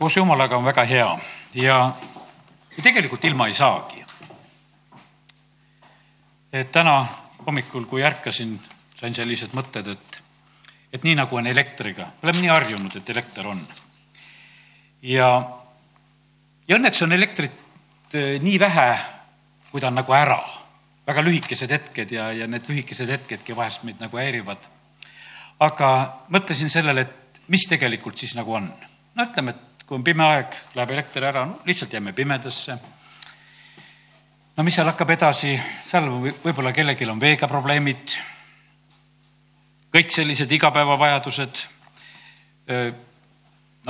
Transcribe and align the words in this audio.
koos 0.00 0.16
Jumalaga 0.16 0.56
on 0.56 0.64
väga 0.64 0.84
hea 0.88 1.08
ja, 1.54 1.74
tegelikult 2.82 3.24
ilma 3.28 3.50
ei 3.50 3.54
saagi. 3.54 4.04
et 6.52 6.72
täna 6.72 7.04
hommikul, 7.46 7.84
kui 7.84 8.00
ärkasin, 8.04 8.54
sain 8.96 9.14
sellised 9.14 9.52
mõtted, 9.52 9.92
et, 9.92 10.18
et 10.92 11.04
nii 11.04 11.18
nagu 11.20 11.36
on 11.36 11.46
elektriga, 11.46 12.08
me 12.22 12.30
oleme 12.30 12.46
nii 12.46 12.52
harjunud, 12.54 12.96
et 12.96 13.12
elekter 13.12 13.52
on. 13.52 13.60
ja, 15.02 15.28
ja 16.68 16.80
õnneks 16.80 17.04
on 17.04 17.12
elektrit 17.12 18.16
eh, 18.16 18.40
nii 18.40 18.58
vähe, 18.60 18.90
kui 19.70 19.84
ta 19.84 19.92
on 19.92 20.00
nagu 20.00 20.16
ära. 20.16 20.42
väga 21.06 21.28
lühikesed 21.28 21.70
hetked 21.70 22.12
ja, 22.12 22.32
ja 22.32 22.46
need 22.48 22.72
lühikesed 22.72 23.18
hetkedki 23.18 23.56
vahest 23.56 23.84
meid 23.84 24.00
nagu 24.00 24.16
häirivad. 24.16 24.64
aga 25.60 25.96
mõtlesin 26.28 26.72
sellele, 26.72 27.00
et 27.00 27.48
mis 27.48 27.68
tegelikult 27.68 28.16
siis 28.16 28.34
nagu 28.34 28.54
on. 28.54 28.72
no 29.14 29.28
ütleme, 29.28 29.50
et 29.50 29.69
kui 29.90 29.98
on 29.98 30.04
pime 30.06 30.22
aeg, 30.22 30.52
läheb 30.78 30.90
elekter 30.94 31.24
ära, 31.26 31.40
no 31.50 31.56
lihtsalt 31.66 31.90
jääme 31.96 32.12
pimedasse. 32.14 32.76
no 34.56 34.62
mis 34.62 34.76
seal 34.78 34.86
hakkab 34.86 35.10
edasi, 35.10 35.56
seal 35.82 36.04
võib-olla 36.44 36.70
kellelgi 36.70 37.08
on 37.10 37.18
veega 37.18 37.48
probleemid. 37.50 38.14
kõik 39.90 40.14
sellised 40.14 40.52
igapäevavajadused. 40.52 41.64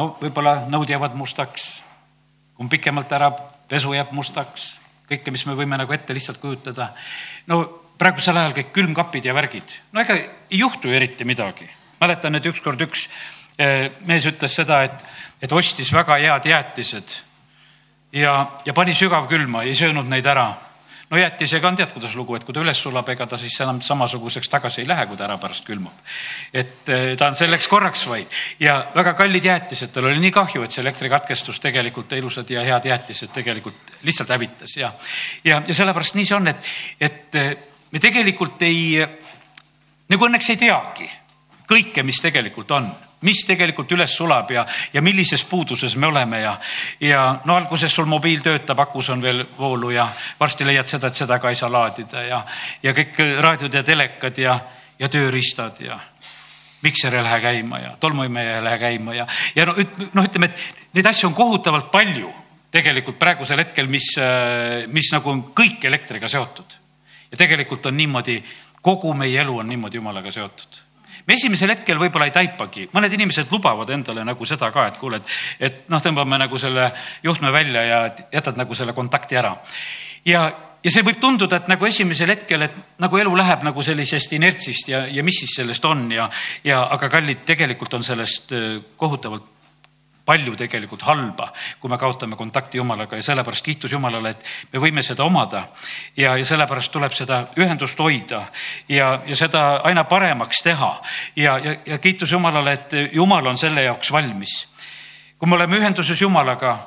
no 0.01 0.07
võib-olla 0.23 0.55
nõud 0.73 0.89
jäävad 0.89 1.21
mustaks, 1.21 1.69
kui 2.57 2.65
on 2.65 2.73
pikemalt 2.73 3.13
ära, 3.13 3.31
pesu 3.69 3.93
jääb 3.93 4.17
mustaks, 4.17 4.79
kõike, 5.05 5.31
mis 5.31 5.45
me 5.45 5.53
võime 5.53 5.77
nagu 5.77 5.93
ette 5.93 6.17
lihtsalt 6.17 6.41
kujutada. 6.41 6.95
no 7.47 7.61
praegusel 7.99 8.41
ajal 8.41 8.57
kõik 8.57 8.73
külmkapid 8.73 9.29
ja 9.29 9.37
värgid, 9.37 9.77
no 9.93 10.01
ega 10.01 10.17
ei 10.17 10.65
juhtu 10.65 10.89
ju 10.89 10.97
eriti 10.97 11.29
midagi. 11.29 11.69
mäletan, 12.01 12.35
et 12.35 12.47
ükskord 12.47 12.81
üks 12.89 13.09
mees 14.09 14.25
ütles 14.25 14.55
seda, 14.57 14.83
et 14.89 15.05
et 15.43 15.53
ostis 15.53 15.93
väga 15.93 16.19
head 16.21 16.47
jäätised 16.47 17.17
ja, 18.13 18.47
ja 18.65 18.73
pani 18.73 18.95
sügavkülma, 18.95 19.63
ei 19.63 19.75
söönud 19.75 20.09
neid 20.09 20.27
ära. 20.27 20.53
no 21.11 21.19
jäätisega 21.19 21.69
on 21.69 21.77
tead, 21.77 21.91
kuidas 21.93 22.15
lugu, 22.15 22.37
et 22.37 22.45
kui 22.47 22.55
ta 22.55 22.63
üles 22.63 22.79
sulab, 22.79 23.09
ega 23.11 23.27
ta 23.27 23.39
siis 23.39 23.57
enam 23.61 23.81
samasuguseks 23.83 24.49
tagasi 24.49 24.83
ei 24.83 24.89
lähe, 24.89 25.07
kui 25.07 25.17
ta 25.19 25.25
ära 25.27 25.39
pärast 25.43 25.65
külmub. 25.67 25.93
et 26.53 26.89
eh, 26.89 27.17
ta 27.17 27.31
on 27.31 27.35
selleks 27.35 27.69
korraks 27.69 28.07
vaid 28.09 28.41
ja 28.61 28.87
väga 28.95 29.15
kallid 29.15 29.45
jäätised, 29.45 29.93
tal 29.93 30.07
oli 30.11 30.21
nii 30.21 30.31
kahju, 30.31 30.63
et 30.63 30.73
see 30.73 30.83
elektrikatkestus 30.83 31.61
tegelikult 31.61 32.13
ilusad 32.13 32.51
ja 32.51 32.65
head 32.65 32.87
jäätised 32.87 33.33
tegelikult 33.35 33.97
lihtsalt 34.03 34.31
hävitas 34.31 34.77
ja, 34.77 34.93
ja, 35.45 35.63
ja 35.67 35.75
sellepärast 35.75 36.15
nii 36.15 36.27
see 36.27 36.37
on, 36.37 36.49
et, 36.49 36.73
et 37.01 37.35
eh, 37.35 37.53
me 37.91 37.99
tegelikult 37.99 38.63
ei, 38.63 39.01
nagu 40.11 40.29
õnneks 40.29 40.51
ei 40.51 40.61
teagi 40.61 41.11
kõike, 41.71 42.03
mis 42.03 42.19
tegelikult 42.23 42.71
on 42.75 42.91
mis 43.27 43.43
tegelikult 43.45 43.93
üles 43.93 44.13
sulab 44.17 44.51
ja, 44.55 44.65
ja 44.93 45.03
millises 45.03 45.45
puuduses 45.45 45.97
me 45.97 46.09
oleme 46.09 46.41
ja, 46.41 46.55
ja 47.01 47.25
no 47.45 47.57
alguses 47.57 47.95
sul 47.95 48.09
mobiil 48.09 48.41
töötab, 48.45 48.81
akus 48.81 49.11
on 49.13 49.23
veel 49.23 49.45
voolu 49.59 49.91
ja 49.93 50.09
varsti 50.41 50.67
leiad 50.67 50.89
seda, 50.89 51.11
et 51.11 51.21
seda 51.21 51.39
ka 51.39 51.53
ei 51.53 51.59
saa 51.59 51.73
laadida 51.73 52.25
ja, 52.25 52.41
ja 52.83 52.95
kõik 52.97 53.21
raadiod 53.41 53.77
ja 53.77 53.85
telekad 53.85 54.41
ja, 54.41 54.57
ja 54.99 55.09
tööriistad 55.13 55.83
ja 55.85 55.99
mikser 56.83 57.15
ei 57.15 57.25
lähe 57.25 57.41
käima 57.41 57.79
ja 57.79 57.97
tolmuimeja 58.01 58.57
ei 58.57 58.65
lähe 58.65 58.79
käima 58.79 59.15
ja, 59.15 59.27
ja 59.55 59.69
noh, 59.69 59.81
noh, 60.15 60.25
ütleme, 60.25 60.49
et 60.49 60.95
neid 60.97 61.13
asju 61.13 61.29
on 61.29 61.37
kohutavalt 61.37 61.91
palju 61.93 62.33
tegelikult 62.73 63.19
praegusel 63.19 63.61
hetkel, 63.61 63.89
mis, 63.91 64.15
mis 64.89 65.09
nagu 65.13 65.33
on 65.33 65.49
kõik 65.57 65.85
elektriga 65.85 66.29
seotud. 66.31 66.77
ja 67.31 67.37
tegelikult 67.37 67.87
on 67.87 67.97
niimoodi, 67.97 68.39
kogu 68.81 69.13
meie 69.15 69.41
elu 69.43 69.59
on 69.59 69.69
niimoodi 69.69 69.99
jumalaga 69.99 70.33
seotud 70.33 70.87
me 71.27 71.37
esimesel 71.37 71.75
hetkel 71.75 72.01
võib-olla 72.01 72.31
ei 72.31 72.35
taipagi, 72.35 72.89
mõned 72.95 73.13
inimesed 73.17 73.53
lubavad 73.53 73.91
endale 73.91 74.25
nagu 74.27 74.49
seda 74.49 74.71
ka, 74.75 74.87
et 74.91 74.99
kuule, 75.01 75.21
et, 75.21 75.37
et 75.61 75.85
noh, 75.93 76.03
tõmbame 76.03 76.39
nagu 76.41 76.59
selle 76.59 76.91
juhtme 77.23 77.53
välja 77.53 77.85
ja 77.85 78.01
jätad 78.33 78.59
nagu 78.61 78.75
selle 78.75 78.97
kontakti 78.97 79.39
ära. 79.41 79.55
ja, 80.25 80.49
ja 80.85 80.91
see 80.91 81.05
võib 81.07 81.21
tunduda, 81.21 81.61
et 81.61 81.71
nagu 81.71 81.87
esimesel 81.87 82.35
hetkel, 82.35 82.67
et 82.67 82.77
nagu 83.03 83.21
elu 83.21 83.37
läheb 83.37 83.65
nagu 83.67 83.83
sellisest 83.85 84.33
inertsist 84.37 84.89
ja, 84.89 85.05
ja 85.07 85.25
mis 85.27 85.43
siis 85.45 85.57
sellest 85.61 85.85
on 85.85 86.09
ja, 86.13 86.29
ja 86.65 86.83
aga 86.97 87.11
kallid, 87.13 87.45
tegelikult 87.49 87.99
on 88.01 88.07
sellest 88.07 88.53
äh, 88.57 88.77
kohutavalt 88.97 89.60
palju 90.25 90.55
tegelikult 90.57 91.03
halba, 91.03 91.51
kui 91.81 91.91
me 91.91 91.99
kaotame 91.99 92.37
kontakti 92.37 92.79
Jumalaga 92.79 93.17
ja 93.17 93.23
sellepärast 93.23 93.65
kiitus 93.65 93.93
Jumalale, 93.93 94.31
et 94.31 94.47
me 94.73 94.83
võime 94.83 95.03
seda 95.03 95.25
omada. 95.25 95.69
ja, 96.17 96.37
ja 96.37 96.45
sellepärast 96.45 96.93
tuleb 96.93 97.13
seda 97.13 97.47
ühendust 97.57 97.99
hoida 97.99 98.45
ja, 98.89 99.21
ja 99.27 99.37
seda 99.37 99.81
aina 99.85 100.05
paremaks 100.05 100.63
teha 100.63 100.93
ja, 101.37 101.59
ja, 101.59 101.77
ja 101.87 101.99
kiitus 101.99 102.33
Jumalale, 102.33 102.73
et 102.73 103.13
Jumal 103.13 103.47
on 103.47 103.59
selle 103.59 103.83
jaoks 103.83 104.13
valmis. 104.13 104.69
kui 105.39 105.49
me 105.49 105.55
oleme 105.55 105.79
ühenduses 105.79 106.21
Jumalaga, 106.21 106.79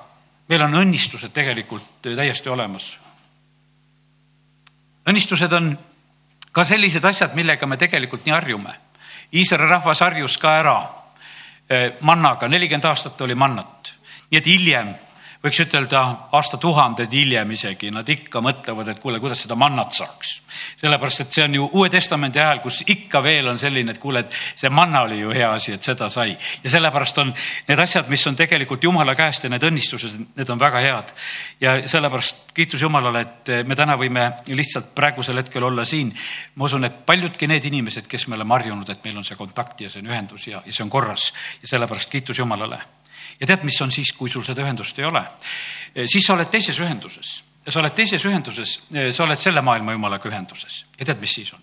meil 0.49 0.61
on 0.61 0.73
õnnistused 0.83 1.33
tegelikult 1.33 2.01
täiesti 2.01 2.49
olemas. 2.49 2.97
õnnistused 5.09 5.53
on 5.53 5.77
ka 6.51 6.63
sellised 6.63 7.05
asjad, 7.05 7.33
millega 7.35 7.67
me 7.67 7.77
tegelikult 7.77 8.25
nii 8.25 8.33
harjume. 8.33 8.75
Iisraeli 9.33 9.69
rahvas 9.69 9.99
harjus 9.99 10.37
ka 10.37 10.59
ära 10.59 11.02
mannaga, 12.01 12.47
nelikümmend 12.47 12.85
aastat 12.85 13.21
oli 13.21 13.35
mannat. 13.35 13.93
nii 14.31 14.37
et 14.37 14.45
hiljem 14.45 14.93
võiks 15.43 15.59
ütelda 15.59 16.01
aastatuhanded 16.31 17.11
hiljem 17.11 17.49
isegi, 17.51 17.89
nad 17.91 18.07
ikka 18.07 18.39
mõtlevad, 18.43 18.93
et 18.93 18.99
kuule, 19.03 19.19
kuidas 19.19 19.41
seda 19.43 19.57
mannat 19.59 19.91
saaks. 19.91 20.37
sellepärast, 20.79 21.21
et 21.21 21.35
see 21.35 21.43
on 21.43 21.55
ju 21.57 21.65
Uue 21.79 21.89
Testamendi 21.91 22.39
ajal, 22.39 22.61
kus 22.63 22.83
ikka 22.87 23.19
veel 23.23 23.49
on 23.51 23.59
selline, 23.59 23.91
et 23.91 23.99
kuule, 23.99 24.23
et 24.23 24.31
see 24.31 24.69
manna 24.69 25.01
oli 25.03 25.19
ju 25.19 25.33
hea 25.35 25.49
asi, 25.51 25.73
et 25.73 25.83
seda 25.83 26.07
sai. 26.09 26.37
ja 26.63 26.69
sellepärast 26.69 27.17
on 27.17 27.33
need 27.67 27.79
asjad, 27.79 28.07
mis 28.09 28.25
on 28.27 28.39
tegelikult 28.39 28.83
Jumala 28.83 29.15
käest 29.19 29.43
ja 29.43 29.51
need 29.51 29.67
õnnistused, 29.67 30.15
need 30.37 30.49
on 30.49 30.59
väga 30.59 30.79
head. 30.79 31.13
ja 31.59 31.75
sellepärast 31.87 32.53
kiitus 32.53 32.81
Jumalale, 32.81 33.21
et 33.21 33.53
me 33.67 33.75
täna 33.75 33.97
võime 33.99 34.29
lihtsalt 34.47 34.95
praegusel 34.95 35.43
hetkel 35.43 35.63
olla 35.63 35.85
siin. 35.85 36.15
ma 36.55 36.71
usun, 36.71 36.85
et 36.85 37.05
paljudki 37.05 37.47
need 37.47 37.65
inimesed, 37.65 38.07
kes 38.07 38.27
me 38.27 38.39
oleme 38.39 38.55
harjunud, 38.55 38.89
et 38.89 39.03
meil 39.03 39.17
on 39.17 39.27
see 39.27 39.35
kontakt 39.35 39.81
ja 39.81 39.89
see 39.89 39.99
on 39.99 40.11
ühendus 40.13 40.47
ja, 40.47 40.63
ja 40.65 40.71
see 40.71 40.83
on 40.87 40.89
korras 40.89 41.33
ja 41.61 41.75
sellepärast 41.75 42.09
kiitus 42.09 42.39
Jumalale 42.39 42.79
ja 43.39 43.47
tead, 43.47 43.63
mis 43.63 43.81
on 43.81 43.91
siis, 43.91 44.13
kui 44.17 44.29
sul 44.29 44.45
seda 44.45 44.63
ühendust 44.65 44.99
ei 44.99 45.05
ole? 45.05 45.23
Eh, 45.95 46.07
siis 46.07 46.25
sa 46.25 46.35
oled 46.37 46.49
teises 46.51 46.79
ühenduses 46.79 47.41
ja 47.65 47.71
sa 47.71 47.79
oled 47.79 47.95
teises 47.95 48.25
ühenduses, 48.25 48.79
eh, 48.93 49.11
sa 49.13 49.23
oled 49.23 49.39
selle 49.39 49.61
maailma 49.61 49.95
jumalaga 49.95 50.29
ühenduses 50.29 50.83
ja 50.99 51.05
tead, 51.05 51.21
mis 51.21 51.35
siis 51.39 51.53
on? 51.53 51.61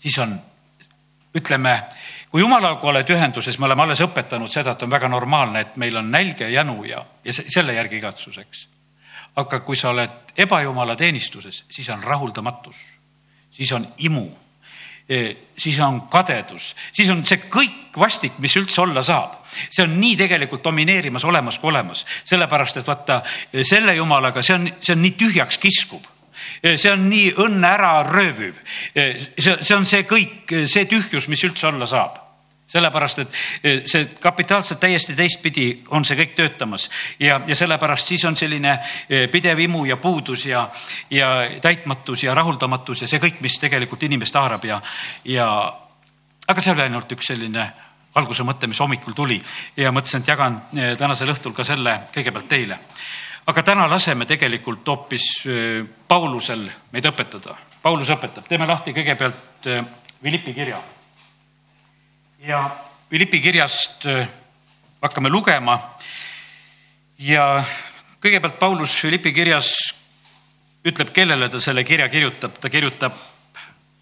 siis 0.00 0.18
on, 0.18 0.34
ütleme, 1.36 1.74
kui 2.30 2.40
jumalaga 2.40 2.88
oled 2.88 3.10
ühenduses, 3.12 3.58
me 3.58 3.68
oleme 3.68 3.84
alles 3.84 4.00
õpetanud 4.00 4.50
seda, 4.50 4.74
et 4.74 4.82
on 4.82 4.90
väga 4.90 5.08
normaalne, 5.12 5.60
et 5.60 5.76
meil 5.76 5.96
on 6.00 6.10
nälg 6.10 6.40
ja 6.40 6.48
janu 6.48 6.84
ja, 6.88 7.04
ja 7.24 7.34
selle 7.36 7.74
järgi 7.76 8.00
igatsuseks. 8.00 8.68
aga 9.36 9.60
kui 9.60 9.76
sa 9.76 9.90
oled 9.90 10.32
ebajumala 10.36 10.96
teenistuses, 10.96 11.64
siis 11.70 11.88
on 11.88 12.02
rahuldamatus, 12.02 12.76
siis 13.50 13.72
on 13.72 13.86
imu 13.98 14.26
siis 15.58 15.80
on 15.82 16.04
kadedus, 16.10 16.74
siis 16.92 17.10
on 17.10 17.24
see 17.26 17.40
kõik 17.50 17.98
vastik, 17.98 18.38
mis 18.38 18.54
üldse 18.56 18.80
olla 18.84 19.02
saab. 19.02 19.40
see 19.70 19.82
on 19.82 19.96
nii 20.00 20.16
tegelikult 20.16 20.62
domineerimas 20.62 21.24
olemas 21.24 21.58
kui 21.58 21.72
olemas, 21.72 22.04
sellepärast 22.24 22.76
et 22.78 22.86
vaata 22.86 23.22
selle 23.66 23.96
jumalaga, 23.96 24.42
see 24.42 24.54
on, 24.54 24.70
see 24.80 24.94
on 24.94 25.02
nii 25.02 25.16
tühjaks 25.18 25.58
kiskuv 25.58 26.06
see 26.62 26.92
on 26.92 27.08
nii 27.10 27.34
õnne 27.42 27.68
ära 27.68 27.92
rööviv. 28.06 28.56
see, 28.94 29.56
see 29.60 29.76
on 29.76 29.84
see 29.84 30.06
kõik, 30.08 30.54
see 30.70 30.86
tühjus, 30.88 31.28
mis 31.28 31.44
üldse 31.44 31.66
olla 31.66 31.86
saab 31.90 32.29
sellepärast, 32.70 33.18
et 33.18 33.34
eh, 33.64 33.82
see 33.90 34.06
kapitaalselt 34.22 34.80
täiesti 34.80 35.16
teistpidi 35.18 35.66
on 35.96 36.04
see 36.06 36.18
kõik 36.20 36.34
töötamas 36.38 36.86
ja, 37.20 37.40
ja 37.46 37.56
sellepärast 37.58 38.12
siis 38.12 38.24
on 38.28 38.36
selline 38.38 38.76
eh, 39.08 39.26
pidev 39.32 39.58
imu 39.66 39.84
ja 39.88 39.98
puudus 40.00 40.46
ja, 40.46 40.68
ja 41.10 41.30
täitmatus 41.62 42.24
ja 42.24 42.34
rahuldamatus 42.34 43.02
ja 43.04 43.10
see 43.10 43.22
kõik, 43.22 43.40
mis 43.42 43.58
tegelikult 43.62 44.06
inimest 44.06 44.38
haarab 44.38 44.66
ja, 44.68 44.80
ja 45.24 45.48
aga 46.46 46.62
see 46.62 46.74
oli 46.74 46.86
ainult 46.86 47.16
üks 47.16 47.32
selline 47.32 47.66
alguse 48.20 48.46
mõte, 48.46 48.66
mis 48.70 48.78
hommikul 48.82 49.14
tuli 49.14 49.40
ja 49.78 49.92
mõtlesin, 49.94 50.22
et 50.22 50.30
jagan 50.30 50.60
eh, 50.76 50.94
tänasel 50.98 51.34
õhtul 51.34 51.56
ka 51.56 51.66
selle 51.66 51.96
kõigepealt 52.14 52.48
teile. 52.50 52.78
aga 53.50 53.66
täna 53.66 53.90
laseme 53.90 54.26
tegelikult 54.30 54.86
hoopis 54.86 55.26
Paulusel 56.08 56.68
meid 56.92 57.06
õpetada. 57.06 57.56
Paulus 57.82 58.10
õpetab, 58.12 58.46
teeme 58.46 58.66
lahti 58.66 58.92
kõigepealt 58.94 59.66
Philippi 60.20 60.54
kirja 60.54 60.78
ja 62.40 62.70
Philippi 63.08 63.40
kirjast 63.40 64.06
äh, 64.06 64.28
hakkame 65.02 65.28
lugema. 65.28 65.78
ja 67.18 67.64
kõigepealt 68.20 68.58
Paulus 68.58 68.94
Philippi 68.96 69.32
kirjas 69.32 69.74
ütleb, 70.84 71.10
kellele 71.12 71.48
ta 71.52 71.60
selle 71.60 71.84
kirja 71.84 72.08
kirjutab, 72.08 72.56
ta 72.60 72.70
kirjutab 72.70 73.12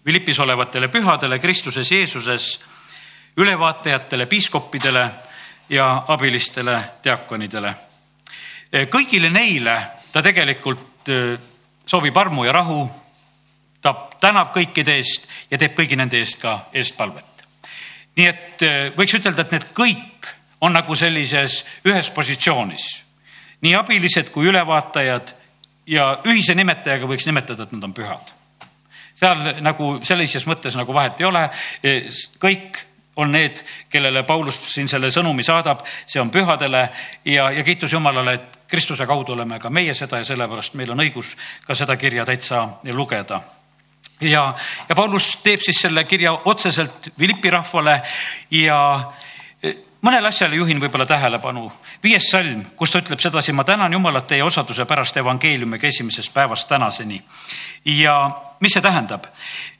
Philippis 0.03 0.39
olevatele 0.39 0.87
pühadele 0.87 1.39
Kristuses 1.39 1.91
Jeesuses, 1.91 2.59
ülevaatajatele, 3.37 4.25
piiskoppidele 4.25 5.09
ja 5.69 5.89
abilistele 6.07 6.79
diakonidele. 7.03 7.75
Äh, 8.71 8.87
kõigile 8.87 9.29
neile 9.29 9.75
ta 10.13 10.23
tegelikult 10.23 11.11
äh, 11.11 11.35
soovib 11.85 12.17
armu 12.17 12.45
ja 12.47 12.55
rahu. 12.55 12.89
ta 13.81 13.93
tänab 14.19 14.51
kõikide 14.55 14.95
eest 14.95 15.27
ja 15.51 15.57
teeb 15.57 15.75
kõigi 15.75 15.95
nende 15.95 16.19
eest 16.19 16.41
ka 16.41 16.65
eestpalvet 16.73 17.28
nii 18.17 18.27
et 18.27 18.65
äh, 18.65 18.79
võiks 18.97 19.15
ütelda, 19.19 19.45
et 19.45 19.55
need 19.57 19.67
kõik 19.77 20.31
on 20.61 20.73
nagu 20.75 20.95
sellises 20.95 21.63
ühes 21.87 22.09
positsioonis. 22.15 23.03
nii 23.61 23.75
abilised 23.75 24.29
kui 24.31 24.47
ülevaatajad 24.47 25.33
ja 25.87 26.11
ühise 26.25 26.55
nimetajaga 26.55 27.07
võiks 27.07 27.25
nimetada, 27.27 27.63
et 27.63 27.71
nad 27.71 27.83
on 27.83 27.93
pühad. 27.93 28.33
seal 29.15 29.61
nagu 29.61 29.99
sellises 30.03 30.45
mõttes 30.47 30.75
nagu 30.75 30.93
vahet 30.93 31.19
ei 31.19 31.25
ole, 31.25 31.49
kõik 32.39 32.85
on 33.19 33.31
need, 33.31 33.59
kellele 33.89 34.23
Paulus 34.23 34.61
siin 34.73 34.87
selle 34.87 35.11
sõnumi 35.11 35.43
saadab, 35.43 35.83
see 36.07 36.21
on 36.21 36.31
pühadele 36.31 36.85
ja, 37.25 37.49
ja 37.51 37.63
kiitus 37.63 37.91
Jumalale, 37.91 38.33
et 38.33 38.59
Kristuse 38.67 39.05
kaudu 39.05 39.33
oleme 39.33 39.59
ka 39.59 39.69
meie 39.69 39.93
seda 39.93 40.21
ja 40.21 40.27
sellepärast 40.27 40.77
meil 40.79 40.91
on 40.93 41.03
õigus 41.03 41.35
ka 41.67 41.75
seda 41.75 41.97
kirja 41.99 42.25
täitsa 42.25 42.67
lugeda 42.93 43.41
ja, 44.21 44.55
ja 44.89 44.95
Paulus 44.95 45.37
teeb 45.43 45.61
siis 45.63 45.81
selle 45.81 46.03
kirja 46.03 46.33
otseselt 46.45 47.09
Philippi 47.17 47.49
rahvale 47.49 48.01
ja 48.51 48.79
e, 49.63 49.73
mõnele 50.01 50.27
asjale 50.27 50.55
juhin 50.55 50.81
võib-olla 50.81 51.05
tähelepanu. 51.05 51.71
viies 52.03 52.29
salm, 52.31 52.65
kus 52.75 52.91
ta 52.91 53.01
ütleb 53.03 53.19
sedasi, 53.19 53.51
ma 53.51 53.63
tänan 53.63 53.93
Jumalat 53.93 54.27
teie 54.27 54.43
osaduse 54.43 54.85
pärast 54.85 55.17
evangeeliumiga 55.17 55.87
esimesest 55.87 56.33
päevast 56.33 56.67
tänaseni. 56.67 57.21
ja 57.85 58.31
mis 58.59 58.73
see 58.73 58.81
tähendab? 58.81 59.25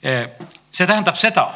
E, 0.04 0.28
see 0.72 0.88
tähendab 0.88 1.16
seda 1.16 1.50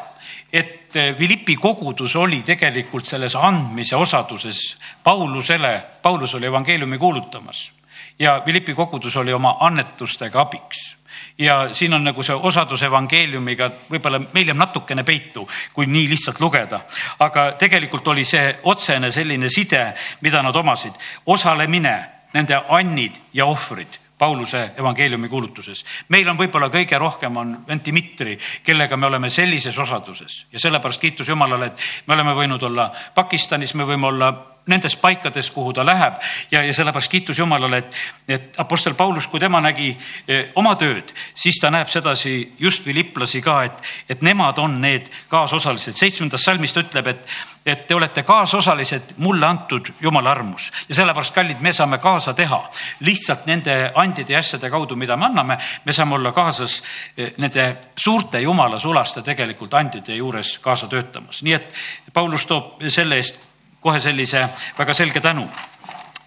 et 0.53 0.95
eh, 0.95 1.15
Philippi 1.15 1.55
kogudus 1.55 2.15
oli 2.15 2.43
tegelikult 2.45 3.05
selles 3.09 3.35
andmise 3.35 3.95
osaduses 3.95 4.77
Paulusele, 5.03 5.83
Paulus 6.01 6.35
oli 6.35 6.45
evangeeliumi 6.45 6.97
kuulutamas 6.97 7.71
ja 8.19 8.41
Philippi 8.43 8.73
kogudus 8.73 9.15
oli 9.17 9.33
oma 9.33 9.57
annetustega 9.59 10.41
abiks 10.41 10.95
ja 11.37 11.73
siin 11.73 11.93
on 11.93 12.03
nagu 12.03 12.23
see 12.23 12.35
osadus 12.35 12.83
evangeeliumiga 12.83 13.69
võib-olla 13.89 14.19
meil 14.33 14.51
jääb 14.51 14.59
natukene 14.59 15.03
peitu, 15.03 15.47
kui 15.73 15.87
nii 15.89 16.09
lihtsalt 16.09 16.39
lugeda. 16.39 16.81
aga 17.19 17.51
tegelikult 17.59 18.07
oli 18.07 18.25
see 18.25 18.59
otsene 18.63 19.11
selline 19.11 19.49
side, 19.49 19.93
mida 20.21 20.41
nad 20.43 20.55
omasid, 20.55 20.93
osalemine, 21.25 21.97
nende 22.33 22.61
annid 22.69 23.19
ja 23.33 23.45
ohvrid 23.45 23.99
Pauluse 24.17 24.71
evangeeliumi 24.77 25.29
kuulutuses. 25.29 25.85
meil 26.09 26.29
on 26.29 26.37
võib-olla 26.37 26.69
kõige 26.69 26.97
rohkem 26.97 27.37
on 27.37 27.57
vend 27.67 27.81
Dmitri, 27.85 28.37
kellega 28.63 28.97
me 28.97 29.05
oleme 29.05 29.29
sellises 29.29 29.77
osaduses 29.77 30.45
ja 30.51 30.59
sellepärast 30.59 31.01
kiitus 31.01 31.27
Jumalale, 31.27 31.65
et 31.65 31.77
me 32.07 32.13
oleme 32.13 32.33
võinud 32.33 32.63
olla 32.63 32.91
Pakistanis, 33.15 33.73
me 33.73 33.83
võime 33.83 34.07
olla 34.07 34.52
nendes 34.67 34.95
paikades, 34.95 35.51
kuhu 35.51 35.73
ta 35.73 35.85
läheb. 35.85 36.13
Ja, 36.51 36.63
ja 36.63 36.73
sellepärast 36.73 37.11
kiitus 37.11 37.39
Jumalale, 37.39 37.77
et, 37.77 37.95
et 38.27 38.59
Apostel 38.59 38.93
Paulus, 38.93 39.27
kui 39.27 39.39
tema 39.39 39.61
nägi 39.61 39.89
eh, 40.27 40.51
oma 40.55 40.75
tööd, 40.79 41.11
siis 41.35 41.59
ta 41.61 41.71
näeb 41.73 41.91
sedasi 41.91 42.53
just 42.59 42.83
filiplasi 42.83 43.41
ka, 43.43 43.63
et, 43.67 43.83
et 44.09 44.23
nemad 44.23 44.59
on 44.63 44.79
need 44.81 45.09
kaasosalised. 45.31 45.97
seitsmendas 45.99 46.47
salmis 46.47 46.73
ta 46.73 46.83
ütleb, 46.83 47.11
et, 47.11 47.35
et 47.65 47.85
te 47.87 47.95
olete 47.95 48.23
kaasosalised 48.23 49.15
mulle 49.17 49.47
antud 49.47 49.93
Jumala 50.01 50.31
armus. 50.31 50.71
Ja 50.89 50.95
sellepärast, 50.95 51.35
kallid, 51.35 51.61
me 51.61 51.73
saame 51.73 51.97
kaasa 51.97 52.33
teha 52.33 52.63
lihtsalt 53.03 53.45
nende 53.45 53.91
andide 53.95 54.33
ja 54.33 54.39
asjade 54.39 54.69
kaudu, 54.69 54.95
mida 54.95 55.17
me 55.17 55.25
anname, 55.25 55.57
me 55.85 55.93
saame 55.93 56.15
olla 56.15 56.31
kaasas 56.31 56.81
eh, 57.17 57.33
nende 57.37 57.75
suurte 57.95 58.39
Jumala 58.39 58.79
sulaste 58.79 59.21
tegelikult 59.21 59.73
andide 59.73 60.15
juures 60.15 60.57
kaasa 60.63 60.87
töötamas, 60.87 61.43
nii 61.43 61.53
et 61.53 61.73
Paulus 62.13 62.45
toob 62.45 62.83
selle 62.93 63.19
eest 63.19 63.52
kohe 63.83 63.99
sellise 63.99 64.41
väga 64.77 64.93
selge 64.93 65.21
tänu. 65.21 65.47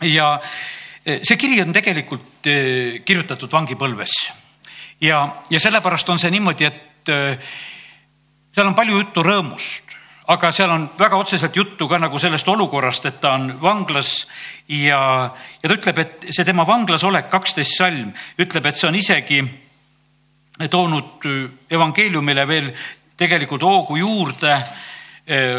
ja 0.02 0.38
e, 1.04 1.20
see 1.24 1.36
kiri 1.36 1.60
on 1.62 1.72
tegelikult 1.72 2.46
e, 2.46 3.00
kirjutatud 3.04 3.52
vangipõlves 3.52 4.16
ja, 5.00 5.22
ja 5.50 5.60
sellepärast 5.60 6.08
on 6.08 6.18
see 6.18 6.30
niimoodi, 6.30 6.64
et 6.68 7.08
e, 7.12 7.38
seal 8.54 8.68
on 8.68 8.76
palju 8.76 9.00
juttu 9.00 9.24
rõõmust, 9.24 9.94
aga 10.32 10.50
seal 10.52 10.72
on 10.72 10.88
väga 10.98 11.18
otseselt 11.20 11.56
juttu 11.56 11.88
ka 11.88 12.00
nagu 12.02 12.18
sellest 12.18 12.48
olukorrast, 12.48 13.06
et 13.06 13.20
ta 13.20 13.36
on 13.38 13.50
vanglas 13.62 14.26
ja, 14.68 15.00
ja 15.62 15.68
ta 15.68 15.76
ütleb, 15.76 16.00
et 16.02 16.28
see 16.30 16.44
tema 16.44 16.66
vanglas 16.66 17.04
olek, 17.06 17.30
kaksteist 17.30 17.76
salm, 17.78 18.12
ütleb, 18.42 18.66
et 18.66 18.80
see 18.80 18.88
on 18.88 18.98
isegi 18.98 19.40
toonud 20.72 21.26
evangeeliumile 21.70 22.46
veel 22.48 22.70
tegelikult 23.16 23.64
hoogu 23.64 23.98
juurde 24.00 24.56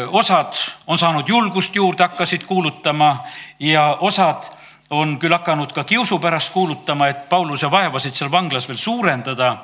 osad 0.08 0.54
on 0.86 0.98
saanud 0.98 1.28
julgust 1.28 1.74
juurde, 1.76 2.02
hakkasid 2.02 2.44
kuulutama 2.46 3.24
ja 3.60 3.96
osad 4.00 4.48
on 4.90 5.18
küll 5.20 5.32
hakanud 5.32 5.72
ka 5.76 5.84
kiusu 5.84 6.18
pärast 6.18 6.52
kuulutama, 6.52 7.08
et 7.08 7.28
Pauluse 7.28 7.70
vaevasid 7.70 8.14
seal 8.16 8.30
vanglas 8.32 8.68
veel 8.68 8.78
suurendada. 8.78 9.56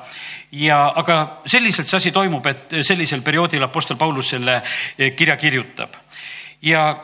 ja, 0.51 0.93
aga 0.95 1.41
selliselt 1.45 1.87
see 1.87 1.97
asi 1.97 2.11
toimub, 2.11 2.45
et 2.45 2.75
sellisel 2.81 3.21
perioodil 3.21 3.63
Apostel 3.63 3.97
Paulus 3.97 4.29
selle 4.29 4.61
kirja 5.17 5.37
kirjutab. 5.37 5.89
ja 6.61 6.97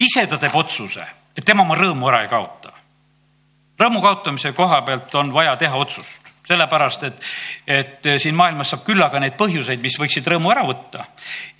ise 0.00 0.26
ta 0.26 0.38
teeb 0.38 0.54
otsuse, 0.54 1.04
et 1.36 1.44
tema 1.44 1.62
oma 1.62 1.74
rõõmu 1.74 2.08
ära 2.08 2.22
ei 2.22 2.28
kaota. 2.28 2.72
rõõmu 3.80 4.02
kaotamise 4.02 4.52
koha 4.52 4.82
pealt 4.82 5.14
on 5.14 5.32
vaja 5.32 5.56
teha 5.56 5.76
otsust 5.76 6.27
sellepärast 6.48 7.04
et, 7.08 7.22
et 7.66 8.08
siin 8.22 8.36
maailmas 8.36 8.72
saab 8.72 8.84
küllaga 8.86 9.20
neid 9.20 9.36
põhjuseid, 9.40 9.82
mis 9.84 9.98
võiksid 10.00 10.26
rõõmu 10.32 10.52
ära 10.54 10.64
võtta. 10.68 11.04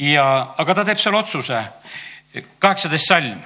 ja, 0.00 0.26
aga 0.58 0.78
ta 0.78 0.84
teeb 0.88 1.00
selle 1.02 1.20
otsuse, 1.20 1.62
kaheksateist 2.58 3.12
salm. 3.12 3.40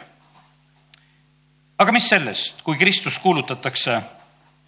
aga 1.78 1.92
mis 1.92 2.08
sellest, 2.08 2.62
kui 2.62 2.78
Kristus 2.78 3.18
kuulutatakse 3.18 3.98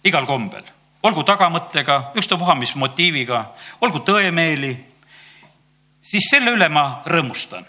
igal 0.03 0.27
kombel, 0.27 0.65
olgu 1.03 1.23
tagamõttega, 1.23 2.11
ükstapuha 2.19 2.57
mis 2.59 2.75
motiiviga, 2.75 3.45
olgu 3.81 4.03
tõemeeli, 4.05 4.75
siis 6.01 6.29
selle 6.29 6.51
üle 6.57 6.69
ma 6.69 7.01
rõõmustan 7.05 7.65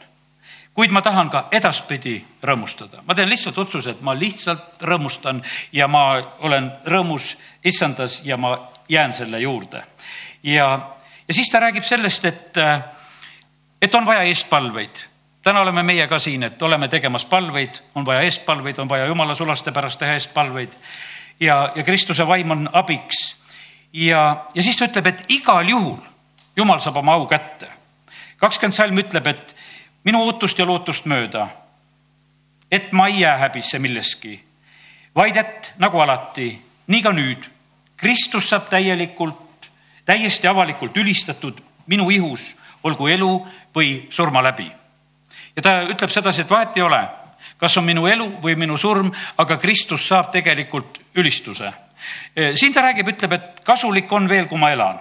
kuid 0.77 0.93
ma 0.93 1.01
tahan 1.01 1.31
ka 1.33 1.47
edaspidi 1.57 2.19
rõõmustada. 2.45 3.01
ma 3.07 3.15
teen 3.15 3.31
lihtsalt 3.31 3.59
otsuse, 3.59 3.91
et 3.91 4.01
ma 4.05 4.13
lihtsalt 4.13 4.83
rõõmustan 4.83 5.41
ja 5.73 5.89
ma 5.89 6.21
olen 6.45 6.69
rõõmus 6.85 7.37
issandas 7.65 8.21
ja 8.25 8.37
ma 8.37 8.59
jään 8.89 9.13
selle 9.13 9.41
juurde. 9.41 9.83
ja, 10.43 10.97
ja 11.29 11.35
siis 11.35 11.51
ta 11.51 11.61
räägib 11.61 11.85
sellest, 11.85 12.25
et, 12.25 12.55
et 13.83 13.95
on 13.95 14.07
vaja 14.07 14.23
eestpalveid. 14.23 14.97
täna 15.43 15.61
oleme 15.61 15.83
meie 15.83 16.07
ka 16.07 16.19
siin, 16.19 16.43
et 16.43 16.63
oleme 16.63 16.89
tegemas 16.89 17.25
palveid, 17.25 17.75
on 17.95 18.07
vaja 18.07 18.21
eestpalveid, 18.21 18.79
on 18.79 18.89
vaja 18.89 19.07
jumala 19.07 19.35
sulaste 19.35 19.73
pärast 19.73 19.99
teha 19.99 20.13
eestpalveid. 20.13 20.73
ja, 21.41 21.73
ja 21.75 21.83
Kristuse 21.83 22.27
vaim 22.27 22.51
on 22.51 22.71
abiks. 22.73 23.37
ja, 23.93 24.47
ja 24.55 24.63
siis 24.63 24.79
ta 24.79 24.85
ütleb, 24.85 25.07
et 25.07 25.25
igal 25.29 25.69
juhul 25.69 25.99
jumal 26.57 26.79
saab 26.79 26.97
oma 26.97 27.13
au 27.13 27.27
kätte. 27.27 27.69
kakskümmend 28.37 28.75
salm 28.75 28.99
ütleb, 28.99 29.27
et 29.27 29.57
minu 30.05 30.23
ootust 30.25 30.59
ja 30.59 30.67
lootust 30.67 31.07
mööda, 31.07 31.49
et 32.71 32.93
ma 32.93 33.07
ei 33.09 33.21
jää 33.21 33.37
häbisse 33.39 33.79
milleski, 33.79 34.39
vaid 35.15 35.37
et 35.37 35.73
nagu 35.79 36.01
alati, 36.01 36.51
nii 36.87 37.03
ka 37.03 37.13
nüüd 37.13 37.49
Kristus 37.97 38.49
saab 38.49 38.69
täielikult, 38.71 39.71
täiesti 40.05 40.49
avalikult 40.49 40.97
ülistatud 40.97 41.61
minu 41.87 42.11
ihus, 42.11 42.55
olgu 42.85 43.09
elu 43.09 43.31
või 43.75 44.07
surma 44.11 44.43
läbi. 44.43 44.71
ja 45.57 45.63
ta 45.63 45.83
ütleb 45.83 46.11
sedasi, 46.11 46.43
et 46.43 46.51
vahet 46.51 46.77
ei 46.77 46.83
ole, 46.83 47.01
kas 47.57 47.77
on 47.77 47.85
minu 47.85 48.07
elu 48.07 48.29
või 48.43 48.57
minu 48.57 48.77
surm, 48.77 49.13
aga 49.39 49.57
Kristus 49.57 50.09
saab 50.09 50.31
tegelikult 50.33 51.01
ülistuse. 51.15 51.73
siin 52.55 52.73
ta 52.73 52.83
räägib, 52.83 53.09
ütleb, 53.09 53.33
et 53.33 53.61
kasulik 53.65 54.13
on 54.13 54.29
veel, 54.29 54.47
kui 54.47 54.59
ma 54.59 54.71
elan 54.71 54.99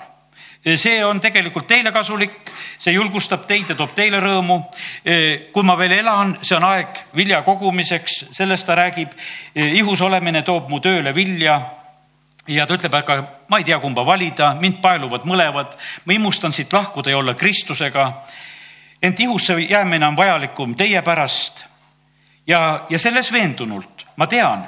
see 0.75 1.05
on 1.05 1.19
tegelikult 1.21 1.67
teile 1.67 1.91
kasulik, 1.93 2.49
see 2.81 2.95
julgustab 2.95 3.45
teid 3.45 3.69
ja 3.69 3.75
toob 3.77 3.93
teile 3.93 4.19
rõõmu. 4.19 4.57
kui 5.53 5.63
ma 5.63 5.75
veel 5.77 5.99
elan, 5.99 6.37
see 6.41 6.57
on 6.57 6.63
aeg 6.63 7.03
vilja 7.15 7.43
kogumiseks, 7.45 8.25
sellest 8.31 8.65
ta 8.65 8.75
räägib. 8.75 9.11
ihus 9.55 10.01
olemine 10.01 10.41
toob 10.41 10.69
mu 10.69 10.79
tööle 10.79 11.13
vilja 11.13 11.61
ja 12.47 12.65
ta 12.67 12.77
ütleb, 12.77 12.93
aga 12.93 13.17
ma 13.49 13.59
ei 13.59 13.65
tea, 13.65 13.79
kumba 13.81 14.05
valida, 14.05 14.53
mind 14.59 14.79
paeluvad 14.83 15.25
mõlemad, 15.25 15.75
ma 16.05 16.13
imustan 16.13 16.53
siit 16.53 16.73
lahkuda 16.73 17.09
ja 17.09 17.17
olla 17.17 17.33
Kristusega. 17.33 18.23
ent 19.01 19.19
ihusse 19.19 19.59
jäämine 19.61 20.07
on 20.07 20.15
vajalikum 20.15 20.75
teie 20.75 21.01
pärast. 21.01 21.65
ja, 22.47 22.85
ja 22.89 22.99
selles 22.99 23.31
veendunult 23.31 24.05
ma 24.15 24.27
tean, 24.27 24.67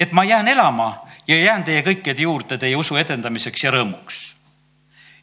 et 0.00 0.12
ma 0.12 0.24
jään 0.24 0.48
elama 0.48 1.06
ja 1.26 1.44
jään 1.44 1.64
teie 1.64 1.82
kõikide 1.82 2.20
juurde 2.20 2.58
teie 2.58 2.76
usu 2.76 2.96
edendamiseks 2.96 3.64
ja 3.64 3.70
rõõmuks. 3.70 4.34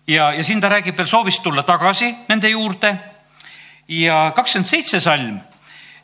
ja, 0.07 0.33
ja 0.33 0.43
siin 0.43 0.61
ta 0.61 0.69
räägib 0.69 0.97
veel 0.97 1.07
soovist 1.07 1.43
tulla 1.43 1.63
tagasi 1.63 2.15
nende 2.27 2.49
juurde. 2.49 2.97
ja 3.87 4.31
kakskümmend 4.35 4.67
seitse 4.69 4.99
salm 4.99 5.39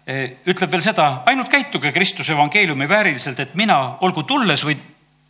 eh, 0.08 0.38
ütleb 0.46 0.72
veel 0.72 0.82
seda, 0.82 1.24
ainult 1.26 1.50
käituge 1.50 1.92
Kristuse 1.92 2.34
evangeeliumi 2.34 2.90
vääriliselt, 2.90 3.40
et 3.40 3.56
mina, 3.56 3.98
olgu 4.02 4.24
tulles 4.24 4.64
või 4.66 4.78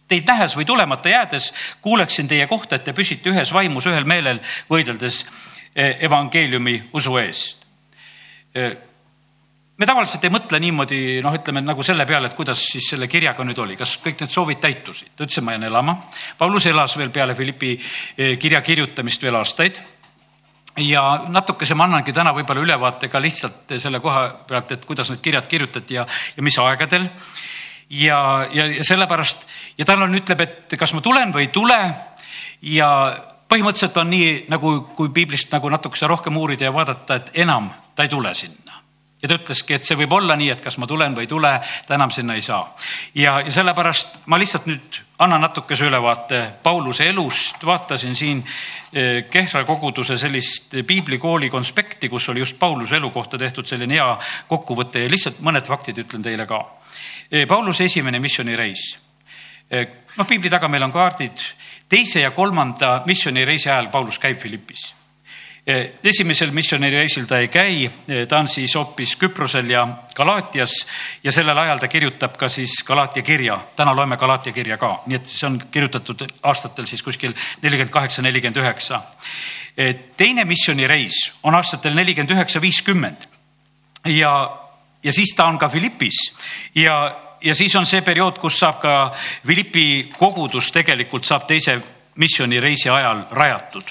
teid 0.10 0.28
nähes 0.28 0.56
või 0.58 0.66
tulemata 0.68 1.10
jäädes 1.10 1.52
kuuleksin 1.82 2.28
teie 2.28 2.48
kohta, 2.48 2.76
et 2.76 2.84
te 2.88 2.94
püsite 2.98 3.32
ühes 3.32 3.54
vaimus, 3.54 3.88
ühel 3.90 4.08
meelel, 4.10 4.42
võideldes 4.70 5.24
eh, 5.76 5.98
evangeeliumi 6.06 6.78
usu 6.98 7.18
eest. 7.22 7.66
Eh, 8.56 8.74
me 9.78 9.88
tavaliselt 9.88 10.26
ei 10.26 10.34
mõtle 10.34 10.60
niimoodi, 10.60 11.02
noh, 11.24 11.36
ütleme 11.38 11.62
nagu 11.64 11.86
selle 11.86 12.06
peale, 12.10 12.32
et 12.32 12.36
kuidas 12.38 12.66
siis 12.72 12.90
selle 12.92 13.08
kirjaga 13.08 13.46
nüüd 13.48 13.62
oli, 13.64 13.78
kas 13.80 13.96
kõik 14.04 14.26
need 14.26 14.34
soovid 14.34 14.60
täitusid. 14.64 15.14
ta 15.16 15.24
ütles, 15.24 15.38
et 15.38 15.46
ma 15.46 15.56
jään 15.56 15.70
elama. 15.70 15.96
Paulus 16.38 16.66
elas 16.66 16.98
veel 16.98 17.14
peale 17.16 17.36
Philippi 17.36 17.78
eh, 18.18 18.38
kirja 18.38 18.62
kirjutamist 18.62 19.24
veel 19.24 19.40
aastaid 19.40 19.82
ja 20.78 21.26
natukese 21.28 21.76
ma 21.76 21.88
annangi 21.88 22.14
täna 22.16 22.34
võib-olla 22.36 22.64
ülevaate 22.64 23.10
ka 23.12 23.22
lihtsalt 23.22 23.78
selle 23.82 24.00
koha 24.00 24.28
pealt, 24.48 24.72
et 24.72 24.86
kuidas 24.86 25.10
need 25.12 25.22
kirjad 25.24 25.48
kirjutati 25.48 25.98
ja, 25.98 26.06
ja 26.38 26.44
mis 26.44 26.58
aegadel. 26.60 27.10
Ja, 27.90 28.48
ja, 28.54 28.66
ja 28.78 28.84
sellepärast 28.84 29.46
ja 29.78 29.86
tal 29.86 30.06
on, 30.06 30.16
ütleb, 30.16 30.42
et 30.46 30.78
kas 30.80 30.94
ma 30.94 31.02
tulen 31.02 31.34
või 31.34 31.48
ei 31.48 31.54
tule 31.54 31.80
ja 32.62 32.90
põhimõtteliselt 33.50 33.98
on 33.98 34.12
nii 34.14 34.34
nagu, 34.52 34.74
kui 34.96 35.10
piiblist 35.14 35.52
nagu 35.54 35.70
natukese 35.70 36.08
rohkem 36.08 36.38
uurida 36.38 36.70
ja 36.70 36.74
vaadata, 36.74 37.16
et 37.18 37.32
enam 37.46 37.72
ta 37.96 38.06
ei 38.06 38.12
tule 38.12 38.34
sinna 38.38 38.80
ja 39.22 39.28
ta 39.28 39.36
ütleski, 39.36 39.76
et 39.76 39.88
see 39.88 39.98
võib 40.00 40.14
olla 40.16 40.36
nii, 40.40 40.50
et 40.54 40.62
kas 40.64 40.78
ma 40.80 40.88
tulen 40.88 41.16
või 41.16 41.26
ei 41.28 41.32
tule, 41.32 41.52
ta 41.88 41.98
enam 41.98 42.12
sinna 42.14 42.38
ei 42.40 42.44
saa. 42.46 42.64
ja, 43.16 43.40
ja 43.44 43.52
sellepärast 43.52 44.22
ma 44.32 44.40
lihtsalt 44.40 44.70
nüüd 44.70 45.00
annan 45.20 45.42
natukese 45.44 45.90
ülevaate 45.90 46.44
Pauluse 46.64 47.10
elust, 47.10 47.66
vaatasin 47.66 48.16
siin 48.16 48.44
eh, 48.94 49.26
Kehra 49.32 49.66
koguduse 49.68 50.18
sellist 50.18 50.76
piiblikooli 50.88 51.50
konspekti, 51.50 52.10
kus 52.10 52.30
oli 52.30 52.40
just 52.40 52.60
Pauluse 52.60 52.96
elu 52.96 53.12
kohta 53.12 53.38
tehtud 53.38 53.68
selline 53.68 54.00
hea 54.00 54.10
kokkuvõte 54.48 55.04
ja 55.04 55.12
lihtsalt 55.12 55.42
mõned 55.44 55.68
faktid 55.68 56.00
ütlen 56.06 56.24
teile 56.24 56.48
ka. 56.48 56.64
Eh, 57.32 57.46
Pauluse 57.48 57.86
esimene 57.86 58.20
missioonireis. 58.20 59.00
Eh, 59.70 59.88
noh, 60.18 60.28
piibli 60.28 60.50
taga 60.50 60.68
meil 60.68 60.84
on 60.84 60.92
kaardid. 60.92 61.38
teise 61.90 62.22
ja 62.22 62.32
kolmanda 62.32 63.04
missioonireisi 63.06 63.70
ajal 63.70 63.90
Paulus 63.90 64.20
käib 64.20 64.38
Philippis 64.38 64.96
Eh, 65.70 65.92
esimesel 66.04 66.50
missioonireisil 66.52 67.28
ta 67.30 67.38
ei 67.38 67.48
käi, 67.48 67.90
ta 68.28 68.40
on 68.40 68.48
siis 68.48 68.74
hoopis 68.76 69.12
Küprosel 69.22 69.70
ja 69.70 69.84
Galaatias 70.16 70.72
ja 71.24 71.32
sellel 71.32 71.58
ajal 71.58 71.78
ta 71.78 71.88
kirjutab 71.88 72.38
ka 72.40 72.48
siis 72.50 72.80
Galaatia 72.88 73.24
kirja. 73.24 73.60
täna 73.76 73.96
loeme 73.96 74.18
Galaatia 74.18 74.54
kirja 74.54 74.78
ka, 74.78 75.04
nii 75.06 75.16
et 75.20 75.28
see 75.30 75.46
on 75.46 75.60
kirjutatud 75.72 76.24
aastatel 76.44 76.88
siis 76.90 77.04
kuskil 77.04 77.36
nelikümmend 77.62 77.94
kaheksa, 77.94 78.22
nelikümmend 78.22 78.58
üheksa. 78.58 79.02
Teine 80.18 80.44
missioonireis 80.46 81.20
on 81.44 81.56
aastatel 81.56 81.94
nelikümmend 81.94 82.34
üheksa, 82.34 82.62
viiskümmend 82.62 83.28
ja, 84.06 84.34
ja 85.04 85.14
siis 85.14 85.34
ta 85.36 85.46
on 85.46 85.58
ka 85.58 85.70
Philippis 85.70 86.18
ja, 86.76 87.16
ja 87.42 87.56
siis 87.56 87.76
on 87.76 87.86
see 87.86 88.02
periood, 88.02 88.40
kus 88.40 88.60
saab 88.60 88.82
ka 88.82 88.96
Philippi 89.46 90.12
kogudus 90.18 90.72
tegelikult 90.76 91.26
saab 91.26 91.48
teise 91.48 91.80
missioonireisi 92.20 92.90
ajal 92.90 93.24
rajatud. 93.32 93.84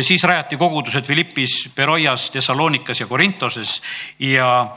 siis 0.00 0.24
rajati 0.24 0.56
kogudused 0.56 1.04
Philippis, 1.04 1.68
Beroias, 1.76 2.30
Thessalonikas 2.30 3.00
ja 3.00 3.06
Korintoses 3.06 3.82
ja, 4.18 4.76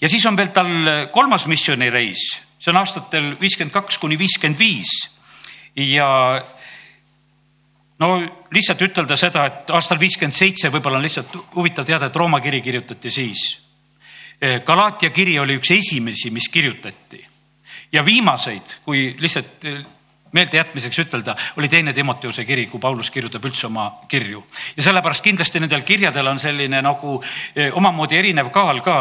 ja 0.00 0.08
siis 0.08 0.26
on 0.26 0.36
veel 0.36 0.50
tal 0.50 1.08
kolmas 1.10 1.46
missioonireis, 1.46 2.24
see 2.58 2.72
on 2.74 2.82
aastatel 2.82 3.36
viiskümmend 3.40 3.74
kaks 3.74 3.98
kuni 3.98 4.18
viiskümmend 4.18 4.58
viis 4.58 4.90
ja 5.76 6.42
no 8.02 8.14
lihtsalt 8.50 8.82
ütelda 8.82 9.16
seda, 9.16 9.46
et 9.46 9.70
aastal 9.70 10.00
viiskümmend 10.00 10.36
seitse 10.36 10.70
võib-olla 10.72 10.98
on 10.98 11.06
lihtsalt 11.06 11.36
huvitav 11.54 11.86
teada, 11.86 12.10
et 12.10 12.16
Rooma 12.16 12.40
kiri 12.42 12.60
kirjutati 12.64 13.10
siis. 13.10 13.61
Galaatia 14.66 15.10
kiri 15.14 15.36
oli 15.38 15.54
üks 15.60 15.70
esimesi, 15.70 16.32
mis 16.34 16.48
kirjutati 16.50 17.20
ja 17.92 18.02
viimaseid, 18.04 18.78
kui 18.82 19.12
lihtsalt 19.20 19.66
meeldejätmiseks 20.32 20.98
ütelda, 20.98 21.34
oli 21.56 21.68
teine 21.68 21.92
Timoteuse 21.92 22.44
kiri, 22.44 22.66
kui 22.66 22.80
Paulus 22.80 23.10
kirjutab 23.10 23.44
üldse 23.44 23.66
oma 23.68 23.90
kirju. 24.08 24.44
ja 24.76 24.82
sellepärast 24.82 25.24
kindlasti 25.24 25.60
nendel 25.60 25.82
kirjadel 25.82 26.26
on 26.26 26.40
selline 26.40 26.82
nagu 26.82 27.20
eh, 27.56 27.70
omamoodi 27.76 28.16
erinev 28.16 28.50
kaal 28.50 28.80
ka 28.80 28.96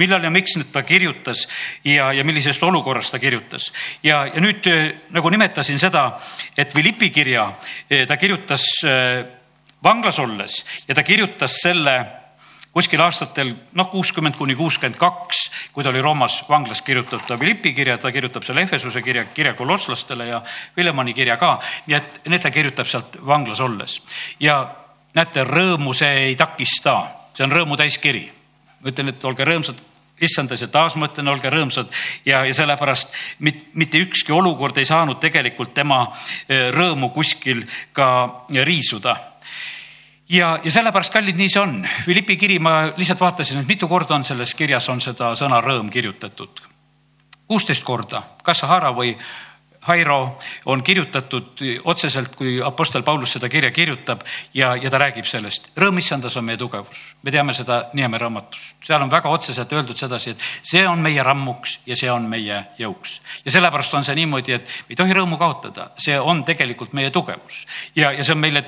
millal 0.00 0.24
ja 0.24 0.30
miks 0.30 0.56
nüüd 0.56 0.70
ta 0.72 0.82
kirjutas 0.82 1.46
ja, 1.84 2.12
ja 2.12 2.24
millisest 2.24 2.62
olukorrast 2.62 3.12
ta 3.12 3.18
kirjutas. 3.18 3.72
ja, 4.02 4.24
ja 4.26 4.40
nüüd 4.40 4.66
eh, 4.66 4.94
nagu 5.10 5.30
nimetasin 5.30 5.78
seda, 5.78 6.18
et 6.56 6.72
Philippi 6.72 7.10
kirja 7.10 7.52
eh, 7.90 8.06
ta 8.06 8.16
kirjutas 8.16 8.64
vanglas 9.84 10.18
olles 10.18 10.64
ja 10.88 10.94
ta 10.94 11.02
kirjutas 11.02 11.60
selle 11.62 12.19
kuskil 12.72 13.02
aastatel 13.02 13.52
noh, 13.74 13.88
kuuskümmend 13.90 14.36
kuni 14.38 14.54
kuuskümmend 14.58 14.98
kaks, 14.98 15.42
kui 15.74 15.84
ta 15.84 15.90
oli 15.90 16.02
Roomas 16.02 16.40
vanglas, 16.48 16.82
kirjutab 16.86 17.26
ta 17.26 17.38
Philippi 17.38 17.72
kirja, 17.74 17.98
ta 17.98 18.12
kirjutab 18.12 18.46
selle 18.46 18.62
Efesuse 18.62 19.02
kirja, 19.02 19.24
kirja 19.34 19.54
kolosslastele 19.58 20.26
ja 20.26 20.42
Villemoni 20.76 21.14
kirja 21.14 21.36
ka. 21.36 21.58
nii 21.86 21.96
et 21.96 22.20
need 22.28 22.42
ta 22.42 22.50
kirjutab 22.50 22.86
sealt 22.86 23.18
vanglas 23.26 23.60
olles 23.60 24.00
ja 24.40 24.62
näete, 25.14 25.44
rõõmu 25.44 25.94
see 25.96 26.26
ei 26.30 26.36
takista, 26.38 27.02
see 27.34 27.44
on 27.44 27.52
rõõmu 27.58 27.76
täis 27.76 27.98
kiri. 27.98 28.30
ma 28.80 28.88
ütlen, 28.88 29.08
et 29.08 29.24
olge 29.24 29.44
rõõmsad 29.44 29.82
issandas 30.20 30.60
ja 30.60 30.68
taas 30.68 30.94
ma 30.96 31.08
ütlen, 31.08 31.28
olge 31.28 31.50
rõõmsad 31.50 31.90
ja, 32.24 32.44
ja 32.44 32.54
sellepärast 32.54 33.12
mit, 33.40 33.64
mitte 33.74 33.98
ükski 33.98 34.32
olukord 34.32 34.78
ei 34.78 34.84
saanud 34.84 35.18
tegelikult 35.20 35.74
tema 35.74 36.06
eh, 36.48 36.70
rõõmu 36.70 37.10
kuskil 37.10 37.64
ka 37.92 38.46
riisuda 38.48 39.16
ja, 40.30 40.58
ja 40.64 40.70
sellepärast, 40.70 41.12
kallid, 41.12 41.38
nii 41.38 41.50
see 41.50 41.62
on. 41.62 41.76
Philippi 42.04 42.38
kiri, 42.40 42.58
ma 42.62 42.80
lihtsalt 42.96 43.20
vaatasin, 43.20 43.62
et 43.62 43.70
mitu 43.70 43.88
korda 43.90 44.16
on 44.18 44.24
selles 44.26 44.54
kirjas 44.58 44.88
on 44.92 45.02
seda 45.02 45.34
sõna 45.38 45.60
rõõm 45.64 45.90
kirjutatud. 45.92 46.66
kuusteist 47.50 47.82
korda, 47.82 48.22
kas 48.46 48.60
Sahara 48.62 48.92
või 48.94 49.16
Hairo 49.80 50.36
on 50.66 50.82
kirjutatud 50.82 51.62
otseselt, 51.84 52.36
kui 52.36 52.60
Apostel 52.62 53.02
Paulus 53.02 53.32
seda 53.32 53.48
kirja 53.48 53.70
kirjutab 53.70 54.20
ja, 54.54 54.74
ja 54.76 54.90
ta 54.90 54.98
räägib 55.00 55.24
sellest. 55.24 55.70
rõõm 55.76 55.98
issandas 55.98 56.36
on 56.36 56.44
meie 56.44 56.60
tugevus, 56.60 57.00
me 57.22 57.32
teame 57.32 57.56
seda 57.56 57.86
Nieme 57.96 58.18
raamatust, 58.18 58.76
seal 58.84 59.02
on 59.02 59.10
väga 59.10 59.32
otseselt 59.32 59.72
öeldud 59.72 59.96
sedasi, 59.96 60.30
et 60.30 60.44
see 60.62 60.86
on 60.86 61.00
meie 61.00 61.22
rammuks 61.24 61.78
ja 61.86 61.96
see 61.96 62.12
on 62.12 62.28
meie 62.28 62.64
jõuks. 62.78 63.20
ja 63.44 63.50
sellepärast 63.50 63.94
on 63.94 64.04
see 64.04 64.14
niimoodi, 64.20 64.52
et 64.52 64.68
ei 64.90 64.96
tohi 64.96 65.16
rõõmu 65.16 65.38
kaotada, 65.40 65.90
see 65.96 66.20
on 66.20 66.44
tegelikult 66.44 66.92
meie 66.92 67.10
tugevus 67.10 67.64
ja, 67.96 68.12
ja 68.12 68.24
see 68.24 68.36
on 68.36 68.44
meile 68.44 68.64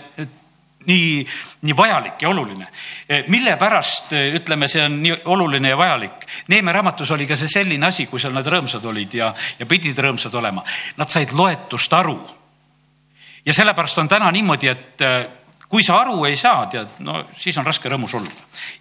nii, 0.87 1.27
nii 1.63 1.77
vajalik 1.77 2.23
ja 2.23 2.29
oluline. 2.29 2.67
Eh, 3.09 3.25
mille 3.29 3.57
pärast 3.57 4.13
eh, 4.13 4.33
ütleme, 4.39 4.69
see 4.69 4.85
on 4.85 4.99
nii 5.03 5.19
oluline 5.33 5.73
ja 5.73 5.79
vajalik? 5.79 6.27
Neeme 6.49 6.73
raamatus 6.73 7.11
oli 7.11 7.27
ka 7.27 7.37
see 7.39 7.51
selline 7.51 7.87
asi, 7.87 8.07
kui 8.11 8.21
seal 8.21 8.35
nad 8.35 8.47
rõõmsad 8.47 8.87
olid 8.89 9.15
ja, 9.19 9.33
ja 9.59 9.69
pidid 9.69 9.99
rõõmsad 9.99 10.35
olema. 10.39 10.65
Nad 10.97 11.13
said 11.13 11.35
loetust 11.37 11.93
aru. 11.93 12.19
ja 13.47 13.55
sellepärast 13.55 13.99
on 13.99 14.09
täna 14.09 14.31
niimoodi, 14.31 14.69
et 14.69 15.01
eh, 15.03 15.27
kui 15.69 15.83
sa 15.83 16.01
aru 16.03 16.25
ei 16.29 16.37
saa, 16.37 16.67
tead, 16.67 16.99
no 17.01 17.25
siis 17.39 17.57
on 17.59 17.67
raske 17.67 17.89
rõõmus 17.89 18.15
olla. 18.15 18.31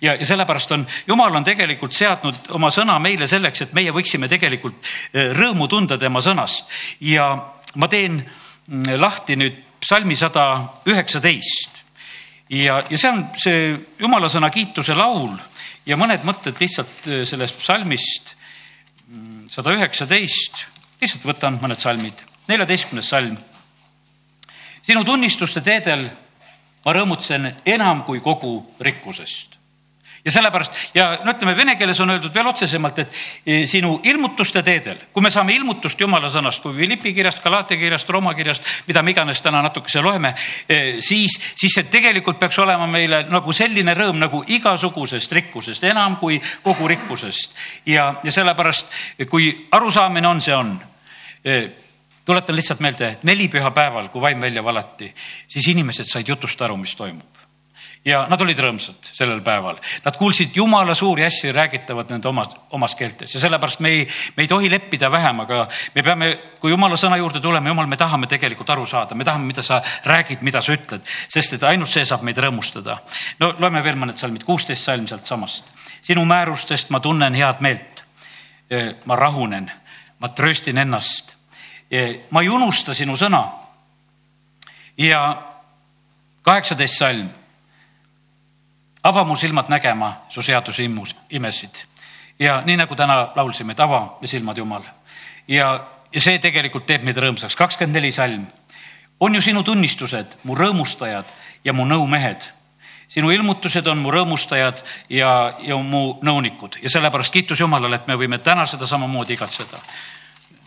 ja, 0.02 0.16
ja 0.16 0.26
sellepärast 0.26 0.72
on, 0.72 0.86
jumal 1.08 1.36
on 1.36 1.44
tegelikult 1.44 1.94
seadnud 1.94 2.52
oma 2.58 2.70
sõna 2.70 3.00
meile 3.00 3.28
selleks, 3.28 3.62
et 3.62 3.74
meie 3.74 3.92
võiksime 3.92 4.28
tegelikult 4.28 4.92
rõõmu 5.14 5.68
tunda 5.68 5.98
tema 5.98 6.22
sõnast 6.22 6.68
ja 7.00 7.32
ma 7.76 7.88
teen 7.88 8.20
mm, 8.20 8.98
lahti 9.00 9.38
nüüd 9.40 9.62
psalmi 9.82 10.16
sada 10.16 10.46
üheksateist 10.86 11.81
ja, 12.52 12.82
ja 12.90 12.98
see 12.98 13.12
on 13.12 13.24
see 13.40 13.62
jumala 14.00 14.30
sõna 14.32 14.52
kiituse 14.54 14.96
laul. 14.98 15.34
Ja 15.88 15.98
mõned 15.98 16.26
mõtted 16.28 16.60
lihtsalt 16.62 17.08
äh, 17.10 17.24
sellest 17.26 17.58
psalmist 17.62 18.36
mm, 19.08 19.48
sada 19.50 19.74
üheksateist, 19.74 20.66
lihtsalt 21.02 21.26
võtan 21.26 21.58
mõned 21.62 21.82
salmid, 21.82 22.26
neljateistkümnes 22.52 23.10
salm. 23.10 23.38
sinu 24.82 25.04
tunnistuste 25.06 25.62
teedel 25.62 26.10
ma 26.86 26.94
rõõmutsen 26.94 27.56
enam 27.66 28.04
kui 28.06 28.22
kogu 28.22 28.60
rikkusest 28.80 29.61
ja 30.26 30.32
sellepärast 30.32 30.96
ja 30.96 31.08
no 31.24 31.34
ütleme, 31.34 31.56
vene 31.58 31.76
keeles 31.80 32.00
on 32.04 32.14
öeldud 32.14 32.34
veel 32.34 32.48
otsesemalt, 32.48 33.00
et 33.00 33.16
e, 33.46 33.58
sinu 33.70 33.96
ilmutuste 34.04 34.64
teedel, 34.66 35.00
kui 35.14 35.24
me 35.24 35.32
saame 35.34 35.56
ilmutust 35.56 36.00
jumala 36.02 36.30
sõnast, 36.32 36.62
kui 36.64 36.76
Philippi 36.78 37.14
kirjast, 37.18 37.42
Galaatia 37.44 37.80
kirjast, 37.82 38.10
Rooma 38.10 38.34
kirjast, 38.38 38.68
mida 38.88 39.02
me 39.02 39.16
iganes 39.16 39.42
täna 39.42 39.64
natukese 39.66 40.04
loeme, 40.06 40.34
e, 40.70 40.80
siis, 41.02 41.38
siis 41.56 41.78
see 41.80 41.90
tegelikult 41.92 42.40
peaks 42.40 42.60
olema 42.62 42.88
meile 42.88 43.24
nagu 43.32 43.54
selline 43.56 43.96
rõõm 43.98 44.22
nagu 44.22 44.44
igasugusest 44.48 45.38
rikkusest, 45.40 45.90
enam 45.90 46.20
kui 46.22 46.42
kogu 46.64 46.88
rikkusest. 46.92 47.58
ja, 47.86 48.14
ja 48.24 48.32
sellepärast, 48.32 48.86
kui 49.30 49.52
arusaamine 49.72 50.28
on, 50.28 50.42
see 50.42 50.56
on 50.56 50.76
e, 51.44 51.62
tuletan 52.26 52.56
lihtsalt 52.56 52.80
meelde, 52.80 53.16
nelipühapäeval, 53.24 54.10
kui 54.14 54.22
vaim 54.22 54.42
välja 54.42 54.64
valati, 54.64 55.10
siis 55.48 55.68
inimesed 55.74 56.06
said 56.06 56.28
jutust 56.30 56.62
aru, 56.62 56.78
mis 56.78 56.96
toimub 56.96 57.31
ja 58.06 58.24
nad 58.30 58.42
olid 58.42 58.58
rõõmsad 58.58 59.12
sellel 59.14 59.44
päeval. 59.46 59.78
Nad 60.06 60.18
kuulsid 60.18 60.56
jumala 60.58 60.96
suuri 60.98 61.26
asju 61.26 61.52
räägitavat 61.54 62.10
nende 62.10 62.28
omas, 62.30 62.50
omas 62.74 62.96
keeltes 62.98 63.36
ja 63.36 63.42
sellepärast 63.44 63.82
me 63.86 63.90
ei, 63.94 64.06
me 64.38 64.44
ei 64.44 64.50
tohi 64.50 64.70
leppida 64.72 65.12
vähem, 65.12 65.44
aga 65.44 65.68
me 65.96 66.04
peame, 66.04 66.32
kui 66.60 66.74
jumala 66.74 66.98
sõna 66.98 67.20
juurde 67.22 67.40
tuleme, 67.42 67.70
jumal, 67.70 67.90
me 67.90 68.00
tahame 68.02 68.30
tegelikult 68.30 68.70
aru 68.74 68.88
saada, 68.90 69.16
me 69.16 69.26
tahame, 69.28 69.46
mida 69.46 69.62
sa 69.66 69.82
räägid, 70.10 70.42
mida 70.42 70.64
sa 70.66 70.74
ütled, 70.74 71.06
sest 71.30 71.58
et 71.58 71.66
ainult 71.70 71.92
see 71.94 72.06
saab 72.08 72.26
meid 72.26 72.42
rõõmustada. 72.42 72.98
no 73.40 73.54
loeme 73.60 73.84
veel 73.86 74.00
mõned 74.02 74.18
salmid, 74.18 74.44
kuusteist 74.44 74.84
salm 74.84 75.06
sealtsamast. 75.08 75.70
sinu 76.02 76.26
määrustest 76.26 76.90
ma 76.90 77.00
tunnen 77.00 77.36
head 77.38 77.62
meelt. 77.62 78.04
ma 79.06 79.16
rahunen, 79.16 79.72
ma 80.20 80.30
trööstin 80.30 80.78
ennast. 80.78 81.36
ma 82.32 82.42
ei 82.42 82.50
unusta 82.50 82.94
sinu 82.94 83.14
sõna. 83.14 83.46
ja 84.98 85.44
kaheksateist 86.42 86.98
salm 86.98 87.30
ava 89.04 89.24
mu 89.24 89.36
silmad 89.36 89.70
nägema 89.70 90.14
su 90.30 90.42
seaduse 90.42 90.84
immus, 90.84 91.16
imesid. 91.30 91.86
ja 92.40 92.62
nii 92.66 92.78
nagu 92.78 92.96
täna 92.96 93.32
laulsime, 93.36 93.72
et 93.72 93.80
ava 93.80 94.18
me 94.22 94.28
silmad, 94.28 94.58
Jumal. 94.58 94.84
ja, 95.48 95.84
ja 96.14 96.22
see 96.22 96.40
tegelikult 96.40 96.86
teeb 96.86 97.04
meid 97.04 97.18
rõõmsaks. 97.18 97.56
kakskümmend 97.58 97.96
neli 97.96 98.12
salm. 98.12 98.46
on 99.20 99.36
ju 99.36 99.42
sinu 99.42 99.64
tunnistused, 99.64 100.38
mu 100.44 100.56
rõõmustajad 100.56 101.26
ja 101.64 101.74
mu 101.74 101.86
nõumehed. 101.86 102.48
sinu 103.08 103.32
ilmutused 103.32 103.88
on 103.88 103.98
mu 103.98 104.12
rõõmustajad 104.12 104.84
ja, 105.10 105.54
ja 105.60 105.78
mu 105.78 106.20
nõunikud 106.22 106.78
ja 106.82 106.90
sellepärast 106.90 107.34
kiitus 107.34 107.60
Jumalale, 107.60 107.96
et 107.96 108.08
me 108.08 108.16
võime 108.16 108.38
täna 108.38 108.66
seda 108.66 108.88
samamoodi 108.88 109.34
igatseda. 109.34 109.78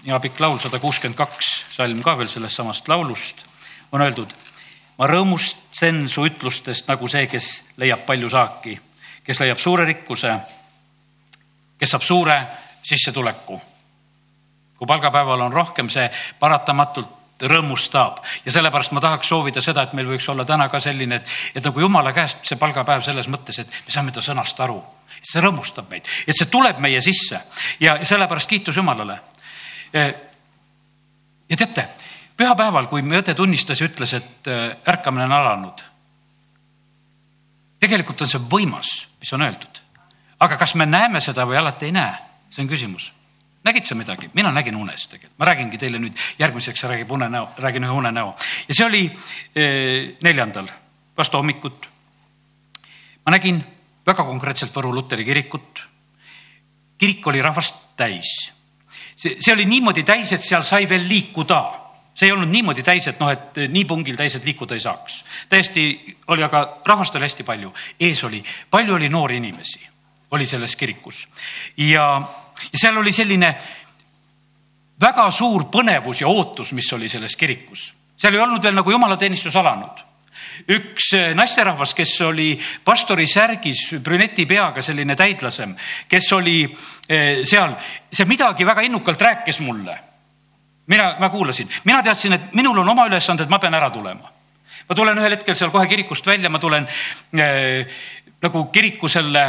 ja 0.05 0.21
pikk 0.21 0.41
laul 0.41 0.59
sada 0.59 0.79
kuuskümmend 0.79 1.17
kaks, 1.17 1.77
salm 1.77 2.03
ka 2.03 2.19
veel 2.19 2.29
sellest 2.29 2.57
samast 2.57 2.89
laulust 2.89 3.45
on 3.93 4.03
öeldud. 4.03 4.44
Ma 4.99 5.07
rõõmustsen 5.11 6.05
su 6.09 6.27
ütlustest 6.29 6.89
nagu 6.89 7.09
see, 7.11 7.27
kes 7.27 7.51
leiab 7.83 8.05
palju 8.07 8.31
saaki, 8.31 8.77
kes 9.25 9.41
leiab 9.43 9.59
suure 9.59 9.87
rikkuse, 9.89 10.35
kes 11.79 11.91
saab 11.91 12.03
suure 12.03 12.39
sissetuleku. 12.83 13.61
kui 14.79 14.87
palgapäeval 14.87 15.41
on 15.41 15.53
rohkem, 15.53 15.89
see 15.89 16.09
paratamatult 16.39 17.25
rõõmustab 17.41 18.21
ja 18.45 18.53
sellepärast 18.53 18.93
ma 18.95 19.01
tahaks 19.01 19.29
soovida 19.29 19.63
seda, 19.63 19.85
et 19.85 19.93
meil 19.93 20.09
võiks 20.09 20.27
olla 20.31 20.45
täna 20.45 20.69
ka 20.69 20.81
selline, 20.81 21.17
et, 21.17 21.31
et 21.55 21.65
nagu 21.65 21.81
jumala 21.81 22.13
käest 22.15 22.45
see 22.47 22.59
palgapäev 22.59 23.03
selles 23.07 23.29
mõttes, 23.31 23.59
et 23.61 23.69
me 23.87 23.95
saame 23.95 24.13
ta 24.15 24.23
sõnast 24.23 24.61
aru. 24.61 24.83
see 25.23 25.41
rõõmustab 25.43 25.91
meid, 25.91 26.07
et 26.27 26.37
see 26.37 26.51
tuleb 26.51 26.79
meie 26.83 27.01
sisse 27.01 27.41
ja 27.81 27.99
sellepärast 28.05 28.49
kiitus 28.49 28.77
Jumalale. 28.77 29.19
ja 29.93 31.57
teate, 31.57 31.89
pühapäeval, 32.37 32.89
kui 32.91 33.03
meie 33.03 33.23
õde 33.23 33.35
tunnistas 33.35 33.81
ja 33.81 33.89
ütles, 33.89 34.15
et 34.19 34.51
äh, 34.51 34.77
ärkamine 34.89 35.29
on 35.29 35.33
alanud. 35.33 35.85
tegelikult 37.81 38.23
on 38.25 38.29
see 38.29 38.41
võimas, 38.41 38.91
mis 39.21 39.33
on 39.33 39.43
öeldud. 39.43 39.83
aga 40.41 40.57
kas 40.57 40.75
me 40.75 40.87
näeme 40.87 41.21
seda 41.21 41.47
või 41.47 41.59
alati 41.59 41.87
ei 41.91 41.93
näe, 41.93 42.17
see 42.51 42.63
on 42.65 42.69
küsimus 42.69 43.13
nägid 43.65 43.85
sa 43.85 43.95
midagi? 43.95 44.31
mina 44.35 44.53
nägin 44.53 44.77
unes 44.77 45.07
tegelikult, 45.09 45.39
ma 45.39 45.49
räägingi 45.49 45.79
teile 45.79 45.99
nüüd 45.99 46.19
järgmiseks, 46.39 46.85
räägib 46.85 47.11
unenäo, 47.11 47.49
räägin 47.59 47.85
ühe 47.85 47.97
unenäo 47.97 48.35
ja 48.69 48.75
see 48.75 48.87
oli 48.87 49.05
eh, 49.09 50.17
neljandal 50.23 50.69
vastu 51.17 51.41
hommikut. 51.41 51.89
ma 53.27 53.33
nägin 53.33 53.63
väga 54.07 54.25
konkreetselt 54.25 54.75
Võru 54.77 54.93
luteri 54.95 55.25
kirikut. 55.25 55.81
kirik 56.99 57.27
oli 57.27 57.43
rahvast 57.43 57.97
täis. 57.97 58.53
see, 59.17 59.37
see 59.41 59.53
oli 59.53 59.65
niimoodi 59.65 60.03
täis, 60.03 60.33
et 60.33 60.43
seal 60.43 60.63
sai 60.63 60.89
veel 60.89 61.09
liikuda 61.09 61.84
see 62.15 62.29
ei 62.29 62.33
olnud 62.33 62.49
niimoodi 62.51 62.83
täis, 62.83 63.09
et 63.11 63.21
noh, 63.21 63.31
et 63.31 63.59
nii 63.69 63.85
pungil 63.85 64.17
täis, 64.17 64.37
et 64.37 64.45
liikuda 64.45 64.75
ei 64.75 64.81
saaks. 64.81 65.25
täiesti 65.49 66.17
oli, 66.29 66.43
aga 66.43 66.63
rahvast 66.87 67.17
oli 67.17 67.27
hästi 67.27 67.43
palju, 67.43 67.75
ees 68.01 68.25
oli, 68.25 68.43
palju 68.71 68.95
oli 68.95 69.09
noori 69.09 69.37
inimesi, 69.43 69.81
oli 70.31 70.47
selles 70.47 70.77
kirikus 70.77 71.27
ja 71.77 72.07
ja 72.73 72.79
seal 72.79 72.97
oli 72.97 73.13
selline 73.13 73.51
väga 75.01 75.27
suur 75.35 75.67
põnevus 75.73 76.23
ja 76.23 76.31
ootus, 76.31 76.73
mis 76.73 76.93
oli 76.93 77.09
selles 77.09 77.37
kirikus. 77.37 77.93
seal 78.17 78.35
ei 78.35 78.41
olnud 78.41 78.63
veel 78.63 78.75
nagu 78.75 78.91
jumalateenistus 78.91 79.57
alanud 79.57 80.05
üks 80.69 81.13
eh, 81.15 81.35
naisterahvas, 81.35 81.95
kes 81.95 82.13
oli 82.27 82.49
pastori 82.85 83.27
särgis, 83.27 83.95
brüneti 84.03 84.47
peaga, 84.47 84.83
selline 84.83 85.17
täidlasem, 85.17 85.75
kes 86.09 86.33
oli 86.33 86.59
eh, 87.09 87.45
seal, 87.47 87.77
see 88.13 88.27
midagi 88.29 88.67
väga 88.67 88.85
innukalt 88.87 89.23
rääkis 89.23 89.61
mulle. 89.61 89.99
Mina, 90.87 91.15
ma 91.21 91.31
kuulasin, 91.31 91.69
mina 91.85 92.03
teadsin, 92.03 92.33
et 92.33 92.53
minul 92.55 92.79
on 92.83 92.89
oma 92.89 93.07
ülesanded, 93.09 93.51
ma 93.51 93.59
pean 93.59 93.75
ära 93.75 93.91
tulema. 93.91 94.31
ma 94.89 94.95
tulen 94.95 95.19
ühel 95.19 95.33
hetkel 95.33 95.57
seal 95.57 95.71
kohe 95.73 95.87
kirikust 95.89 96.27
välja, 96.27 96.51
ma 96.53 96.59
tulen 96.61 96.87
eh, 97.39 97.87
nagu 98.45 98.67
kiriku 98.73 99.09
selle 99.09 99.45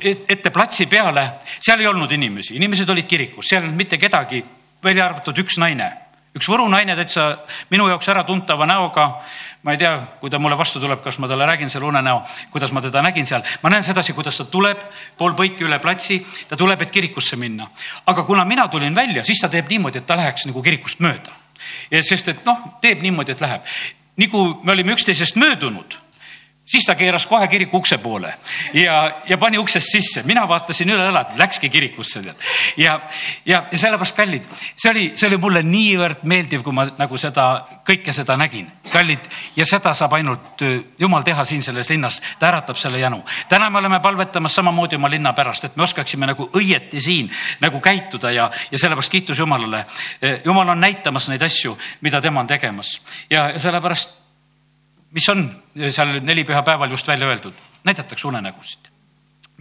ette 0.00 0.50
platsi 0.50 0.86
peale, 0.88 1.26
seal 1.60 1.80
ei 1.80 1.86
olnud 1.90 2.12
inimesi, 2.12 2.56
inimesed 2.56 2.88
olid 2.88 3.08
kirikus, 3.08 3.48
seal 3.48 3.62
ei 3.62 3.68
olnud 3.68 3.82
mitte 3.82 3.98
kedagi, 4.00 4.40
välja 4.84 5.04
arvatud 5.04 5.38
üks 5.44 5.58
naine, 5.60 5.90
üks 6.36 6.48
Võru 6.48 6.66
naine 6.72 6.94
täitsa 6.96 7.26
minu 7.70 7.88
jaoks 7.90 8.08
äratuntava 8.08 8.66
näoga. 8.68 9.08
ma 9.62 9.72
ei 9.72 9.78
tea, 9.78 9.92
kui 10.20 10.30
ta 10.30 10.40
mulle 10.42 10.56
vastu 10.58 10.80
tuleb, 10.82 10.98
kas 11.04 11.20
ma 11.22 11.28
talle 11.30 11.46
räägin 11.46 11.70
selle 11.70 11.86
unenäo, 11.86 12.22
kuidas 12.50 12.72
ma 12.72 12.80
teda 12.82 13.02
nägin 13.02 13.26
seal, 13.26 13.44
ma 13.62 13.70
näen 13.70 13.84
sedasi, 13.84 14.12
kuidas 14.12 14.36
ta 14.36 14.44
tuleb 14.44 14.80
pool 15.18 15.36
põiki 15.38 15.62
üle 15.62 15.78
platsi, 15.78 16.18
ta 16.48 16.56
tuleb, 16.56 16.82
et 16.82 16.90
kirikusse 16.90 17.36
minna. 17.36 17.68
aga 18.06 18.22
kuna 18.22 18.44
mina 18.44 18.68
tulin 18.68 18.94
välja, 18.94 19.24
siis 19.24 19.40
ta 19.40 19.48
teeb 19.48 19.70
niimoodi, 19.70 19.98
et 19.98 20.06
ta 20.06 20.16
läheks 20.16 20.46
nagu 20.46 20.62
kirikust 20.62 21.00
mööda. 21.00 21.30
sest 22.02 22.28
et 22.28 22.44
noh, 22.44 22.58
teeb 22.80 23.02
niimoodi, 23.02 23.32
et 23.32 23.40
läheb. 23.40 23.62
nii 24.16 24.28
kui 24.28 24.54
me 24.64 24.72
olime 24.72 24.92
üksteisest 24.92 25.36
möödunud 25.36 26.01
siis 26.64 26.86
ta 26.86 26.94
keeras 26.94 27.26
kohe 27.26 27.48
kiriku 27.48 27.76
ukse 27.82 27.98
poole 27.98 28.34
ja, 28.74 29.12
ja 29.28 29.38
pani 29.38 29.58
uksest 29.58 29.90
sisse, 29.92 30.22
mina 30.26 30.44
vaatasin 30.48 30.90
üle 30.94 31.08
õla, 31.10 31.24
läkski 31.38 31.68
kirikusse 31.70 32.22
tead. 32.22 32.36
ja, 32.76 33.00
ja, 33.46 33.64
ja 33.72 33.78
sellepärast 33.78 34.16
kallid, 34.16 34.46
see 34.76 34.90
oli, 34.90 35.04
see 35.18 35.26
oli 35.28 35.40
mulle 35.42 35.62
niivõrd 35.66 36.22
meeldiv, 36.30 36.62
kui 36.62 36.74
ma 36.76 36.86
nagu 36.98 37.18
seda 37.18 37.48
kõike 37.88 38.14
seda 38.14 38.36
nägin, 38.38 38.70
kallid 38.92 39.26
ja 39.56 39.66
seda 39.66 39.94
saab 39.98 40.14
ainult 40.18 40.62
jumal 41.00 41.26
teha 41.26 41.44
siin 41.48 41.66
selles 41.66 41.90
linnas, 41.90 42.20
ta 42.38 42.52
äratab 42.52 42.78
selle 42.78 43.02
jänu. 43.02 43.22
täna 43.48 43.70
me 43.70 43.82
oleme 43.82 44.00
palvetamas 44.00 44.54
samamoodi 44.54 44.96
oma 44.96 45.10
linna 45.10 45.32
pärast, 45.32 45.64
et 45.64 45.76
me 45.76 45.82
oskaksime 45.82 46.30
nagu 46.30 46.48
õieti 46.54 47.02
siin 47.02 47.30
nagu 47.60 47.80
käituda 47.80 48.30
ja, 48.30 48.50
ja 48.70 48.78
sellepärast 48.78 49.12
kiitus 49.12 49.38
Jumalale. 49.38 49.84
Jumal 50.44 50.68
on 50.68 50.80
näitamas 50.80 51.28
neid 51.28 51.42
asju, 51.42 51.76
mida 52.00 52.20
tema 52.20 52.40
on 52.40 52.46
tegemas 52.46 53.00
ja 53.30 53.50
sellepärast 53.58 54.21
mis 55.12 55.28
on 55.28 55.44
seal 55.90 56.20
neli 56.24 56.44
pühapäeval 56.44 56.90
just 56.90 57.08
välja 57.08 57.28
öeldud, 57.28 57.54
näidatakse 57.84 58.28
unenägusid 58.28 58.92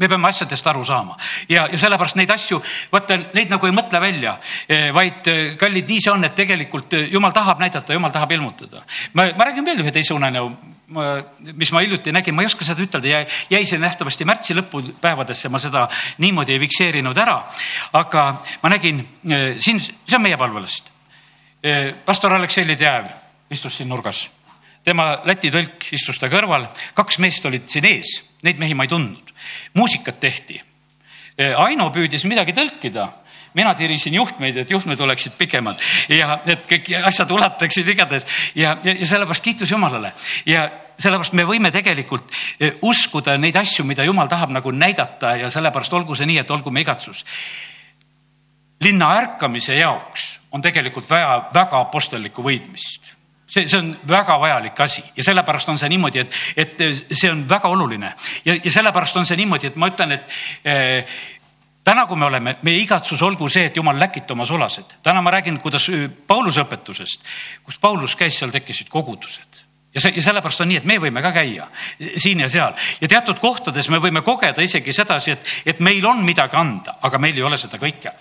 me 0.02 0.08
peame 0.08 0.28
asjadest 0.28 0.68
aru 0.68 0.84
saama 0.88 1.18
ja, 1.50 1.68
ja 1.72 1.78
sellepärast 1.80 2.18
neid 2.20 2.32
asju, 2.34 2.62
vaata 2.92 3.18
neid 3.36 3.52
nagu 3.52 3.68
ei 3.68 3.76
mõtle 3.76 4.02
välja, 4.02 4.36
e, 4.66 4.90
vaid 4.96 5.28
e, 5.30 5.38
kallid, 5.60 5.90
nii 5.92 6.04
see 6.04 6.14
on, 6.14 6.26
et 6.28 6.36
tegelikult 6.38 6.96
e, 6.98 7.06
jumal 7.14 7.34
tahab 7.36 7.62
näidata, 7.62 7.96
jumal 7.98 8.14
tahab 8.14 8.32
ilmutada. 8.38 8.86
ma, 9.14 9.28
ma 9.38 9.50
räägin 9.50 9.68
veel 9.68 9.84
ühe 9.84 9.94
teise 9.94 10.16
unenäo, 10.16 10.50
mis 11.56 11.72
ma 11.72 11.84
hiljuti 11.84 12.12
nägin, 12.12 12.36
ma 12.36 12.44
ei 12.44 12.50
oska 12.50 12.68
seda 12.68 12.84
ütelda, 12.84 13.24
jäi 13.52 13.62
see 13.68 13.80
nähtavasti 13.80 14.28
märtsi 14.28 14.56
lõpupäevadesse, 14.58 15.52
ma 15.52 15.60
seda 15.62 15.86
niimoodi 16.24 16.56
ei 16.56 16.64
fikseerinud 16.66 17.18
ära. 17.18 17.38
aga 18.00 18.26
ma 18.64 18.74
nägin 18.74 19.06
siin, 19.60 19.80
see 19.80 20.18
on 20.18 20.26
meie 20.26 20.40
palvelast. 20.40 20.92
pastor 22.06 22.34
Aleksei 22.34 22.68
Lidjäev 22.68 23.08
istus 23.52 23.78
siin 23.78 23.90
nurgas 23.90 24.26
tema 24.86 25.22
Läti 25.28 25.52
tõlk 25.54 25.92
istus 25.96 26.20
ta 26.20 26.30
kõrval, 26.32 26.68
kaks 26.98 27.20
meest 27.22 27.46
olid 27.46 27.68
siin 27.70 27.88
ees, 27.90 28.18
neid 28.46 28.60
mehi 28.62 28.78
ma 28.78 28.88
ei 28.88 28.92
tundnud. 28.92 29.34
muusikat 29.74 30.20
tehti. 30.20 30.62
Aino 31.58 31.90
püüdis 31.94 32.26
midagi 32.30 32.54
tõlkida. 32.54 33.08
Mina 33.54 33.74
tirisin 33.76 34.14
juhtmeid, 34.14 34.58
et 34.58 34.70
juhtmed 34.72 35.00
oleksid 35.00 35.34
pikemad. 35.36 35.80
Ja 36.10 36.38
et 36.46 36.64
kõik 36.70 36.92
asjad 37.04 37.32
ulataksid 37.32 37.88
igatahes. 37.88 38.26
Ja, 38.56 38.78
ja, 38.84 38.94
ja 38.94 39.08
sellepärast 39.08 39.44
kiitus 39.44 39.72
Jumalale. 39.72 40.14
Ja 40.46 40.70
sellepärast 40.96 41.36
me 41.36 41.44
võime 41.48 41.72
tegelikult 41.74 42.32
e, 42.60 42.72
uskuda 42.88 43.36
neid 43.42 43.58
asju, 43.60 43.84
mida 43.88 44.06
Jumal 44.08 44.30
tahab 44.32 44.54
nagu 44.56 44.72
näidata. 44.72 45.36
Ja 45.42 45.50
sellepärast 45.52 45.94
olgu 46.00 46.16
see 46.16 46.30
nii, 46.30 46.40
et 46.46 46.52
olgu 46.52 46.72
me 46.72 46.86
igatsus. 46.86 47.26
linna 48.82 49.12
ärkamise 49.14 49.76
jaoks 49.76 50.40
on 50.52 50.62
tegelikult 50.62 51.10
vaja 51.10 51.50
väga 51.54 51.82
apostellikku 51.82 52.42
võidmist 52.42 53.11
see, 53.52 53.68
see 53.68 53.80
on 53.80 53.92
väga 54.08 54.38
vajalik 54.40 54.80
asi. 54.80 55.04
Ja 55.16 55.24
sellepärast 55.24 55.70
on 55.70 55.80
see 55.80 55.90
niimoodi, 55.92 56.24
et, 56.24 56.40
et 56.58 56.84
see 57.12 57.32
on 57.32 57.44
väga 57.50 57.72
oluline. 57.72 58.14
Ja, 58.46 58.56
ja 58.56 58.72
sellepärast 58.72 59.18
on 59.20 59.28
see 59.28 59.40
niimoodi, 59.40 59.72
et 59.72 59.80
ma 59.82 59.92
ütlen, 59.92 60.16
et 60.16 60.38
eh, 60.66 61.18
täna, 61.84 62.06
kui 62.08 62.20
me 62.20 62.30
oleme, 62.30 62.56
meie 62.68 62.84
igatsus 62.84 63.22
olgu 63.28 63.50
see, 63.52 63.68
et 63.70 63.82
jumal 63.82 64.00
läkita 64.00 64.36
oma 64.38 64.48
sulased. 64.48 64.98
täna 65.04 65.22
ma 65.22 65.34
räägin, 65.38 65.60
kuidas 65.60 65.90
Pauluse 66.28 66.64
õpetusest, 66.64 67.28
kus 67.64 67.80
Paulus 67.80 68.16
käis, 68.16 68.40
seal 68.40 68.54
tekkisid 68.56 68.90
kogudused. 68.90 69.68
Ja 69.92 70.00
see 70.00 70.14
ja 70.16 70.22
sellepärast 70.24 70.62
on 70.64 70.70
nii, 70.72 70.78
et 70.80 70.86
me 70.88 70.96
võime 71.04 71.20
ka 71.20 71.34
käia 71.36 71.66
siin 72.16 72.40
ja 72.40 72.48
seal. 72.50 72.78
Ja 73.02 73.08
teatud 73.12 73.42
kohtades 73.44 73.90
me 73.92 74.00
võime 74.00 74.22
kogeda 74.24 74.64
isegi 74.64 74.94
sedasi, 74.96 75.34
et, 75.36 75.50
et 75.66 75.82
meil 75.84 76.06
on 76.08 76.24
midagi 76.24 76.56
anda, 76.56 76.96
aga 77.04 77.20
meil 77.20 77.36
ei 77.36 77.44
ole 77.44 77.60
seda 77.60 77.76
kõike. 77.82 78.14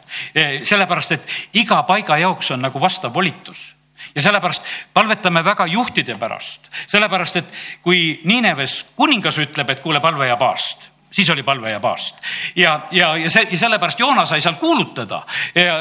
sellepärast, 0.67 1.13
et 1.13 1.61
iga 1.63 1.85
paiga 1.87 2.19
jaoks 2.19 2.51
on 2.51 2.67
nagu 2.67 2.83
vastav 2.83 3.15
volitus 3.15 3.69
ja 4.15 4.23
sellepärast 4.23 4.67
palvetame 4.95 5.45
väga 5.45 5.67
juhtide 5.67 6.15
pärast, 6.19 6.71
sellepärast 6.87 7.37
et 7.37 7.59
kui 7.83 8.21
Niineves 8.25 8.85
kuningas 8.97 9.39
ütleb, 9.39 9.71
et 9.71 9.81
kuule, 9.81 10.01
palve 10.01 10.27
ja 10.29 10.37
paast 10.37 10.90
siis 11.11 11.31
oli 11.31 11.43
palve 11.43 11.71
ja 11.71 11.81
paast. 11.81 12.17
ja, 12.57 12.81
ja, 12.91 13.17
ja 13.17 13.31
see 13.31 13.47
ja 13.51 13.59
sellepärast 13.59 13.99
Joona 14.01 14.25
sai 14.25 14.41
seal 14.41 14.55
kuulutada 14.61 15.23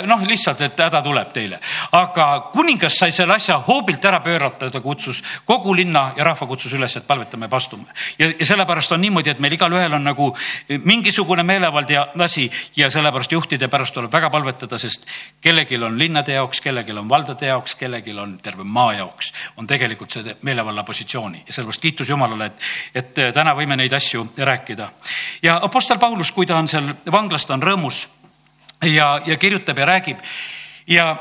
noh, 0.06 0.24
lihtsalt, 0.28 0.62
et 0.62 0.80
häda 0.80 1.02
tuleb 1.06 1.32
teile. 1.34 1.60
aga 1.92 2.50
kuningas 2.54 2.98
sai 2.98 3.12
selle 3.12 3.36
asja 3.36 3.60
hoobilt 3.68 4.06
ära 4.06 4.20
pöörata, 4.20 4.72
ta 4.72 4.82
kutsus 4.82 5.24
kogu 5.46 5.76
linna 5.76 6.12
ja 6.18 6.24
rahva 6.24 6.48
kutsus 6.48 6.74
üles, 6.74 6.96
et 6.98 7.08
palvetame 7.08 7.50
pastume. 7.50 7.86
ja, 8.20 8.32
ja 8.40 8.46
sellepärast 8.46 8.92
on 8.92 9.02
niimoodi, 9.02 9.30
et 9.30 9.40
meil 9.40 9.54
igalühel 9.54 9.94
on 9.94 10.04
nagu 10.04 10.32
mingisugune 10.84 11.44
meelevald 11.44 11.90
ja 11.90 12.08
asi 12.20 12.50
ja 12.76 12.90
sellepärast 12.90 13.32
juhtide 13.32 13.68
pärast 13.68 13.94
tuleb 13.94 14.14
väga 14.14 14.30
palvetada, 14.30 14.78
sest 14.78 15.06
kellelgi 15.42 15.78
on 15.84 16.00
linnade 16.00 16.34
jaoks, 16.34 16.62
kellelgi 16.62 16.98
on 16.98 17.10
valdade 17.10 17.46
jaoks, 17.46 17.76
kellelgi 17.76 18.18
on 18.20 18.38
terve 18.38 18.64
maa 18.64 18.94
jaoks, 18.94 19.34
on 19.58 19.68
tegelikult 19.68 20.12
see 20.12 20.36
meelevalla 20.42 20.84
positsiooni 20.84 21.44
ja 21.48 21.54
sellepärast 21.54 21.82
kiitus 21.82 22.10
Jumalale, 22.10 22.46
et, 22.46 22.68
et 22.96 23.34
täna 23.34 23.54
võime 23.56 23.78
neid 23.78 23.94
asju 23.94 24.26
rääkida 24.38 24.90
ja 25.44 25.60
Apostel 25.64 26.00
Paulus, 26.00 26.32
kui 26.32 26.46
ta 26.46 26.58
on 26.58 26.68
seal 26.68 26.94
vanglas, 27.12 27.46
ta 27.46 27.54
on 27.54 27.64
rõõmus 27.64 28.08
ja, 28.86 29.20
ja 29.26 29.38
kirjutab 29.38 29.78
ja 29.78 29.86
räägib. 29.86 30.24
Ja 30.88 31.16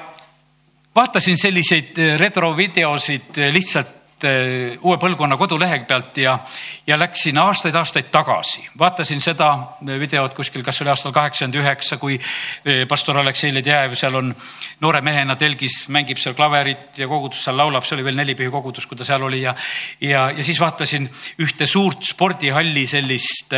vaatasin 0.94 1.36
selliseid 1.38 1.98
retrovideosid 2.18 3.38
lihtsalt 3.52 3.97
uue 4.24 4.96
põlvkonna 4.98 5.36
kodulehe 5.38 5.78
pealt 5.88 6.18
ja, 6.18 6.38
ja 6.86 6.98
läksin 6.98 7.38
aastaid-aastaid 7.38 8.08
tagasi. 8.10 8.64
vaatasin 8.78 9.20
seda 9.20 9.50
videot 9.86 10.34
kuskil, 10.34 10.64
kas 10.66 10.80
oli 10.82 10.90
aastal 10.90 11.12
kaheksakümmend 11.12 11.60
üheksa, 11.60 11.98
kui 11.98 12.18
eh, 12.18 12.86
pastor 12.88 13.18
Aleksei 13.18 13.54
Ledjajev 13.54 13.94
seal 13.98 14.18
on 14.18 14.32
noore 14.80 15.00
mehena 15.06 15.36
telgis, 15.36 15.84
mängib 15.88 16.18
seal 16.18 16.34
klaverit 16.38 16.98
ja 16.98 17.08
kogudus 17.08 17.44
seal 17.44 17.56
laulab, 17.56 17.86
see 17.86 17.98
oli 17.98 18.08
veel 18.08 18.18
nelipühi 18.18 18.50
kogudus, 18.50 18.86
kui 18.86 18.98
ta 18.98 19.06
seal 19.06 19.22
oli 19.22 19.42
ja, 19.42 19.54
ja, 20.00 20.28
ja 20.30 20.44
siis 20.44 20.60
vaatasin 20.60 21.08
ühte 21.44 21.66
suurt 21.66 22.02
spordihalli 22.08 22.86
sellist 22.86 23.54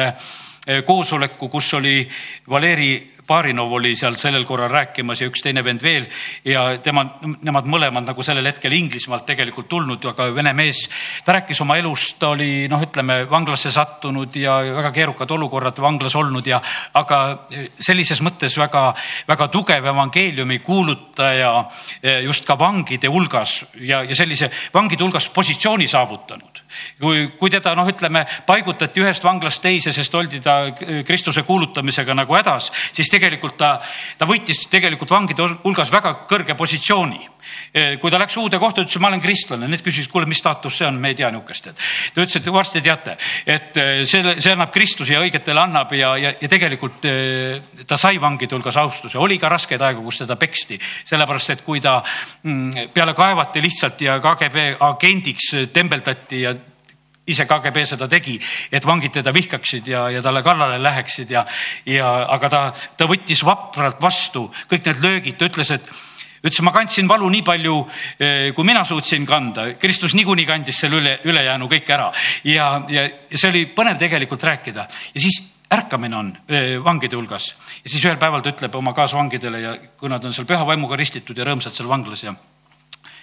koosoleku, 0.87 1.49
kus 1.49 1.73
oli 1.75 2.03
Valeri 2.49 2.93
Barinov 3.31 3.73
oli 3.79 3.93
seal 3.99 4.17
sellel 4.19 4.45
korral 4.49 4.73
rääkimas 4.73 5.21
ja 5.23 5.29
üks 5.31 5.45
teine 5.45 5.63
vend 5.63 5.83
veel 5.85 6.07
ja 6.45 6.65
tema, 6.83 7.05
nemad 7.47 7.69
mõlemad 7.71 8.09
nagu 8.09 8.25
sellel 8.27 8.49
hetkel 8.51 8.75
Inglismaalt 8.75 9.27
tegelikult 9.29 9.69
tulnud, 9.71 10.05
aga 10.11 10.27
vene 10.35 10.53
mees. 10.57 10.83
ta 11.25 11.37
rääkis 11.37 11.61
oma 11.63 11.77
elust, 11.79 12.19
ta 12.19 12.33
oli 12.35 12.67
noh, 12.71 12.83
ütleme 12.83 13.21
vanglasse 13.31 13.71
sattunud 13.71 14.35
ja 14.37 14.59
väga 14.81 14.91
keerukad 14.97 15.31
olukorrad 15.37 15.79
vanglas 15.79 16.17
olnud 16.19 16.47
ja, 16.47 16.59
aga 16.99 17.21
sellises 17.79 18.23
mõttes 18.27 18.59
väga, 18.59 18.89
väga 19.29 19.49
tugev 19.55 19.87
evangeeliumi 19.93 20.59
kuulutaja 20.67 21.53
just 22.27 22.49
ka 22.49 22.59
vangide 22.59 23.09
hulgas 23.09 23.61
ja, 23.79 24.03
ja 24.03 24.19
sellise 24.19 24.51
vangide 24.75 25.07
hulgas 25.07 25.31
positsiooni 25.35 25.87
saavutanud 25.87 26.65
kui, 27.01 27.29
kui 27.39 27.51
teda 27.51 27.73
noh, 27.79 27.89
ütleme 27.89 28.25
paigutati 28.47 29.03
ühest 29.03 29.25
vanglast 29.25 29.63
teise, 29.63 29.93
sest 29.95 30.15
oldi 30.15 30.41
ta 30.43 30.59
Kristuse 31.07 31.43
kuulutamisega 31.47 32.15
nagu 32.17 32.37
hädas, 32.37 32.71
siis 32.97 33.11
tegelikult 33.11 33.20
ta, 33.57 33.73
ta 34.19 34.29
võitis 34.29 34.67
tegelikult 34.71 35.11
vangide 35.11 35.47
hulgas 35.65 35.93
väga 35.93 36.15
kõrge 36.31 36.57
positsiooni. 36.57 37.29
kui 38.01 38.11
ta 38.11 38.19
läks 38.21 38.37
uude 38.37 38.59
kohta, 38.61 38.83
ütles, 38.85 38.99
ma 39.01 39.09
olen 39.09 39.21
kristlane, 39.21 39.69
need 39.71 39.81
küsisid, 39.81 40.11
kuule, 40.13 40.27
mis 40.29 40.39
staatus 40.43 40.77
see 40.77 40.87
on, 40.87 40.99
me 41.01 41.13
ei 41.13 41.17
tea 41.17 41.31
niisugust, 41.33 41.71
et 41.71 41.81
ta 42.15 42.23
ütles, 42.25 42.37
et 42.37 42.51
varsti 42.53 42.83
teate, 42.85 43.17
et 43.47 43.81
eh, 43.81 44.03
selle, 44.09 44.37
see 44.43 44.55
annab 44.55 44.73
Kristuse 44.75 45.15
ja 45.15 45.23
õigetele 45.25 45.63
annab 45.63 45.93
ja, 45.97 46.13
ja, 46.21 46.33
ja 46.41 46.51
tegelikult 46.51 47.09
eh, 47.09 47.85
ta 47.89 47.99
sai 48.01 48.21
vangide 48.23 48.57
hulgas 48.57 48.79
austuse, 48.81 49.19
oli 49.19 49.39
ka 49.41 49.51
raskeid 49.53 49.83
aegu, 49.83 50.05
kus 50.07 50.23
teda 50.25 50.37
peksti, 50.41 50.79
sellepärast 51.09 51.57
et 51.57 51.65
kui 51.67 51.83
ta 51.85 51.99
mm, 52.01 52.91
peale 52.95 53.15
kaevati 53.17 53.65
lihtsalt 53.65 54.05
ja 54.07 54.19
KGB 54.23 54.67
agendiks 54.91 55.55
tembeldati 55.73 56.45
ja 56.45 56.55
ise 57.27 57.47
KGB 57.47 57.85
seda 57.87 58.09
tegi, 58.11 58.39
et 58.73 58.87
vangid 58.87 59.13
teda 59.13 59.33
vihkaksid 59.35 59.89
ja, 59.91 60.07
ja 60.11 60.23
talle 60.23 60.43
kallale 60.43 60.81
läheksid 60.83 61.31
ja, 61.31 61.45
ja 61.87 62.13
aga 62.37 62.49
ta, 62.53 62.63
ta 62.97 63.09
võttis 63.11 63.45
vapralt 63.47 64.01
vastu 64.03 64.49
kõik 64.71 64.89
need 64.89 65.05
löögid, 65.05 65.37
ta 65.39 65.51
ütles, 65.51 65.71
et 65.77 65.91
ütles, 66.41 66.63
ma 66.65 66.73
kandsin 66.75 67.09
valu 67.09 67.29
nii 67.31 67.45
palju, 67.47 67.77
eh, 68.19 68.51
kui 68.57 68.65
mina 68.65 68.85
suutsin 68.85 69.27
kanda. 69.29 69.75
Kristus 69.79 70.15
niikuinii 70.17 70.47
kandis 70.49 70.81
selle 70.81 71.01
üle, 71.01 71.19
ülejäänu 71.29 71.69
kõik 71.69 71.91
ära. 71.93 72.11
Ja, 72.49 72.83
ja 72.89 73.09
see 73.35 73.51
oli 73.51 73.67
põnev 73.77 74.01
tegelikult 74.01 74.45
rääkida. 74.49 74.87
Ja 75.15 75.21
siis 75.21 75.43
ärkamine 75.71 76.17
on 76.17 76.31
eh, 76.49 76.79
vangide 76.83 77.17
hulgas. 77.17 77.53
Ja 77.85 77.91
siis 77.91 78.05
ühel 78.05 78.19
päeval 78.19 78.43
ta 78.43 78.55
ütleb 78.55 78.75
oma 78.75 78.95
kaasvangidele 78.97 79.61
ja 79.61 79.77
kui 80.01 80.09
nad 80.09 80.25
on 80.25 80.33
seal 80.33 80.49
püha 80.49 80.65
vaimuga 80.67 80.97
ristitud 80.97 81.37
ja 81.37 81.45
rõõmsad 81.45 81.77
seal 81.77 81.91
vanglas 81.91 82.25
ja 82.25 82.35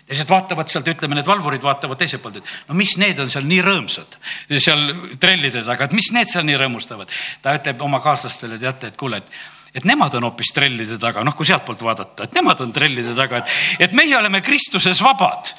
teised 0.07 0.29
vaatavad 0.29 0.71
sealt, 0.71 0.87
ütleme, 0.87 1.17
need 1.19 1.27
valvurid 1.27 1.63
vaatavad 1.63 1.99
teiselt 1.99 2.23
poolt, 2.23 2.39
et 2.39 2.69
no 2.69 2.77
mis 2.79 2.95
need 3.01 3.19
on 3.19 3.31
seal 3.31 3.47
nii 3.47 3.59
rõõmsad 3.65 4.17
seal 4.63 4.87
trellide 5.19 5.63
taga, 5.67 5.87
et 5.87 5.95
mis 5.97 6.09
need 6.15 6.31
seal 6.31 6.47
nii 6.47 6.57
rõõmustavad. 6.63 7.11
ta 7.41 7.57
ütleb 7.59 7.81
oma 7.83 7.99
kaaslastele, 8.03 8.59
teate, 8.61 8.93
et 8.93 8.99
kuule, 8.99 9.21
et 9.23 9.55
et 9.77 9.85
nemad 9.85 10.15
on 10.17 10.25
hoopis 10.25 10.53
trellide 10.55 10.95
taga, 10.97 11.21
noh, 11.27 11.35
kui 11.37 11.45
sealtpoolt 11.45 11.83
vaadata, 11.83 12.25
et 12.25 12.37
nemad 12.37 12.61
on 12.63 12.71
trellide 12.73 13.13
taga, 13.17 13.43
et, 13.43 13.51
et 13.85 13.93
meie 13.93 14.15
oleme 14.17 14.41
Kristuses 14.41 15.01
vabad 15.03 15.51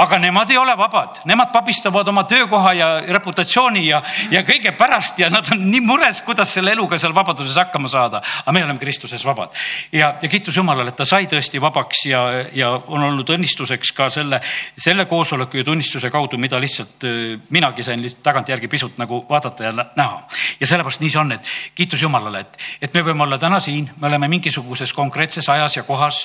aga 0.00 0.18
nemad 0.18 0.50
ei 0.50 0.58
ole 0.58 0.74
vabad, 0.78 1.20
nemad 1.28 1.50
pabistavad 1.52 2.08
oma 2.08 2.24
töökoha 2.24 2.72
ja 2.76 2.88
reputatsiooni 3.16 3.82
ja, 3.86 4.00
ja 4.32 4.42
kõige 4.46 4.72
pärast 4.78 5.18
ja 5.20 5.28
nad 5.32 5.48
on 5.52 5.62
nii 5.70 5.82
mures, 5.84 6.22
kuidas 6.24 6.54
selle 6.56 6.72
eluga 6.72 6.98
seal 6.98 7.14
vabaduses 7.16 7.56
hakkama 7.60 7.88
saada. 7.88 8.22
aga 8.40 8.52
me 8.52 8.64
oleme 8.64 8.80
Kristuses 8.80 9.24
vabad 9.26 9.54
ja, 9.92 10.14
ja 10.22 10.28
kiitus 10.28 10.56
Jumalale, 10.56 10.90
et 10.90 10.96
ta 10.96 11.04
sai 11.08 11.28
tõesti 11.30 11.60
vabaks 11.60 12.04
ja, 12.08 12.22
ja 12.56 12.70
on 12.88 13.04
olnud 13.10 13.28
õnnistuseks 13.36 13.92
ka 13.96 14.08
selle, 14.12 14.40
selle 14.78 15.04
koosoleku 15.10 15.60
ja 15.60 15.64
tunnistuse 15.64 16.10
kaudu, 16.10 16.38
mida 16.40 16.60
lihtsalt 16.60 17.04
äh, 17.04 17.36
minagi 17.50 17.84
sain 17.84 18.02
lihtsalt 18.02 18.24
tagantjärgi 18.24 18.68
pisut 18.68 18.98
nagu 19.00 19.24
vaadata 19.28 19.68
ja 19.68 19.74
näha. 19.74 20.22
ja 20.60 20.66
sellepärast 20.66 21.04
nii 21.04 21.12
see 21.12 21.20
on, 21.20 21.32
et 21.36 21.52
kiitus 21.74 22.02
Jumalale, 22.02 22.44
et, 22.46 22.58
et 22.88 22.94
me 22.94 23.04
võime 23.10 23.26
olla 23.26 23.38
täna 23.38 23.60
siin, 23.60 23.90
me 24.00 24.08
oleme 24.08 24.28
mingisuguses 24.32 24.92
konkreetses 24.96 25.48
ajas 25.48 25.76
ja 25.76 25.82
kohas. 25.82 26.24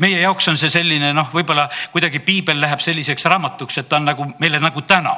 meie 0.00 0.20
jaoks 0.20 0.48
on 0.48 0.56
see 0.56 0.72
selline 0.72 1.12
noh, 1.12 1.28
võib-olla 1.34 1.68
kuidagi 1.92 2.22
piibel 2.24 2.60
läheb 2.60 2.80
sellise 2.80 3.01
selliseks 3.02 3.24
raamatuks, 3.24 3.78
et 3.78 3.88
ta 3.88 3.96
on 3.96 4.04
nagu 4.04 4.26
meile 4.38 4.60
nagu 4.62 4.82
täna 4.82 5.16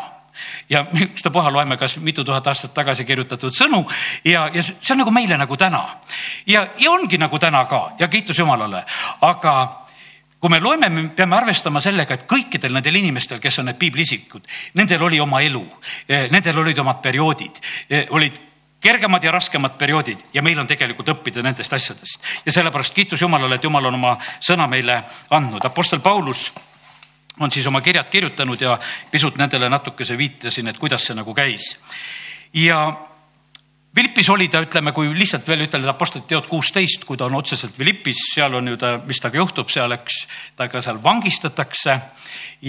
ja 0.70 0.84
ükstapuha 1.06 1.52
loeme 1.52 1.76
kas 1.76 1.96
mitu 1.96 2.24
tuhat 2.24 2.46
aastat 2.46 2.74
tagasi 2.74 3.04
kirjutatud 3.04 3.54
sõnu 3.54 3.84
ja, 4.24 4.48
ja 4.52 4.62
see 4.62 4.94
on 4.94 5.04
nagu 5.04 5.10
meile 5.14 5.36
nagu 5.38 5.56
täna. 5.56 5.84
ja, 6.46 6.66
ja 6.78 6.90
ongi 6.90 7.18
nagu 7.18 7.38
täna 7.38 7.64
ka 7.64 7.92
ja 7.98 8.08
kiitus 8.08 8.38
Jumalale, 8.38 8.84
aga 9.20 9.84
kui 10.40 10.50
me 10.50 10.60
loeme, 10.60 10.88
me 10.88 11.08
peame 11.08 11.36
arvestama 11.36 11.80
sellega, 11.80 12.14
et 12.14 12.26
kõikidel 12.28 12.74
nendel 12.74 12.96
inimestel, 13.00 13.38
kes 13.40 13.62
on 13.62 13.70
need 13.70 13.78
piibliisikud, 13.80 14.44
nendel 14.74 15.02
oli 15.02 15.20
oma 15.20 15.40
elu, 15.40 15.62
nendel 16.30 16.58
olid 16.60 16.82
omad 16.82 17.00
perioodid, 17.00 17.60
olid 18.10 18.40
kergemad 18.84 19.24
ja 19.24 19.32
raskemad 19.32 19.78
perioodid 19.80 20.26
ja 20.34 20.42
meil 20.44 20.58
on 20.60 20.68
tegelikult 20.68 21.08
õppida 21.08 21.42
nendest 21.42 21.72
asjadest. 21.72 22.20
ja 22.44 22.52
sellepärast 22.52 22.94
kiitus 22.94 23.22
Jumalale, 23.22 23.56
et 23.56 23.64
Jumal 23.64 23.88
on 23.88 23.96
oma 23.96 24.18
sõna 24.40 24.66
meile 24.68 24.98
andnud. 25.30 25.64
Apostel 25.64 26.04
Paulus 26.04 26.50
on 27.40 27.52
siis 27.52 27.66
oma 27.66 27.80
kirjad 27.80 28.10
kirjutanud 28.10 28.60
ja 28.60 28.78
pisut 29.10 29.38
nendele 29.38 29.68
natukese 29.68 30.18
viitasin, 30.18 30.68
et 30.68 30.78
kuidas 30.78 31.06
see 31.06 31.16
nagu 31.16 31.34
käis. 31.34 31.74
ja 32.54 32.94
Philippis 33.94 34.28
oli 34.30 34.48
ta, 34.48 34.58
ütleme, 34.64 34.90
kui 34.92 35.12
lihtsalt 35.14 35.46
veel 35.48 35.68
ütelda 35.68 35.92
Apostlite 35.92 36.26
teod 36.32 36.48
kuusteist, 36.50 37.04
kui 37.06 37.16
ta 37.16 37.28
on 37.28 37.36
otseselt 37.38 37.76
Philippis, 37.76 38.24
seal 38.34 38.54
on 38.58 38.68
ju 38.72 38.78
ta, 38.78 38.96
mis 39.06 39.20
temaga 39.22 39.38
juhtub, 39.38 39.68
seal, 39.70 39.94
eks, 39.94 40.16
ta 40.58 40.66
ka 40.68 40.82
seal 40.82 40.98
vangistatakse 41.02 41.94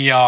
ja, 0.05 0.19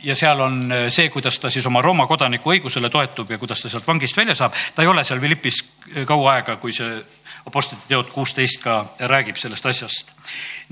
ja 0.00 0.16
seal 0.16 0.40
on 0.40 0.62
see, 0.88 1.10
kuidas 1.12 1.36
ta 1.40 1.50
siis 1.52 1.66
oma 1.68 1.82
Rooma 1.84 2.06
kodaniku 2.08 2.54
õigusele 2.54 2.88
toetub 2.92 3.30
ja 3.30 3.38
kuidas 3.38 3.60
ta 3.60 3.72
sealt 3.72 3.88
vangist 3.88 4.16
välja 4.16 4.36
saab. 4.38 4.56
ta 4.74 4.84
ei 4.84 4.88
ole 4.88 5.04
seal 5.04 5.20
Philippis 5.20 5.60
kaua 6.08 6.38
aega, 6.38 6.56
kui 6.56 6.72
see 6.72 7.02
Apostlite 7.46 7.84
teod 7.88 8.08
kuusteist 8.14 8.62
ka 8.64 8.78
räägib 9.12 9.36
sellest 9.36 9.66
asjast. 9.66 10.16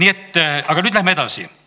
nii 0.00 0.08
et, 0.08 0.40
aga 0.64 0.80
nüüd 0.80 0.96
lähme 0.96 1.12
edasi 1.12 1.44
Eh, 1.44 1.63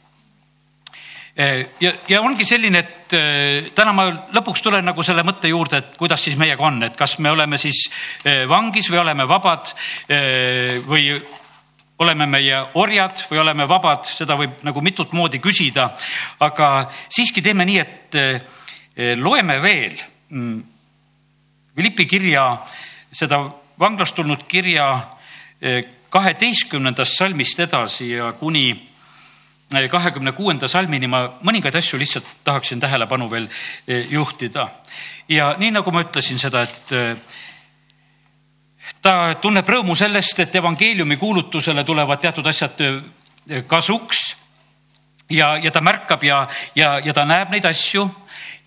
ja, 1.80 1.92
ja 2.10 2.22
ongi 2.22 2.46
selline, 2.46 2.80
et 2.82 3.14
eh, 3.14 3.68
täna 3.78 3.94
ma 3.94 4.08
lõpuks 4.34 4.64
tulen 4.66 4.86
nagu 4.90 5.04
selle 5.06 5.22
mõtte 5.28 5.52
juurde, 5.52 5.82
et 5.84 5.98
kuidas 6.00 6.24
siis 6.26 6.38
meiega 6.40 6.64
on, 6.66 6.80
et 6.88 6.96
kas 6.98 7.18
me 7.22 7.30
oleme 7.30 7.60
siis 7.62 7.84
eh, 8.26 8.46
vangis 8.50 8.90
või 8.90 9.02
oleme 9.04 9.28
vabad 9.30 9.70
või 10.88 11.12
oleme 12.02 12.28
meie 12.30 12.58
orjad 12.78 13.22
või 13.30 13.42
oleme 13.42 13.68
vabad, 13.70 14.10
seda 14.10 14.38
võib 14.38 14.64
nagu 14.66 14.82
mitut 14.82 15.14
moodi 15.18 15.40
küsida. 15.42 15.92
aga 16.40 16.90
siiski 17.10 17.42
teeme 17.42 17.66
nii, 17.66 17.80
et 17.80 19.18
loeme 19.18 19.62
veel 19.62 19.98
mm, 20.30 20.60
Philippi 21.78 22.06
kirja, 22.06 22.50
seda 23.14 23.44
vanglast 23.80 24.16
tulnud 24.16 24.46
kirja 24.50 24.90
kaheteistkümnendast 26.10 27.18
salmist 27.18 27.60
edasi 27.60 28.12
ja 28.12 28.32
kuni 28.34 28.72
kahekümne 29.92 30.32
kuuenda 30.32 30.68
salmini 30.68 31.08
ma 31.08 31.26
mõningaid 31.44 31.76
asju 31.76 32.00
lihtsalt 32.00 32.28
tahaksin 32.44 32.80
tähelepanu 32.80 33.30
veel 33.32 33.50
e, 33.88 34.06
juhtida. 34.10 34.70
ja 35.30 35.56
nii 35.58 35.72
nagu 35.72 35.92
ma 35.92 36.02
ütlesin 36.02 36.40
seda, 36.40 36.62
et 36.62 36.92
e, 36.92 37.16
ta 39.02 39.36
tunneb 39.42 39.68
rõõmu 39.68 39.96
sellest, 39.96 40.40
et 40.40 40.56
evangeeliumi 40.56 41.18
kuulutusele 41.18 41.84
tulevad 41.84 42.20
teatud 42.20 42.48
asjad 42.48 42.80
kasuks. 43.68 44.36
ja, 45.30 45.58
ja 45.58 45.72
ta 45.72 45.82
märkab 45.82 46.24
ja, 46.24 46.48
ja, 46.76 47.00
ja 47.00 47.14
ta 47.14 47.26
näeb 47.26 47.52
neid 47.52 47.66
asju 47.66 48.08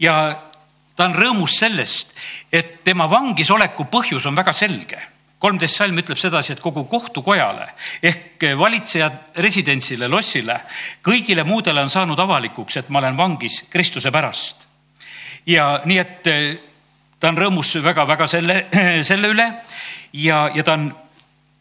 ja 0.01 0.37
ta 0.97 1.05
on 1.05 1.15
rõõmus 1.15 1.57
sellest, 1.57 2.13
et 2.53 2.85
tema 2.85 3.09
vangisoleku 3.09 3.85
põhjus 3.85 4.27
on 4.27 4.37
väga 4.37 4.53
selge 4.53 5.01
kolmteist 5.41 5.81
salm 5.81 5.99
ütleb 6.03 6.19
sedasi, 6.21 6.55
et 6.55 6.63
kogu 6.63 6.85
kohtukojale 6.91 7.71
ehk 8.03 8.45
valitseja 8.59 9.11
residentsile, 9.41 10.09
lossile, 10.09 10.59
kõigile 11.07 11.45
muudele 11.49 11.83
on 11.85 11.93
saanud 11.93 12.19
avalikuks, 12.21 12.77
et 12.77 12.91
ma 12.93 13.01
olen 13.01 13.17
vangis 13.17 13.63
Kristuse 13.73 14.13
pärast. 14.13 14.67
ja 15.47 15.81
nii, 15.85 15.99
et 15.99 16.27
eh, 16.27 16.59
ta 17.21 17.33
on 17.33 17.41
rõõmus 17.41 17.77
väga-väga 17.83 18.27
selle, 18.29 18.67
selle 19.11 19.33
üle 19.33 19.47
ja, 20.13 20.51
ja 20.55 20.65
ta 20.65 20.77
on 20.77 20.91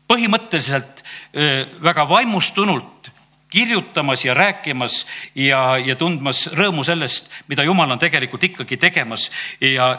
põhimõtteliselt 0.10 1.04
eh, 1.34 1.66
väga 1.80 2.08
vaimustunult 2.10 3.12
kirjutamas 3.50 4.26
ja 4.26 4.34
rääkimas 4.34 5.06
ja, 5.36 5.78
ja 5.82 5.96
tundmas 5.96 6.48
rõõmu 6.54 6.84
sellest, 6.86 7.32
mida 7.48 7.64
Jumal 7.64 7.96
on 7.96 8.02
tegelikult 8.02 8.44
ikkagi 8.44 8.78
tegemas 8.78 9.30
ja 9.62 9.94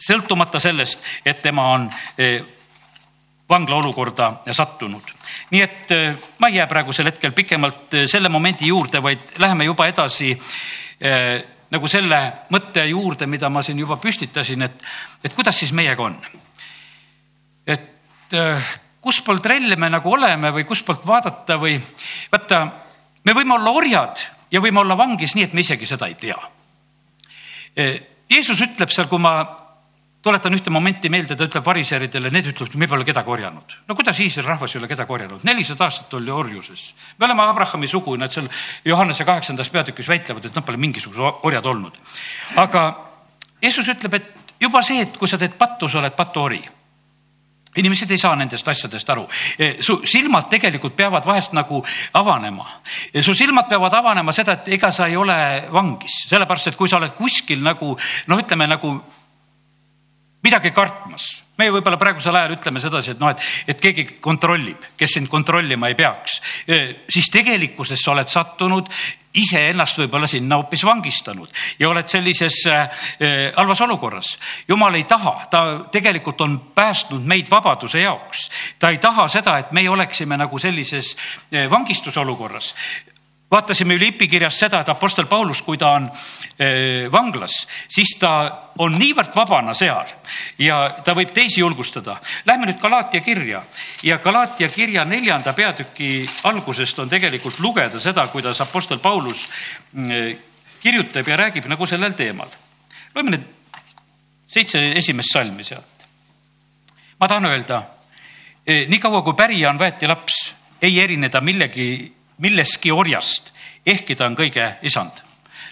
sõltumata 0.00 0.60
sellest, 0.60 1.04
et 1.24 1.42
tema 1.42 1.70
on 1.76 1.86
eh, 2.18 2.40
vangla 3.50 3.76
olukorda 3.76 4.32
sattunud. 4.52 5.02
nii 5.50 5.62
et 5.62 5.92
äh, 5.92 6.18
ma 6.38 6.48
ei 6.48 6.60
jää 6.60 6.66
praegusel 6.66 7.10
hetkel 7.10 7.32
pikemalt 7.32 7.94
äh, 7.94 8.06
selle 8.06 8.28
momendi 8.28 8.66
juurde, 8.66 9.02
vaid 9.02 9.38
läheme 9.38 9.64
juba 9.64 9.86
edasi 9.90 10.32
äh, 10.32 11.42
nagu 11.70 11.88
selle 11.88 12.20
mõtte 12.50 12.84
juurde, 12.90 13.26
mida 13.30 13.50
ma 13.50 13.62
siin 13.62 13.78
juba 13.78 13.96
püstitasin, 14.02 14.66
et, 14.66 14.82
et 15.24 15.34
kuidas 15.34 15.58
siis 15.58 15.72
meiega 15.72 16.02
on. 16.02 16.18
et 17.66 18.34
äh, 18.34 18.70
kuspoolt 19.00 19.46
relli 19.46 19.76
me 19.76 19.90
nagu 19.90 20.12
oleme 20.12 20.52
või 20.54 20.66
kuspoolt 20.68 21.06
vaadata 21.06 21.56
või 21.60 21.78
vaata, 22.32 22.64
me 23.24 23.34
võime 23.36 23.56
olla 23.56 23.70
orjad 23.70 24.24
ja 24.50 24.60
võime 24.60 24.82
olla 24.82 24.96
vangis 24.98 25.34
nii, 25.34 25.48
et 25.48 25.54
me 25.54 25.64
isegi 25.64 25.86
seda 25.86 26.10
ei 26.10 26.14
tea. 26.14 26.38
Äh, 27.78 28.00
Jeesus 28.30 28.60
ütleb 28.62 28.90
seal, 28.94 29.08
kui 29.10 29.18
ma 29.18 29.59
tuletan 30.22 30.54
ühte 30.54 30.70
momenti 30.70 31.08
meelde, 31.12 31.36
ta 31.36 31.46
ütleb 31.48 31.64
variseridele, 31.64 32.30
need 32.32 32.50
ütlevad, 32.52 32.74
me 32.76 32.88
pole 32.88 33.06
kedagi 33.08 33.32
orjanud. 33.32 33.76
no 33.88 33.94
kuidas 33.96 34.20
Iisraeli 34.20 34.48
rahvas 34.48 34.74
ei 34.74 34.80
ole 34.80 34.88
kedagi 34.88 35.14
orjanud, 35.16 35.44
nelisada 35.48 35.86
aastat 35.88 36.14
oli 36.14 36.30
orjuses. 36.30 36.94
me 37.18 37.26
oleme 37.26 37.42
Abrahami 37.42 37.88
sugu, 37.88 38.16
nad 38.16 38.32
seal 38.32 38.48
Johannese 38.84 39.24
kaheksandas 39.24 39.70
peatükis 39.70 40.08
väitlevad, 40.08 40.44
et 40.44 40.54
nad 40.54 40.64
pole 40.64 40.76
mingisugused 40.76 41.40
orjad 41.42 41.66
olnud. 41.66 41.96
aga 42.56 42.84
Jeesus 43.62 43.88
ütleb, 43.88 44.14
et 44.14 44.54
juba 44.60 44.82
see, 44.82 45.00
et 45.00 45.16
kui 45.16 45.28
sa 45.28 45.38
teed 45.38 45.56
pattu, 45.56 45.88
sa 45.88 45.98
oled 46.00 46.16
patuori 46.16 46.62
inimesed 47.76 48.10
ei 48.10 48.18
saa 48.18 48.34
nendest 48.34 48.66
asjadest 48.68 49.10
aru. 49.12 49.28
E, 49.58 49.76
su 49.82 50.00
silmad 50.02 50.48
tegelikult 50.50 50.96
peavad 50.98 51.26
vahest 51.26 51.52
nagu 51.54 51.78
avanema. 52.18 52.66
E, 53.12 53.22
su 53.22 53.34
silmad 53.34 53.68
peavad 53.70 53.94
avanema 53.94 54.34
seda, 54.34 54.58
et 54.58 54.72
ega 54.74 54.90
sa 54.90 55.06
ei 55.06 55.16
ole 55.16 55.36
vangis, 55.70 56.24
sellepärast 56.32 56.72
et 56.72 56.78
kui 56.78 56.90
sa 56.90 56.98
oled 56.98 57.14
kuskil 57.14 57.62
nagu 57.62 57.92
noh, 58.26 58.42
ütleme 58.42 58.66
nagu 58.66 58.90
midagi 60.42 60.72
kartmas. 60.74 61.28
meie 61.60 61.72
võib-olla 61.74 61.98
praegusel 62.00 62.36
ajal 62.36 62.54
ütleme 62.56 62.80
sedasi, 62.80 63.12
et 63.12 63.20
noh, 63.20 63.34
et, 63.34 63.48
et 63.68 63.80
keegi 63.80 64.06
kontrollib, 64.24 64.86
kes 64.96 65.18
sind 65.18 65.28
kontrollima 65.28 65.90
ei 65.90 65.94
peaks. 65.94 66.40
siis 67.08 67.28
tegelikkuses 67.32 68.00
sa 68.00 68.14
oled 68.14 68.28
sattunud 68.28 68.88
iseennast 69.34 70.00
võib-olla 70.00 70.26
sinna 70.26 70.56
hoopis 70.58 70.82
vangistanud 70.84 71.52
ja 71.78 71.90
oled 71.90 72.08
sellises 72.10 72.56
äh, 72.66 72.88
halvas 73.56 73.80
olukorras. 73.86 74.32
jumal 74.68 74.94
ei 74.94 75.04
taha, 75.04 75.34
ta 75.50 75.62
tegelikult 75.92 76.40
on 76.40 76.58
päästnud 76.74 77.26
meid 77.26 77.50
vabaduse 77.50 78.00
jaoks. 78.00 78.48
ta 78.78 78.90
ei 78.90 78.98
taha 78.98 79.28
seda, 79.28 79.58
et 79.58 79.72
meie 79.72 79.90
oleksime 79.90 80.36
nagu 80.36 80.58
sellises 80.58 81.16
vangistusolukorras 81.70 82.74
vaatasime 83.50 83.94
Ülipi 83.94 84.28
kirjas 84.28 84.58
seda, 84.58 84.80
et 84.80 84.88
Apostel 84.88 85.26
Paulus, 85.26 85.62
kui 85.66 85.78
ta 85.78 85.90
on 85.96 86.06
eh, 86.06 87.08
vanglas, 87.12 87.56
siis 87.90 88.14
ta 88.20 88.32
on 88.78 88.94
niivõrd 88.98 89.34
vabana 89.34 89.74
seal 89.74 90.06
ja 90.62 90.78
ta 91.04 91.14
võib 91.18 91.32
teisi 91.34 91.60
julgustada. 91.60 92.16
Lähme 92.46 92.70
nüüd 92.70 92.80
Galaatia 92.82 93.20
kirja 93.26 93.62
ja 94.06 94.20
Galaatia 94.22 94.68
kirja 94.70 95.04
neljanda 95.04 95.52
peatüki 95.56 96.24
algusest 96.50 96.98
on 97.02 97.10
tegelikult 97.10 97.58
lugeda 97.60 98.00
seda, 98.00 98.28
kuidas 98.30 98.60
Apostel 98.62 99.02
Paulus 99.02 99.48
mm, 99.92 100.36
kirjutab 100.80 101.28
ja 101.28 101.40
räägib 101.40 101.66
nagu 101.68 101.86
sellel 101.86 102.14
teemal. 102.14 102.48
loeme 103.14 103.34
nüüd 103.34 103.48
seitse 104.46 104.92
esimest 104.94 105.32
salmi 105.32 105.64
sealt. 105.64 106.06
ma 107.20 107.28
tahan 107.28 107.50
öelda, 107.50 107.82
eh, 108.66 108.86
niikaua 108.88 109.22
kui 109.22 109.34
pärija 109.34 109.70
on 109.70 109.78
väeti 109.78 110.06
laps, 110.06 110.54
ei 110.82 111.00
erine 111.00 111.28
ta 111.28 111.40
millegi 111.40 112.19
milleski 112.40 112.92
orjast, 112.92 113.52
ehkki 113.86 114.16
ta 114.16 114.26
on 114.26 114.36
kõige 114.36 114.76
isand. 114.82 115.22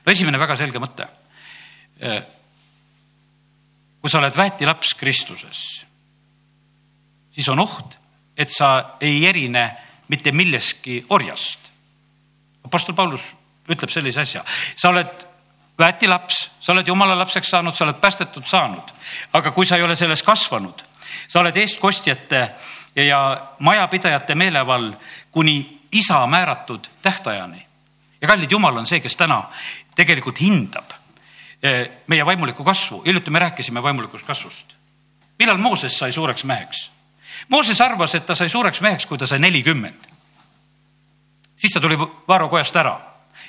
no 0.05 0.13
esimene 0.13 0.39
väga 0.39 0.57
selge 0.57 0.79
mõte. 0.79 1.09
Äh, 2.03 2.23
kui 4.01 4.11
sa 4.11 4.21
oled 4.21 4.37
väetilaps 4.37 4.95
Kristuses, 4.95 5.63
siis 7.35 7.49
on 7.49 7.59
oht, 7.59 7.99
et 8.37 8.51
sa 8.51 8.97
ei 9.01 9.25
erine 9.27 9.65
mitte 10.09 10.33
milleski 10.33 11.05
orjast. 11.09 11.59
Apostel 12.65 12.95
Paulus 12.95 13.25
ütleb 13.69 13.91
sellise 13.91 14.23
asja, 14.23 14.45
sa 14.77 14.89
oled 14.93 15.27
väetilaps, 15.79 16.39
sa 16.61 16.73
oled 16.73 16.89
jumala 16.89 17.17
lapseks 17.19 17.51
saanud, 17.51 17.75
sa 17.75 17.85
oled 17.85 18.01
päästetud 18.01 18.47
saanud, 18.47 18.93
aga 19.33 19.53
kui 19.53 19.67
sa 19.67 19.77
ei 19.77 19.83
ole 19.83 19.97
selles 19.97 20.23
kasvanud, 20.23 20.83
sa 21.29 21.41
oled 21.41 21.57
eestkostjate 21.57 22.43
ja 23.05 23.21
majapidajate 23.59 24.35
meelevall 24.35 24.93
kuni 25.31 25.78
isa 25.93 26.27
määratud 26.27 26.85
tähtajani. 27.03 27.67
ja 28.21 28.29
kallid, 28.29 28.51
jumal 28.51 28.77
on 28.77 28.87
see, 28.87 29.01
kes 29.01 29.17
täna 29.17 29.43
tegelikult 29.97 30.41
hindab 30.41 30.91
eh, 31.63 31.91
meie 32.07 32.27
vaimulikku 32.27 32.65
kasvu. 32.65 33.03
hiljuti 33.07 33.31
me 33.31 33.39
rääkisime 33.39 33.83
vaimulikust 33.83 34.27
kasvust. 34.27 34.75
millal 35.39 35.59
Mooses 35.59 35.99
sai 35.99 36.13
suureks 36.13 36.45
meheks? 36.45 36.91
Mooses 37.49 37.81
arvas, 37.81 38.15
et 38.15 38.27
ta 38.27 38.35
sai 38.35 38.49
suureks 38.49 38.81
meheks, 38.81 39.07
kui 39.07 39.19
ta 39.19 39.27
sai 39.27 39.39
nelikümmend. 39.39 40.09
siis 41.57 41.73
ta 41.73 41.81
tuli 41.81 41.99
Vaaro 41.99 42.49
kojast 42.49 42.77
ära. 42.77 43.01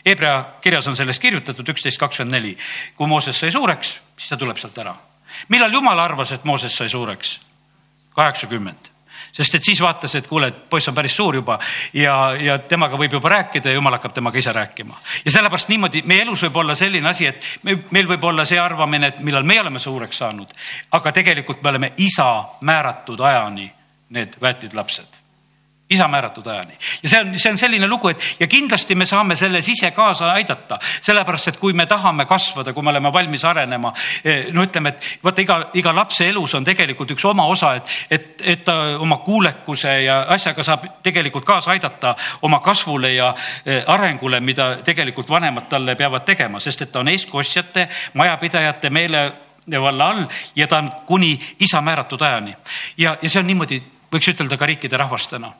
Hebra 0.05 0.45
kirjas 0.61 0.87
on 0.87 0.95
sellest 0.95 1.21
kirjutatud 1.21 1.69
üksteist 1.69 1.97
kakskümmend 1.97 2.31
neli. 2.31 2.57
kui 2.95 3.07
Mooses 3.07 3.39
sai 3.39 3.51
suureks, 3.51 3.99
siis 4.17 4.29
ta 4.29 4.37
tuleb 4.37 4.57
sealt 4.57 4.77
ära. 4.77 4.95
millal 5.47 5.73
Jumal 5.73 5.99
arvas, 5.99 6.31
et 6.31 6.45
Mooses 6.45 6.75
sai 6.75 6.89
suureks? 6.89 7.39
kaheksakümmend 8.09 8.88
sest 9.31 9.55
et 9.55 9.63
siis 9.63 9.81
vaatas, 9.81 10.15
et 10.15 10.27
kuule, 10.27 10.47
et 10.47 10.61
poiss 10.69 10.87
on 10.89 10.95
päris 10.95 11.15
suur 11.15 11.35
juba 11.35 11.59
ja, 11.93 12.15
ja 12.39 12.57
temaga 12.59 12.97
võib 12.97 13.13
juba 13.19 13.29
rääkida 13.35 13.69
ja 13.69 13.79
jumal 13.79 13.97
hakkab 13.97 14.13
temaga 14.13 14.37
ise 14.37 14.53
rääkima. 14.55 14.97
ja 15.25 15.31
sellepärast 15.31 15.69
niimoodi 15.69 16.03
meie 16.05 16.25
elus 16.25 16.43
võib 16.47 16.61
olla 16.63 16.75
selline 16.75 17.09
asi, 17.09 17.29
et 17.29 17.49
me, 17.63 17.79
meil 17.91 18.07
võib 18.07 18.23
olla 18.23 18.45
see 18.45 18.59
arvamine, 18.59 19.13
et 19.13 19.23
millal 19.25 19.43
me 19.43 19.59
oleme 19.61 19.79
suureks 19.79 20.23
saanud, 20.23 20.53
aga 20.91 21.11
tegelikult 21.11 21.63
me 21.63 21.69
oleme 21.69 21.93
isa 21.97 22.29
määratud 22.61 23.19
ajani 23.19 23.71
need 24.09 24.37
väetid 24.41 24.73
lapsed 24.73 25.18
isa 25.89 26.07
määratud 26.07 26.47
ajani. 26.47 26.73
ja 27.03 27.09
see 27.09 27.19
on, 27.21 27.39
see 27.39 27.51
on 27.51 27.57
selline 27.57 27.87
lugu, 27.87 28.09
et 28.09 28.21
ja 28.39 28.47
kindlasti 28.47 28.95
me 28.95 29.05
saame 29.09 29.35
selles 29.35 29.67
ise 29.69 29.89
kaasa 29.91 30.31
aidata, 30.31 30.77
sellepärast 31.01 31.47
et 31.47 31.57
kui 31.57 31.73
me 31.73 31.85
tahame 31.89 32.25
kasvada, 32.29 32.73
kui 32.73 32.83
me 32.83 32.91
oleme 32.93 33.09
valmis 33.13 33.45
arenema, 33.45 33.93
eh, 34.23 34.51
no 34.53 34.63
ütleme, 34.63 34.89
et 34.93 35.23
vaata 35.23 35.41
iga, 35.41 35.57
iga 35.73 35.93
lapse 35.95 36.27
elus 36.29 36.53
on 36.55 36.67
tegelikult 36.67 37.15
üks 37.15 37.25
oma 37.25 37.47
osa, 37.49 37.73
et, 37.79 37.95
et, 38.09 38.27
et 38.53 38.63
ta 38.63 38.75
oma 39.01 39.17
kuulekuse 39.25 39.95
ja 40.03 40.19
asjaga 40.35 40.63
saab 40.63 40.85
tegelikult 41.03 41.45
kaasa 41.45 41.71
aidata 41.73 42.13
oma 42.45 42.59
kasvule 42.61 43.13
ja 43.15 43.31
eh, 43.65 43.81
arengule, 43.87 44.39
mida 44.45 44.75
tegelikult 44.85 45.29
vanemad 45.29 45.65
talle 45.69 45.95
peavad 45.97 46.25
tegema, 46.25 46.59
sest 46.59 46.85
et 46.85 46.91
ta 46.91 47.01
on 47.01 47.09
eestkostjate, 47.09 47.87
majapidajate 48.13 48.89
meele 48.93 49.23
valla 49.81 50.09
all 50.09 50.21
ja 50.55 50.67
ta 50.67 50.77
on 50.77 50.91
kuni 51.05 51.33
isa 51.59 51.81
määratud 51.81 52.21
ajani. 52.21 52.53
ja, 52.97 53.17
ja 53.21 53.29
see 53.29 53.41
on 53.41 53.47
niimoodi, 53.49 53.81
võiks 54.13 54.29
ütelda 54.33 54.57
ka 54.57 54.69
riikide 54.69 54.97
rahvastena 54.97 55.51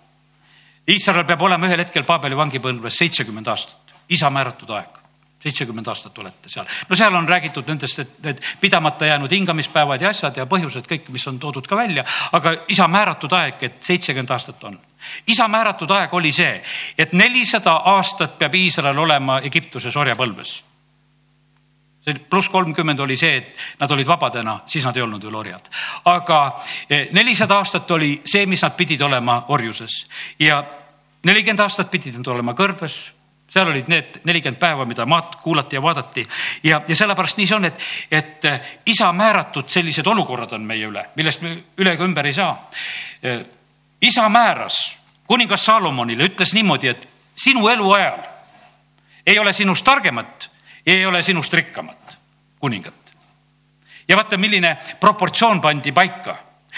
Iisrael 0.88 1.26
peab 1.26 1.42
olema 1.42 1.68
ühel 1.68 1.84
hetkel 1.84 2.04
Paabeli 2.04 2.38
vangipõlves 2.38 2.98
seitsekümmend 2.98 3.48
aastat, 3.48 3.94
isa 4.10 4.30
määratud 4.30 4.70
aeg 4.78 5.00
seitsekümmend 5.39 5.88
aastat 5.88 6.18
olete 6.20 6.50
seal. 6.50 6.65
no 6.89 6.96
seal 6.96 7.15
on 7.15 7.28
räägitud 7.28 7.68
nendest, 7.68 8.00
et 8.00 8.24
need 8.24 8.42
pidamata 8.60 9.06
jäänud 9.06 9.32
hingamispäevad 9.32 10.02
ja 10.02 10.10
asjad 10.10 10.38
ja 10.38 10.46
põhjused 10.46 10.88
kõik, 10.88 11.08
mis 11.15 11.28
on 11.28 11.39
toodud 11.39 11.68
ka 11.68 11.78
välja, 11.80 12.04
aga 12.32 12.56
isa 12.68 12.88
määratud 12.88 13.34
aeg, 13.34 13.63
et 13.63 13.84
seitsekümmend 13.84 14.32
aastat 14.36 14.63
on. 14.63 14.80
isa 15.28 15.48
määratud 15.48 15.92
aeg 15.92 16.13
oli 16.13 16.32
see, 16.32 16.62
et 16.98 17.13
nelisada 17.13 17.78
aastat 17.94 18.38
peab 18.39 18.56
Iisrael 18.56 19.00
olema 19.00 19.39
Egiptuses 19.39 19.96
orjapõlves 19.96 20.58
pluss 22.30 22.50
kolmkümmend 22.50 23.00
oli 23.00 23.17
see, 23.17 23.38
et 23.38 23.80
nad 23.80 23.91
olid 23.91 24.08
vabadena, 24.08 24.60
siis 24.65 24.86
nad 24.86 24.98
ei 24.98 25.04
olnud 25.04 25.24
veel 25.24 25.36
orjad. 25.36 25.69
aga 26.06 26.39
eh, 26.89 27.08
nelisada 27.12 27.58
aastat 27.58 27.91
oli 27.91 28.22
see, 28.26 28.45
mis 28.45 28.63
nad 28.63 28.76
pidid 28.78 29.02
olema 29.02 29.43
orjuses 29.48 30.06
ja 30.39 30.63
nelikümmend 31.24 31.60
aastat 31.60 31.91
pidid 31.91 32.17
nad 32.17 32.28
olema 32.28 32.54
kõrbes 32.54 33.00
seal 33.50 33.67
olid 33.67 33.88
need 33.89 34.19
nelikümmend 34.30 34.60
päeva, 34.62 34.86
mida 34.86 35.06
maad 35.10 35.39
kuulati 35.41 35.76
ja 35.76 35.82
vaadati 35.82 36.26
ja, 36.63 36.82
ja 36.88 36.95
sellepärast 36.95 37.38
nii 37.38 37.48
see 37.50 37.58
on, 37.58 37.65
et, 37.65 37.88
et 38.12 38.45
eh, 38.45 38.76
isa 38.86 39.12
määratud 39.12 39.69
sellised 39.69 40.08
olukorrad 40.08 40.54
on 40.58 40.67
meie 40.69 40.86
üle, 40.88 41.08
millest 41.17 41.41
me 41.41 41.56
üle 41.78 41.95
ega 41.98 42.06
ümber 42.06 42.30
ei 42.30 42.36
saa. 42.38 42.54
Eh, 43.24 43.41
isa 44.02 44.30
määras 44.30 44.78
kuningas 45.30 45.65
Saalomonile, 45.65 46.26
ütles 46.26 46.54
niimoodi, 46.58 46.89
et 46.89 47.10
sinu 47.38 47.67
eluajal 47.69 48.24
ei 49.26 49.39
ole 49.39 49.54
sinust 49.54 49.86
targemat 49.86 50.49
ei 50.86 51.06
ole 51.06 51.22
sinust 51.22 51.54
rikkamat 51.54 52.18
kuningat. 52.60 53.13
ja 54.08 54.15
vaata, 54.15 54.38
milline 54.38 54.78
proportsioon 55.00 55.62
pandi 55.62 55.92
paika 55.92 56.38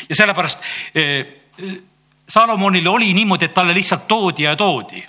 ja 0.09 0.15
sellepärast 0.15 0.59
eh, 0.95 1.25
Salomonil 2.31 2.87
oli 2.87 3.13
niimoodi, 3.13 3.45
et 3.45 3.53
talle 3.53 3.73
lihtsalt 3.73 4.07
toodi 4.07 4.43
ja 4.43 4.55
toodi. 4.55 5.03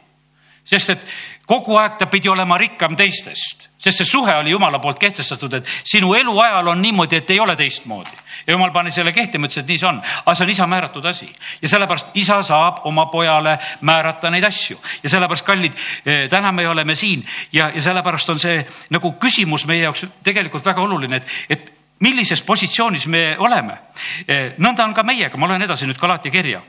sest 0.64 0.90
et 0.90 1.06
kogu 1.46 1.76
aeg 1.76 1.98
ta 1.98 2.06
pidi 2.06 2.30
olema 2.30 2.56
rikkam 2.58 2.94
teistest, 2.96 3.68
sest 3.78 4.02
see 4.02 4.08
suhe 4.08 4.34
oli 4.38 4.52
jumala 4.54 4.78
poolt 4.82 5.00
kehtestatud, 5.02 5.58
et 5.58 5.68
sinu 5.84 6.14
eluajal 6.14 6.70
on 6.70 6.82
niimoodi, 6.82 7.18
et 7.18 7.30
ei 7.34 7.40
ole 7.40 7.56
teistmoodi. 7.56 8.22
ja 8.46 8.54
jumal 8.54 8.70
pani 8.70 8.90
selle 8.90 9.12
kehtima, 9.12 9.46
ütles, 9.46 9.62
et 9.62 9.68
nii 9.68 9.78
see 9.78 9.88
on, 9.88 10.00
aga 10.24 10.34
see 10.34 10.44
on 10.44 10.50
isa 10.50 10.66
määratud 10.66 11.04
asi 11.06 11.28
ja 11.62 11.68
sellepärast 11.68 12.16
isa 12.18 12.40
saab 12.42 12.80
oma 12.86 13.06
pojale 13.06 13.58
määrata 13.80 14.30
neid 14.30 14.44
asju 14.44 14.78
ja 15.02 15.08
sellepärast, 15.08 15.46
kallid, 15.46 15.76
eh, 16.06 16.28
täna 16.30 16.52
me 16.52 16.68
oleme 16.68 16.94
siin 16.94 17.26
ja, 17.52 17.70
ja 17.74 17.82
sellepärast 17.82 18.30
on 18.30 18.38
see 18.38 18.64
nagu 18.90 19.12
küsimus 19.20 19.66
meie 19.66 19.82
jaoks 19.82 20.06
tegelikult 20.22 20.66
väga 20.66 20.82
oluline, 20.82 21.16
et, 21.16 21.38
et 21.50 21.72
millises 22.02 22.42
positsioonis 22.42 23.06
me 23.06 23.36
oleme. 23.38 23.78
Eh, 24.26 24.54
nõnda 24.58 24.84
on 24.84 24.94
ka 24.94 25.02
meiega, 25.06 25.38
ma 25.38 25.46
loen 25.46 25.62
edasi 25.62 25.86
nüüd 25.86 26.00
Galaatia 26.00 26.34
kirja. 26.34 26.62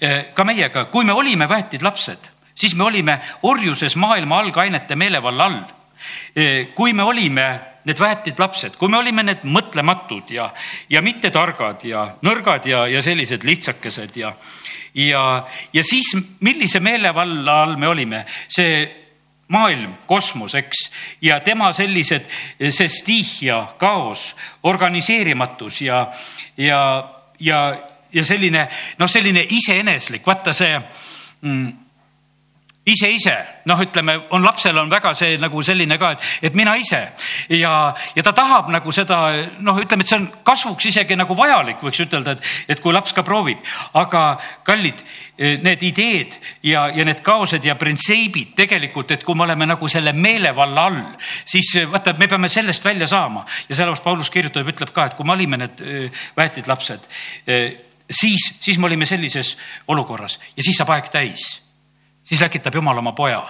Eh, 0.00 0.32
ka 0.34 0.44
meiega, 0.44 0.84
kui 0.92 1.04
me 1.04 1.12
olime 1.16 1.48
väetid 1.48 1.82
lapsed 1.82 2.31
siis 2.54 2.74
me 2.74 2.84
olime 2.84 3.18
orjuses 3.42 3.96
maailma 3.96 4.38
algainete 4.38 4.96
meelevalla 4.96 5.44
all. 5.44 5.60
kui 6.74 6.92
me 6.92 7.02
olime 7.02 7.60
need 7.84 7.98
väetid 7.98 8.38
lapsed, 8.38 8.76
kui 8.78 8.90
me 8.90 8.98
olime 8.98 9.22
need 9.26 9.44
mõtlematud 9.46 10.30
ja, 10.34 10.48
ja 10.90 11.02
mittetargad 11.02 11.84
ja 11.86 12.06
nõrgad 12.22 12.66
ja, 12.70 12.86
ja 12.90 13.02
sellised 13.02 13.44
lihtsakesed 13.46 14.16
ja, 14.16 14.32
ja, 14.94 15.22
ja 15.72 15.84
siis 15.86 16.12
millise 16.40 16.80
meelevalla 16.80 17.62
all 17.62 17.78
me 17.80 17.88
olime, 17.90 18.24
see 18.48 18.84
maailm, 19.52 19.94
kosmos, 20.06 20.54
eks, 20.56 20.86
ja 21.26 21.40
tema 21.44 21.72
sellised, 21.76 22.28
see 22.70 22.88
stihia, 22.88 23.58
kaos, 23.78 24.30
organiseerimatus 24.68 25.82
ja, 25.84 26.06
ja, 26.56 26.80
ja, 27.40 27.60
ja 28.12 28.24
selline 28.24 28.66
noh, 28.98 29.10
selline 29.10 29.44
iseeneslik, 29.58 30.24
vaata 30.26 30.54
see 30.56 30.72
mm, 30.78 31.81
ise, 32.84 33.08
ise, 33.14 33.34
noh, 33.70 33.78
ütleme, 33.78 34.16
on 34.34 34.42
lapsel 34.42 34.78
on 34.80 34.90
väga 34.90 35.12
see 35.14 35.36
nagu 35.38 35.60
selline 35.62 35.94
ka, 36.00 36.12
et, 36.16 36.24
et 36.48 36.56
mina 36.58 36.74
ise. 36.80 36.98
Ja, 37.54 37.92
ja 38.16 38.24
ta 38.26 38.32
tahab 38.34 38.72
nagu 38.74 38.90
seda 38.94 39.20
noh, 39.62 39.78
ütleme, 39.78 40.02
et 40.02 40.10
see 40.10 40.18
on 40.18 40.26
kasvuks 40.46 40.88
isegi 40.90 41.14
nagu 41.18 41.36
vajalik, 41.38 41.78
võiks 41.84 42.02
ütelda, 42.02 42.34
et, 42.34 42.50
et 42.74 42.82
kui 42.82 42.94
laps 42.94 43.14
ka 43.14 43.22
proovib, 43.26 43.62
aga 43.98 44.24
kallid, 44.66 45.04
need 45.38 45.86
ideed 45.86 46.34
ja, 46.66 46.88
ja 46.90 47.06
need 47.06 47.22
kaosed 47.22 47.62
ja 47.66 47.78
printsiibid 47.78 48.56
tegelikult, 48.58 49.14
et 49.14 49.22
kui 49.26 49.38
me 49.38 49.46
oleme 49.46 49.70
nagu 49.70 49.90
selle 49.90 50.14
meelevalla 50.16 50.90
all, 50.90 51.00
siis 51.46 51.70
vaata, 51.90 52.18
me 52.18 52.30
peame 52.30 52.50
sellest 52.50 52.84
välja 52.84 53.06
saama. 53.10 53.46
Ja 53.68 53.78
sellepärast 53.78 54.04
Paulus 54.04 54.30
kirjutab, 54.30 54.66
ütleb 54.74 54.90
ka, 54.94 55.06
et 55.06 55.18
kui 55.18 55.26
me 55.26 55.38
olime 55.38 55.62
need 55.62 55.86
väetid 56.34 56.66
lapsed, 56.70 57.06
siis, 57.46 58.52
siis 58.58 58.78
me 58.78 58.90
olime 58.90 59.06
sellises 59.06 59.54
olukorras. 59.86 60.40
Ja 60.56 60.66
siis 60.66 60.82
saab 60.82 60.96
aeg 60.96 61.12
täis 61.14 61.61
siis 62.24 62.40
läkitab 62.40 62.74
Jumal 62.74 62.98
oma 62.98 63.12
poja. 63.12 63.42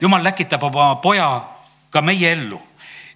Jumal 0.00 0.24
läkitab 0.24 0.62
oma 0.62 0.94
poja 0.96 1.42
ka 1.90 2.02
meie 2.02 2.32
ellu 2.32 2.60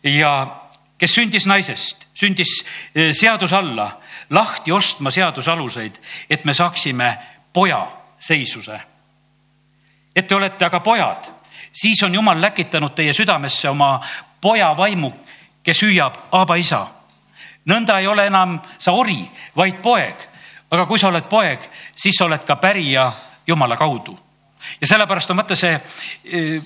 ja 0.02 0.62
kes 0.98 1.14
sündis 1.14 1.46
naisest, 1.46 2.06
sündis 2.14 2.60
eh, 2.94 3.10
seaduse 3.14 3.56
alla, 3.56 3.88
lahti 4.30 4.72
ostma 4.72 5.10
seaduse 5.10 5.50
aluseid, 5.50 5.98
et 6.30 6.44
me 6.44 6.54
saaksime 6.54 7.16
poja 7.52 7.86
seisuse. 8.18 8.80
et 10.16 10.26
te 10.26 10.34
olete 10.34 10.64
aga 10.64 10.80
pojad, 10.80 11.26
siis 11.72 12.02
on 12.02 12.14
Jumal 12.14 12.40
läkitanud 12.40 12.94
teie 12.94 13.12
südamesse 13.12 13.68
oma 13.68 14.00
poja 14.40 14.76
vaimu, 14.76 15.12
kes 15.62 15.82
hüüab, 15.82 16.14
Aaba 16.32 16.54
isa. 16.54 16.86
nõnda 17.66 17.98
ei 17.98 18.06
ole 18.06 18.26
enam 18.26 18.60
sa 18.78 18.92
ori, 18.92 19.30
vaid 19.56 19.82
poeg. 19.82 20.28
aga 20.70 20.86
kui 20.86 20.98
sa 20.98 21.08
oled 21.08 21.24
poeg, 21.28 21.70
siis 21.96 22.14
sa 22.18 22.24
oled 22.24 22.44
ka 22.44 22.56
pärija 22.56 23.12
Jumala 23.46 23.76
kaudu 23.76 24.18
ja 24.80 24.86
sellepärast 24.86 25.30
on 25.30 25.42
vaata 25.42 25.56
see 25.58 25.74
e, 26.24 26.60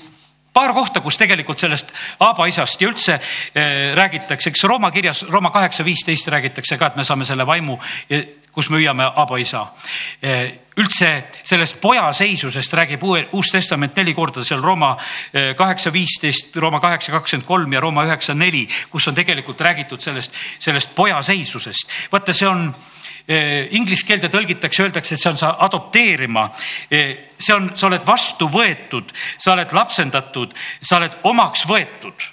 paar 0.56 0.72
kohta, 0.72 1.02
kus 1.04 1.18
tegelikult 1.20 1.60
sellest 1.60 1.92
aabaisast 2.24 2.80
ja 2.80 2.88
üldse 2.88 3.18
eh, 3.18 3.92
räägitakse, 3.96 4.50
eks 4.50 4.64
Rooma 4.64 4.90
kirjas, 4.94 5.26
Rooma 5.28 5.52
kaheksa 5.52 5.84
viisteist 5.84 6.28
räägitakse 6.32 6.78
ka, 6.80 6.92
et 6.92 6.96
me 6.96 7.04
saame 7.04 7.28
selle 7.28 7.44
vaimu, 7.46 7.76
e, 8.08 8.22
kus 8.56 8.70
me 8.72 8.80
hüüame 8.80 9.04
aabaisa 9.04 9.66
eh,. 10.22 10.62
üldse 10.76 11.08
sellest 11.44 11.78
poja 11.80 12.04
seisusest 12.12 12.74
räägib 12.76 13.04
Uus 13.08 13.48
Testament 13.52 13.96
neli 13.96 14.12
korda 14.14 14.42
seal 14.44 14.60
Rooma 14.60 14.90
kaheksa 15.56 15.92
viisteist, 15.92 16.56
Rooma 16.56 16.80
kaheksa 16.80 17.12
kakskümmend 17.14 17.46
kolm 17.48 17.72
ja 17.72 17.80
Rooma 17.80 18.04
üheksa 18.04 18.34
neli, 18.36 18.66
kus 18.92 19.08
on 19.08 19.16
tegelikult 19.16 19.60
räägitud 19.60 20.04
sellest, 20.04 20.36
sellest 20.58 20.92
poja 20.94 21.22
seisusest. 21.24 21.88
vaata, 22.12 22.36
see 22.36 22.48
on 22.48 22.68
inglise 23.26 24.06
keelde 24.06 24.28
tõlgitakse, 24.30 24.84
öeldakse, 24.84 25.16
et 25.16 25.20
see 25.20 25.30
on 25.32 25.38
sa 25.40 25.56
adopteerima. 25.66 26.46
Eh, 26.90 27.32
see 27.38 27.54
on, 27.54 27.72
sa 27.74 27.88
oled 27.88 28.06
vastu 28.06 28.46
võetud, 28.52 29.10
sa 29.38 29.56
oled 29.56 29.74
lapsendatud, 29.74 30.54
sa 30.80 31.00
oled 31.00 31.18
omaks 31.26 31.66
võetud. 31.66 32.28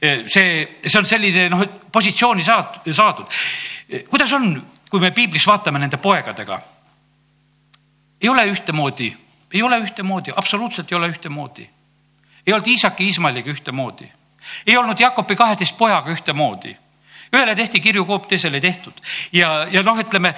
Eh, 0.00 0.24
see, 0.26 0.64
see 0.86 0.98
on 0.98 1.06
selline 1.06 1.48
noh, 1.52 1.66
positsiooni 1.92 2.44
saad, 2.44 2.80
saadud. 2.88 3.38
kuidas 4.08 4.32
on, 4.32 4.50
kui 4.88 5.00
me 5.00 5.12
piiblis 5.12 5.46
vaatame 5.46 5.78
nende 5.78 6.00
poegadega? 6.00 6.60
ei 8.18 8.28
ole 8.28 8.48
ühtemoodi, 8.50 9.12
ei 9.54 9.62
ole 9.62 9.76
ühtemoodi, 9.78 10.32
absoluutselt 10.34 10.90
ei 10.92 10.96
ole 10.96 11.08
ühtemoodi. 11.12 11.68
ei 12.46 12.52
olnud 12.52 12.66
Iisaki 12.66 13.04
Iismaeliga 13.04 13.50
ühtemoodi, 13.50 14.08
ei 14.66 14.76
olnud 14.76 15.00
Jakobi 15.00 15.36
kaheteist 15.36 15.76
pojaga 15.78 16.10
ühtemoodi 16.10 16.74
ühele 17.34 17.54
tehti 17.56 17.80
kirjukoop, 17.80 18.28
teisele 18.28 18.56
ei 18.56 18.64
tehtud. 18.64 19.04
Ja, 19.32 19.66
ja 19.70 19.82
noh, 19.86 19.98
ütleme 20.00 20.34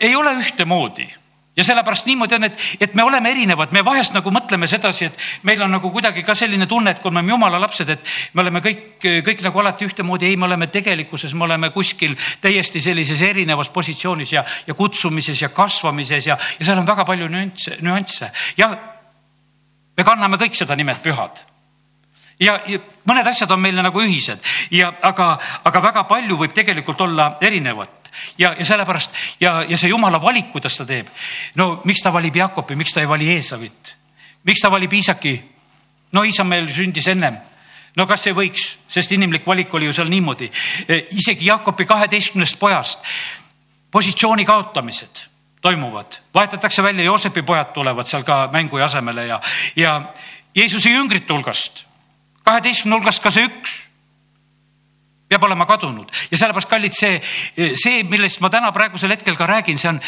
ei 0.00 0.16
ole 0.16 0.36
ühtemoodi. 0.40 1.08
Ja 1.56 1.64
sellepärast 1.64 2.04
niimoodi 2.06 2.34
on, 2.36 2.44
et, 2.44 2.58
et 2.80 2.94
me 2.94 3.02
oleme 3.02 3.30
erinevad, 3.32 3.70
me 3.72 3.80
vahest 3.84 4.12
nagu 4.12 4.28
mõtleme 4.28 4.68
sedasi, 4.68 5.06
et 5.08 5.22
meil 5.48 5.62
on 5.64 5.72
nagu 5.72 5.88
kuidagi 5.90 6.20
ka 6.22 6.34
selline 6.36 6.66
tunne, 6.68 6.92
et 6.92 7.00
kui 7.00 7.08
me 7.08 7.22
oleme 7.22 7.32
jumala 7.32 7.60
lapsed, 7.62 7.92
et 7.94 8.12
me 8.36 8.42
oleme 8.44 8.60
kõik, 8.60 8.98
kõik 9.24 9.40
nagu 9.46 9.62
alati 9.62 9.88
ühtemoodi. 9.88 10.28
ei, 10.28 10.36
me 10.36 10.44
oleme 10.44 10.68
tegelikkuses, 10.68 11.32
me 11.32 11.48
oleme 11.48 11.70
kuskil 11.72 12.12
täiesti 12.44 12.84
sellises 12.84 13.22
erinevas 13.22 13.72
positsioonis 13.72 14.32
ja, 14.32 14.44
ja 14.66 14.74
kutsumises 14.74 15.42
ja 15.42 15.48
kasvamises 15.48 16.26
ja, 16.26 16.36
ja 16.58 16.66
seal 16.68 16.84
on 16.84 16.86
väga 16.86 17.08
palju 17.08 17.28
nüansse, 17.32 17.80
nüansse. 17.80 18.30
Ja 18.60 18.68
me 19.96 20.04
kanname 20.04 20.36
kõik 20.36 20.60
seda 20.60 20.76
nimet 20.76 21.00
pühad 21.00 21.40
ja, 22.40 22.58
ja 22.66 22.78
mõned 23.08 23.26
asjad 23.26 23.50
on 23.50 23.60
meile 23.60 23.82
nagu 23.84 24.02
ühised 24.02 24.42
ja 24.70 24.92
aga, 25.02 25.36
aga 25.64 25.82
väga 25.82 26.04
palju 26.08 26.36
võib 26.36 26.54
tegelikult 26.56 27.00
olla 27.00 27.36
erinevat 27.40 28.10
ja, 28.38 28.52
ja 28.58 28.64
sellepärast 28.64 29.40
ja, 29.40 29.62
ja 29.68 29.78
see 29.78 29.90
jumala 29.90 30.20
valik, 30.22 30.50
kuidas 30.52 30.76
ta 30.76 30.86
teeb. 30.88 31.08
no 31.54 31.80
miks 31.84 32.02
ta 32.04 32.12
valib 32.12 32.36
Jaakobi, 32.36 32.76
miks 32.76 32.94
ta 32.94 33.00
ei 33.00 33.08
vali 33.08 33.30
Eesavit? 33.34 33.96
miks 34.44 34.60
ta 34.60 34.70
valib 34.70 34.92
Iisaki? 34.92 35.36
no 36.12 36.24
Iisameel 36.24 36.68
sündis 36.74 37.08
ennem 37.12 37.38
no 37.96 38.06
kas 38.06 38.26
ei 38.28 38.36
võiks, 38.36 38.76
sest 38.88 39.12
inimlik 39.16 39.46
valik 39.46 39.72
oli 39.74 39.88
ju 39.88 39.94
seal 39.96 40.10
niimoodi. 40.12 40.50
E, 40.88 41.06
isegi 41.16 41.48
Jaakobi 41.48 41.86
kaheteistkümnest 41.88 42.58
pojast 42.60 43.00
positsiooni 43.90 44.44
kaotamised 44.44 45.22
toimuvad, 45.64 46.20
vahetatakse 46.34 46.82
välja, 46.82 47.04
Joosepi 47.08 47.42
pojad 47.42 47.72
tulevad 47.72 48.06
seal 48.06 48.22
ka 48.28 48.44
mängu 48.52 48.78
ja 48.78 48.84
asemele 48.84 49.26
ja, 49.26 49.40
ja 49.76 49.94
Jeesuse 50.54 50.92
jüngrite 50.92 51.32
hulgast 51.32 51.85
kaheteistkümne 52.46 52.98
hulgast 52.98 53.22
ka 53.22 53.32
see 53.34 53.48
üks 53.48 53.74
peab 55.28 55.42
olema 55.42 55.66
kadunud 55.66 56.10
ja 56.30 56.38
sellepärast, 56.38 56.70
kallid, 56.70 56.94
see, 56.94 57.18
see, 57.74 58.04
millest 58.06 58.40
ma 58.44 58.50
täna 58.52 58.70
praegusel 58.74 59.10
hetkel 59.10 59.38
ka 59.38 59.48
räägin, 59.50 59.78
see 59.80 59.90
on, 59.90 59.98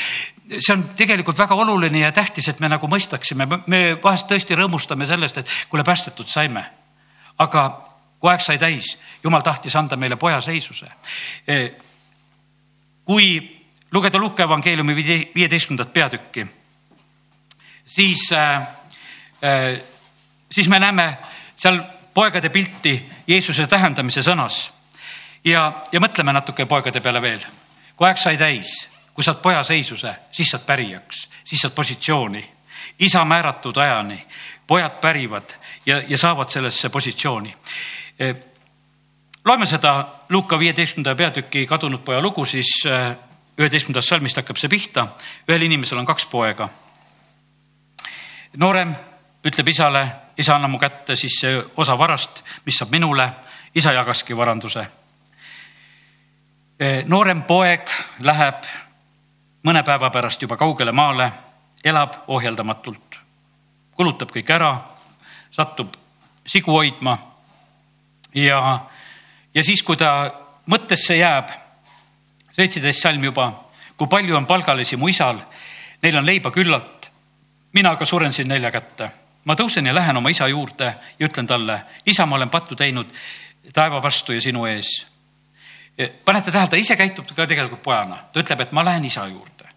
see 0.54 0.74
on 0.74 0.84
tegelikult 0.98 1.38
väga 1.38 1.58
oluline 1.58 2.04
ja 2.04 2.12
tähtis, 2.14 2.48
et 2.50 2.62
me 2.62 2.70
nagu 2.70 2.90
mõistaksime, 2.90 3.48
me 3.66 3.82
vahest 4.02 4.28
tõesti 4.30 4.58
rõõmustame 4.58 5.08
sellest, 5.10 5.42
et 5.42 5.56
kuule, 5.70 5.86
päästetud 5.86 6.30
saime. 6.30 6.64
aga 7.38 7.64
kui 8.18 8.30
aeg 8.30 8.42
sai 8.42 8.58
täis, 8.58 8.96
jumal 9.22 9.42
tahtis 9.46 9.76
anda 9.78 9.96
meile 9.96 10.16
poja 10.16 10.40
seisuse. 10.40 10.86
kui 13.04 13.28
lugeda 13.92 14.18
Luuke 14.18 14.42
evangeeliumi 14.42 14.94
viieteistkümnendat 15.34 15.92
peatükki, 15.92 16.46
siis, 17.86 18.28
siis 20.50 20.68
me 20.68 20.78
näeme 20.78 21.16
seal 21.56 21.80
poegade 22.14 22.48
pilti 22.48 23.10
Jeesuse 23.26 23.66
tähendamise 23.66 24.22
sõnas. 24.22 24.70
ja, 25.44 25.72
ja 25.92 26.00
mõtleme 26.00 26.32
natuke 26.32 26.66
poegade 26.66 27.00
peale 27.00 27.22
veel. 27.22 27.40
kui 27.96 28.06
aeg 28.06 28.18
sai 28.18 28.36
täis, 28.36 28.88
kui 29.14 29.24
saad 29.24 29.42
poja 29.42 29.62
seisuse, 29.62 30.14
siis 30.30 30.50
saad 30.50 30.62
pärijaks, 30.66 31.28
siis 31.44 31.60
saad 31.60 31.72
positsiooni. 31.74 32.50
isa 32.98 33.24
määratud 33.24 33.76
ajani, 33.76 34.26
pojad 34.66 35.00
pärivad 35.00 35.54
ja, 35.86 36.02
ja 36.08 36.18
saavad 36.18 36.50
sellesse 36.50 36.88
positsiooni. 36.88 37.56
E, 38.18 38.34
loeme 39.44 39.66
seda 39.66 40.08
Luuka 40.28 40.58
viieteistkümnenda 40.58 41.14
peatüki 41.14 41.66
kadunud 41.66 42.00
poja 42.04 42.20
lugu, 42.20 42.44
siis 42.44 42.70
e, 42.86 43.16
üheteistkümnendast 43.58 44.08
salmist 44.08 44.36
hakkab 44.36 44.56
see 44.56 44.68
pihta. 44.68 45.08
ühel 45.48 45.62
inimesel 45.62 45.98
on 45.98 46.06
kaks 46.06 46.26
poega. 46.26 46.68
noorem 48.56 48.94
ütleb 49.44 49.68
isale 49.68 50.27
isa, 50.38 50.54
anna 50.54 50.68
mu 50.68 50.78
kätte 50.78 51.16
siis 51.16 51.40
see 51.40 51.58
osa 51.76 51.98
varast, 51.98 52.44
mis 52.66 52.78
saab 52.78 52.90
minule. 52.90 53.30
isa 53.74 53.92
jagaski 53.92 54.36
varanduse. 54.36 54.86
E, 56.80 57.02
noorem 57.06 57.42
poeg 57.42 57.90
läheb 58.24 58.64
mõne 59.62 59.82
päeva 59.84 60.10
pärast 60.10 60.42
juba 60.42 60.56
kaugele 60.56 60.92
maale, 60.92 61.28
elab 61.84 62.14
ohjeldamatult, 62.28 63.18
kulutab 63.94 64.32
kõik 64.32 64.50
ära, 64.50 64.72
satub 65.50 65.94
sigu 66.46 66.72
hoidma. 66.72 67.18
ja, 68.34 68.80
ja 69.54 69.62
siis, 69.62 69.82
kui 69.82 69.96
ta 69.96 70.32
mõttesse 70.66 71.16
jääb, 71.16 71.50
seitseteist 72.52 73.02
salm 73.02 73.24
juba, 73.24 73.52
kui 73.96 74.08
palju 74.08 74.36
on 74.36 74.46
palgalisi 74.46 74.96
mu 74.96 75.08
isal, 75.08 75.38
neil 76.02 76.16
on 76.16 76.26
leiba 76.26 76.50
küllalt, 76.50 77.10
mina 77.72 77.90
aga 77.90 78.04
suren 78.04 78.32
siin 78.32 78.48
nelja 78.48 78.70
kätte 78.70 79.10
ma 79.48 79.56
tõusen 79.56 79.86
ja 79.88 79.94
lähen 79.96 80.16
oma 80.20 80.30
isa 80.32 80.48
juurde 80.48 80.92
ja 81.18 81.26
ütlen 81.28 81.48
talle, 81.48 81.80
isa, 82.06 82.26
ma 82.26 82.36
olen 82.36 82.50
pattu 82.52 82.76
teinud 82.76 83.12
taeva 83.72 84.02
vastu 84.02 84.36
ja 84.36 84.40
sinu 84.44 84.66
ees. 84.68 85.06
panete 86.24 86.52
tähele, 86.52 86.70
ta 86.70 86.76
ise 86.76 86.96
käitub 86.96 87.32
ka 87.34 87.46
tegelikult 87.46 87.82
pojana, 87.82 88.20
ta 88.32 88.40
ütleb, 88.40 88.60
et 88.60 88.72
ma 88.72 88.84
lähen 88.84 89.04
isa 89.04 89.26
juurde. 89.26 89.68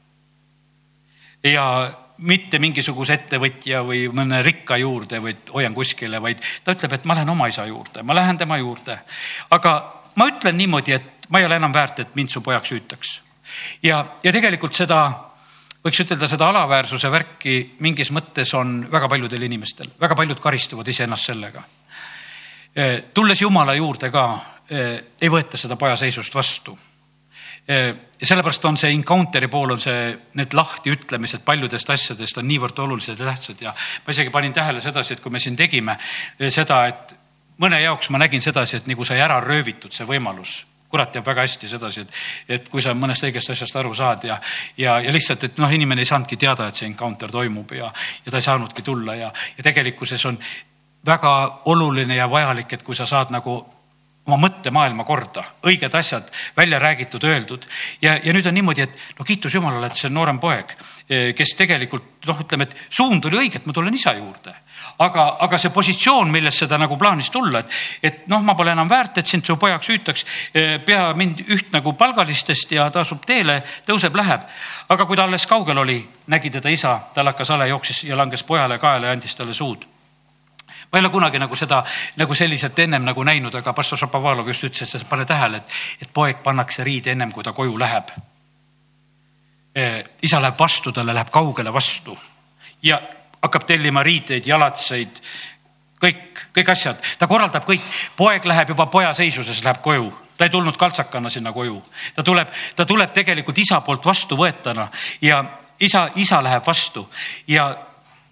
ja 1.44 1.92
mitte 2.18 2.60
mingisuguse 2.60 3.14
ettevõtja 3.18 3.82
või 3.86 4.04
mõne 4.14 4.44
rikka 4.46 4.78
juurde 4.78 5.22
või 5.22 5.34
hoian 5.54 5.74
kuskile, 5.74 6.22
vaid 6.22 6.44
ta 6.64 6.76
ütleb, 6.76 6.94
et 6.94 7.06
ma 7.06 7.16
lähen 7.18 7.30
oma 7.30 7.48
isa 7.48 7.66
juurde, 7.66 8.04
ma 8.04 8.16
lähen 8.16 8.38
tema 8.38 8.58
juurde. 8.58 9.00
aga 9.50 9.74
ma 10.16 10.28
ütlen 10.28 10.58
niimoodi, 10.58 10.94
et 10.94 11.28
ma 11.30 11.40
ei 11.40 11.46
ole 11.46 11.56
enam 11.56 11.74
väärt, 11.74 12.00
et 12.00 12.16
mind 12.16 12.30
su 12.30 12.42
pojaks 12.42 12.72
hüütaks. 12.72 13.22
ja, 13.84 14.06
ja 14.24 14.32
tegelikult 14.32 14.74
seda 14.74 15.31
võiks 15.82 16.04
ütelda 16.04 16.30
seda 16.30 16.50
alaväärsuse 16.52 17.10
värki 17.12 17.56
mingis 17.82 18.12
mõttes 18.14 18.54
on 18.58 18.82
väga 18.92 19.10
paljudel 19.10 19.48
inimestel, 19.48 19.90
väga 20.00 20.18
paljud 20.18 20.40
karistavad 20.42 20.88
iseennast 20.88 21.32
sellega. 21.32 21.64
Eh, 22.76 22.98
tulles 23.14 23.42
Jumala 23.42 23.76
juurde 23.76 24.12
ka, 24.14 24.26
eh, 24.70 25.04
ei 25.22 25.30
võeta 25.30 25.58
seda 25.58 25.76
poja 25.76 25.98
seisust 25.98 26.36
vastu. 26.36 26.78
Ja 27.72 28.26
sellepärast 28.26 28.66
on 28.66 28.78
see 28.78 28.90
encounter'i 28.90 29.48
pool 29.48 29.72
on 29.72 29.80
see, 29.80 30.18
need 30.34 30.54
lahtiütlemised 30.58 31.44
paljudest 31.46 31.90
asjadest 31.94 32.40
on 32.42 32.48
niivõrd 32.50 32.80
olulised 32.82 33.20
ja 33.20 33.28
tähtsad 33.30 33.62
ja 33.62 33.70
ma 33.72 34.12
isegi 34.12 34.34
panin 34.34 34.54
tähele 34.54 34.82
sedasi, 34.82 35.14
et 35.14 35.22
kui 35.22 35.32
me 35.32 35.40
siin 35.40 35.56
tegime 35.56 35.96
seda, 36.50 36.80
et 36.90 37.14
mõne 37.62 37.78
jaoks 37.84 38.10
ma 38.10 38.18
nägin 38.18 38.42
sedasi, 38.42 38.82
et 38.82 38.90
nagu 38.90 39.06
sai 39.06 39.22
ära 39.22 39.38
röövitud 39.46 39.94
see 39.94 40.10
võimalus 40.10 40.58
kurat 40.92 41.12
teab 41.16 41.26
väga 41.28 41.46
hästi 41.48 41.70
sedasi, 41.72 42.06
et, 42.06 42.22
et 42.58 42.70
kui 42.70 42.84
sa 42.84 42.94
mõnest 42.98 43.24
õigest 43.28 43.54
asjast 43.56 43.76
aru 43.80 43.94
saad 43.98 44.26
ja, 44.28 44.40
ja, 44.78 45.00
ja 45.00 45.14
lihtsalt, 45.14 45.48
et 45.48 45.62
noh, 45.64 45.72
inimene 45.72 46.04
ei 46.04 46.10
saanudki 46.10 46.38
teada, 46.38 46.68
et 46.68 46.80
see 46.80 46.90
encounter 46.90 47.32
toimub 47.32 47.72
ja, 47.78 47.92
ja 48.26 48.32
ta 48.32 48.42
ei 48.42 48.48
saanudki 48.48 48.84
tulla 48.86 49.16
ja, 49.16 49.32
ja 49.58 49.64
tegelikkuses 49.64 50.26
on 50.30 50.40
väga 51.06 51.36
oluline 51.72 52.16
ja 52.16 52.30
vajalik, 52.30 52.74
et 52.74 52.84
kui 52.84 52.96
sa 52.96 53.08
saad 53.10 53.32
nagu 53.34 53.62
oma 54.28 54.38
mõttemaailma 54.44 55.04
korda, 55.06 55.44
õiged 55.66 55.96
asjad 55.98 56.28
välja 56.58 56.80
räägitud, 56.80 57.24
öeldud. 57.26 57.66
ja, 58.02 58.20
ja 58.24 58.34
nüüd 58.34 58.46
on 58.46 58.54
niimoodi, 58.54 58.86
et 58.86 59.00
no 59.18 59.26
kiitus 59.26 59.56
Jumalale, 59.56 59.90
et 59.90 59.98
see 59.98 60.12
noorem 60.14 60.40
poeg, 60.40 60.76
eh, 61.10 61.32
kes 61.38 61.56
tegelikult 61.58 62.28
noh, 62.30 62.44
ütleme, 62.44 62.70
et 62.70 62.76
suund 62.90 63.26
oli 63.26 63.46
õige, 63.46 63.58
et 63.62 63.66
ma 63.66 63.74
tulen 63.74 63.98
isa 63.98 64.14
juurde. 64.20 64.54
Aga, 65.02 65.26
aga 65.46 65.60
see 65.60 65.72
positsioon, 65.74 66.32
millest 66.34 66.64
seda 66.64 66.78
nagu 66.80 66.98
plaanis 67.00 67.30
tulla, 67.34 67.62
et, 67.62 67.78
et 68.04 68.26
noh, 68.32 68.42
ma 68.46 68.56
pole 68.58 68.74
enam 68.76 68.90
väärt, 68.90 69.22
et 69.22 69.30
sind 69.30 69.46
su 69.48 69.58
pojaks 69.60 69.90
hüütaks, 69.90 70.26
eh, 70.54 70.76
pea 70.86 71.12
mind 71.18 71.44
üht 71.48 71.72
nagu 71.74 71.94
palgalistest 71.98 72.76
ja 72.76 72.90
ta 72.94 73.04
asub 73.06 73.24
teele, 73.26 73.62
tõuseb, 73.88 74.16
läheb. 74.18 74.46
aga 74.92 75.06
kui 75.08 75.18
ta 75.18 75.26
alles 75.26 75.48
kaugel 75.48 75.78
oli, 75.82 75.98
nägi 76.28 76.52
teda 76.52 76.70
isa, 76.70 76.98
tal 77.14 77.32
hakkas 77.32 77.50
hale, 77.54 77.68
jooksis 77.72 78.04
ja 78.10 78.18
langes 78.18 78.44
pojale 78.44 78.78
kaela 78.80 79.10
ja 79.10 79.18
andis 79.18 79.36
talle 79.36 79.54
suud 79.54 79.88
ma 80.92 80.98
ei 80.98 81.06
ole 81.06 81.10
kunagi 81.10 81.40
nagu 81.40 81.56
seda 81.56 81.86
nagu 82.20 82.36
selliselt 82.36 82.80
ennem 82.80 83.06
nagu 83.08 83.24
näinud, 83.24 83.56
aga 83.56 83.74
pastor 83.74 83.98
Šapovalov 83.98 84.48
just 84.52 84.66
ütles, 84.68 84.92
et 84.96 85.08
pane 85.08 85.24
tähele, 85.26 85.62
et, 85.62 85.78
et 86.04 86.12
poeg 86.14 86.44
pannakse 86.44 86.84
riide 86.84 87.14
ennem 87.14 87.32
kui 87.32 87.44
ta 87.44 87.54
koju 87.56 87.80
läheb. 87.80 88.12
isa 90.22 90.42
läheb 90.42 90.60
vastu, 90.60 90.92
talle 90.92 91.14
läheb 91.14 91.30
kaugele 91.32 91.72
vastu 91.74 92.18
ja 92.84 93.00
hakkab 93.42 93.66
tellima 93.68 94.04
riideid, 94.04 94.46
jalatseid, 94.48 95.22
kõik, 96.02 96.46
kõik 96.56 96.74
asjad, 96.74 97.02
ta 97.18 97.28
korraldab 97.28 97.66
kõik. 97.68 97.86
poeg 98.18 98.46
läheb 98.46 98.76
juba 98.76 98.86
poja 98.86 99.14
seisuses, 99.14 99.64
läheb 99.64 99.82
koju 99.82 100.12
ta 100.42 100.46
ei 100.46 100.50
tulnud 100.50 100.78
kaltsakana 100.78 101.30
sinna 101.30 101.52
koju, 101.54 101.76
ta 102.16 102.24
tuleb, 102.24 102.50
ta 102.76 102.86
tuleb 102.86 103.12
tegelikult 103.14 103.60
isa 103.62 103.78
poolt 103.86 104.06
vastuvõetana 104.06 104.88
ja 105.22 105.44
isa, 105.80 106.08
isa 106.16 106.40
läheb 106.42 106.66
vastu 106.66 107.04
ja 107.48 107.68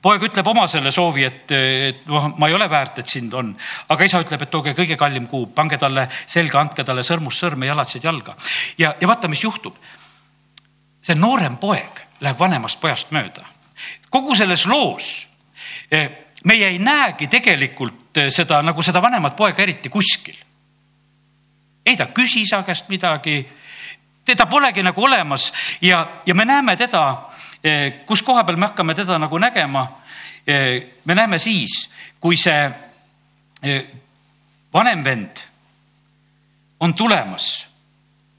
poeg 0.02 0.26
ütleb 0.30 0.48
oma 0.48 0.64
selle 0.72 0.90
soovi, 0.96 1.28
et, 1.28 1.54
et 1.54 2.02
noh, 2.10 2.32
ma 2.40 2.50
ei 2.50 2.56
ole 2.58 2.66
väärt, 2.72 2.98
et 3.04 3.14
sind 3.14 3.34
on, 3.38 3.52
aga 3.94 4.08
isa 4.10 4.24
ütleb, 4.24 4.42
et 4.42 4.50
tooge 4.50 4.74
kõige 4.74 4.98
kallim 4.98 5.28
kuup, 5.30 5.54
pange 5.54 5.78
talle 5.78 6.08
selga, 6.26 6.64
andke 6.64 6.88
talle 6.88 7.06
sõrmust 7.06 7.46
sõrme, 7.46 7.70
jalatsid 7.70 8.10
jalga. 8.10 8.34
ja, 8.82 8.96
ja 8.98 9.12
vaata, 9.12 9.30
mis 9.30 9.44
juhtub. 9.44 9.78
see 11.02 11.16
noorem 11.16 11.58
poeg 11.58 12.02
läheb 12.26 12.40
vanemast 12.40 12.82
pojast 12.82 13.14
mööda. 13.14 13.46
Kogu 14.10 14.36
selles 14.36 14.66
loos 14.66 15.28
eh, 15.92 16.10
meie 16.44 16.68
ei 16.68 16.80
näegi 16.80 17.28
tegelikult 17.28 18.18
eh, 18.18 18.30
seda 18.32 18.62
nagu 18.62 18.84
seda 18.84 19.02
vanemat 19.02 19.36
poega 19.36 19.64
eriti 19.64 19.90
kuskil. 19.90 20.36
ei 21.86 21.98
ta 21.98 22.06
küsi 22.06 22.42
isa 22.42 22.64
käest 22.64 22.90
midagi, 22.90 23.46
teda 24.26 24.46
polegi 24.46 24.84
nagu 24.84 25.04
olemas 25.04 25.54
ja, 25.82 26.08
ja 26.26 26.36
me 26.36 26.46
näeme 26.46 26.76
teda 26.78 27.30
Eh, 27.64 28.06
kus 28.08 28.22
koha 28.24 28.46
peal 28.48 28.58
me 28.58 28.70
hakkame 28.70 28.96
teda 28.96 29.18
nagu 29.20 29.38
nägema? 29.38 29.88
Me 31.06 31.16
näeme 31.16 31.38
siis, 31.38 31.90
kui 32.20 32.38
see 32.40 32.62
vanem 34.74 35.04
vend 35.04 35.42
on 36.80 36.94
tulemas 36.98 37.68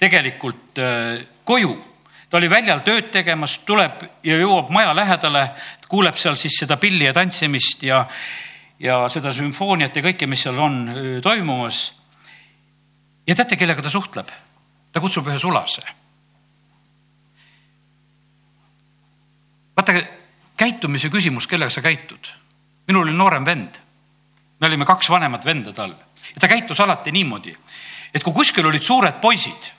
tegelikult 0.00 0.80
koju 1.44 1.76
ta 2.30 2.38
oli 2.38 2.50
väljal 2.50 2.82
tööd 2.86 3.10
tegemas, 3.12 3.58
tuleb 3.66 4.04
ja 4.22 4.36
jõuab 4.38 4.70
maja 4.74 4.94
lähedale, 4.96 5.48
kuuleb 5.90 6.18
seal 6.18 6.38
siis 6.38 6.60
seda 6.62 6.76
pilli 6.80 7.08
ja 7.08 7.14
tantsimist 7.16 7.82
ja, 7.82 8.04
ja 8.78 9.02
seda 9.10 9.32
sümfooniat 9.34 9.96
ja 9.96 10.04
kõike, 10.04 10.28
mis 10.30 10.44
seal 10.46 10.58
on 10.58 10.82
toimumas. 11.22 11.88
ja 13.26 13.34
teate, 13.34 13.56
kellega 13.56 13.82
ta 13.82 13.90
suhtleb? 13.90 14.30
ta 14.92 15.00
kutsub 15.00 15.26
ühe 15.26 15.38
sulase 15.38 15.82
vaata, 19.76 19.94
käitumise 20.56 21.10
küsimus, 21.10 21.46
kellega 21.46 21.70
sa 21.70 21.82
käitud. 21.82 22.30
minul 22.86 23.02
oli 23.02 23.12
noorem 23.12 23.44
vend. 23.44 23.78
me 24.60 24.66
olime 24.66 24.84
kaks 24.84 25.10
vanemat 25.10 25.44
venda 25.44 25.72
tal 25.72 25.90
ja 26.34 26.40
ta 26.40 26.48
käitus 26.48 26.80
alati 26.80 27.12
niimoodi, 27.12 27.56
et 28.14 28.22
kui 28.22 28.32
kuskil 28.32 28.66
olid 28.66 28.82
suured 28.82 29.20
poisid, 29.20 29.72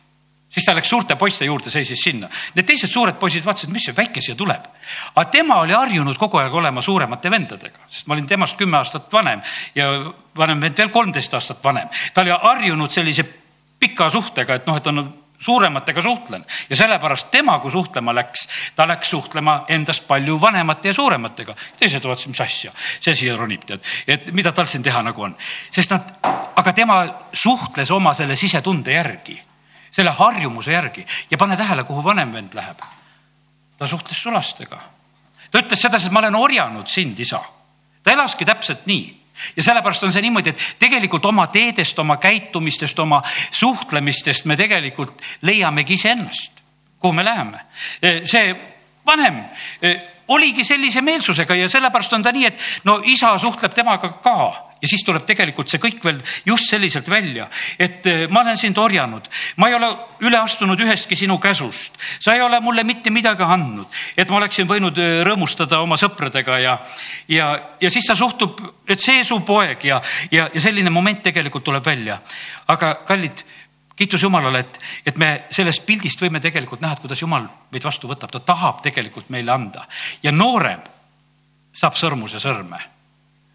siis 0.52 0.66
ta 0.66 0.76
läks 0.76 0.90
suurte 0.90 1.16
poiste 1.16 1.46
juurde, 1.46 1.72
seisis 1.72 2.04
sinna. 2.04 2.30
Need 2.56 2.68
teised 2.68 2.92
suured 2.92 3.18
poisid 3.20 3.46
vaatasid, 3.46 3.72
mis 3.74 3.88
see 3.88 3.96
väike 3.98 4.22
siia 4.22 4.36
tuleb. 4.36 4.68
aga 5.16 5.26
tema 5.32 5.62
oli 5.62 5.74
harjunud 5.74 6.18
kogu 6.18 6.38
aeg 6.42 6.54
olema 6.54 6.82
suuremate 6.82 7.32
vendadega, 7.32 7.88
sest 7.90 8.08
ma 8.08 8.18
olin 8.18 8.28
temast 8.28 8.58
kümme 8.58 8.78
aastat 8.78 9.12
vanem 9.14 9.42
ja 9.76 9.88
vanem 10.38 10.62
vend 10.62 10.78
veel 10.78 10.90
kolmteist 10.90 11.34
aastat 11.34 11.64
vanem. 11.64 11.90
ta 12.14 12.22
oli 12.22 12.32
harjunud 12.32 12.92
sellise 12.92 13.26
pika 13.80 14.10
suhtega, 14.10 14.56
et 14.56 14.68
noh, 14.68 14.78
et 14.78 14.88
on 14.88 15.02
suurematega 15.42 16.02
suhtlen 16.02 16.44
ja 16.70 16.76
sellepärast 16.76 17.32
tema, 17.32 17.60
kui 17.60 17.72
suhtlema 17.72 18.14
läks, 18.16 18.48
ta 18.76 18.86
läks 18.88 19.10
suhtlema 19.10 19.64
endast 19.68 20.06
palju 20.08 20.42
vanemate 20.42 20.90
ja 20.90 20.94
suurematega. 20.94 21.56
teised 21.80 22.04
vaatasid, 22.04 22.30
mis 22.30 22.42
asja, 22.42 22.74
see 23.00 23.16
siia 23.16 23.38
ronib, 23.38 23.64
tead, 23.66 23.82
et 24.08 24.32
mida 24.38 24.52
tal 24.52 24.70
siin 24.70 24.84
teha 24.84 25.02
nagu 25.02 25.24
on. 25.24 25.36
sest 25.72 25.92
nad, 25.92 26.14
aga 26.56 26.74
tema 26.74 27.00
suhtles 27.34 27.92
oma 27.92 28.14
selle 28.14 28.36
sisetunde 28.36 28.94
järgi, 28.94 29.42
selle 29.92 30.12
harjumuse 30.12 30.72
järgi 30.72 31.06
ja 31.32 31.38
pane 31.38 31.58
tähele, 31.58 31.84
kuhu 31.84 32.04
vanem 32.04 32.34
vend 32.34 32.54
läheb. 32.54 32.80
ta 33.78 33.88
suhtles 33.88 34.24
sulastega. 34.24 34.80
ta 35.52 35.60
ütles 35.60 35.82
sedasi, 35.82 36.08
et 36.08 36.12
ma 36.12 36.20
olen 36.20 36.36
orjanud 36.36 36.88
sind, 36.88 37.20
isa. 37.20 37.42
ta 38.04 38.12
elaski 38.12 38.46
täpselt 38.46 38.86
nii 38.86 39.22
ja 39.56 39.64
sellepärast 39.64 40.04
on 40.04 40.12
see 40.12 40.22
niimoodi, 40.22 40.50
et 40.50 40.66
tegelikult 40.80 41.26
oma 41.26 41.48
teedest, 41.48 42.00
oma 42.00 42.18
käitumistest, 42.18 43.00
oma 43.00 43.22
suhtlemistest 43.52 44.46
me 44.46 44.58
tegelikult 44.58 45.22
leiamegi 45.42 45.94
iseennast, 45.94 46.62
kuhu 47.00 47.14
me 47.14 47.26
läheme. 47.26 47.60
see 48.26 48.56
vanem 49.06 49.44
oligi 50.28 50.64
sellise 50.64 51.02
meelsusega 51.02 51.56
ja 51.56 51.70
sellepärast 51.70 52.14
on 52.14 52.24
ta 52.24 52.32
nii, 52.32 52.46
et 52.46 52.60
no 52.84 53.02
isa 53.04 53.38
suhtleb 53.38 53.74
temaga 53.74 54.10
ka 54.24 54.71
ja 54.82 54.90
siis 54.90 55.04
tuleb 55.06 55.26
tegelikult 55.30 55.70
see 55.70 55.82
kõik 55.82 56.02
veel 56.04 56.20
just 56.46 56.72
selliselt 56.72 57.10
välja, 57.10 57.48
et 57.80 58.08
eh, 58.10 58.26
ma 58.30 58.42
olen 58.42 58.58
sind 58.58 58.78
orjanud, 58.82 59.28
ma 59.62 59.70
ei 59.70 59.78
ole 59.78 59.92
üle 60.26 60.40
astunud 60.42 60.80
ühestki 60.82 61.18
sinu 61.20 61.38
käsust, 61.42 61.98
sa 62.20 62.36
ei 62.36 62.42
ole 62.42 62.60
mulle 62.64 62.84
mitte 62.88 63.14
midagi 63.14 63.46
andnud, 63.46 63.88
et 64.18 64.30
ma 64.30 64.42
oleksin 64.42 64.70
võinud 64.70 64.98
eh, 64.98 65.22
rõõmustada 65.28 65.82
oma 65.86 66.00
sõpradega 66.02 66.60
ja, 66.64 66.78
ja, 67.30 67.52
ja 67.82 67.94
siis 67.94 68.10
ta 68.10 68.18
suhtub, 68.18 68.62
et 68.90 69.02
see 69.02 69.24
su 69.28 69.40
poeg 69.46 69.86
ja, 69.86 70.02
ja, 70.32 70.50
ja 70.54 70.62
selline 70.62 70.90
moment 70.90 71.22
tegelikult 71.24 71.68
tuleb 71.68 71.86
välja. 71.86 72.22
aga 72.68 72.96
kallid 73.08 73.44
kiitus 73.96 74.24
Jumalale, 74.24 74.60
et, 74.60 74.80
et 75.06 75.18
me 75.18 75.44
sellest 75.54 75.86
pildist 75.86 76.22
võime 76.22 76.40
tegelikult 76.42 76.82
näha, 76.82 76.96
et 76.98 77.04
kuidas 77.04 77.22
Jumal 77.22 77.46
meid 77.72 77.86
vastu 77.86 78.10
võtab, 78.10 78.32
ta 78.34 78.40
tahab 78.40 78.82
tegelikult 78.82 79.30
meile 79.30 79.54
anda. 79.54 79.86
Ja 80.24 80.32
noorem 80.34 80.82
saab 81.78 82.00
sõrmuse 82.00 82.42
sõrme 82.42 82.80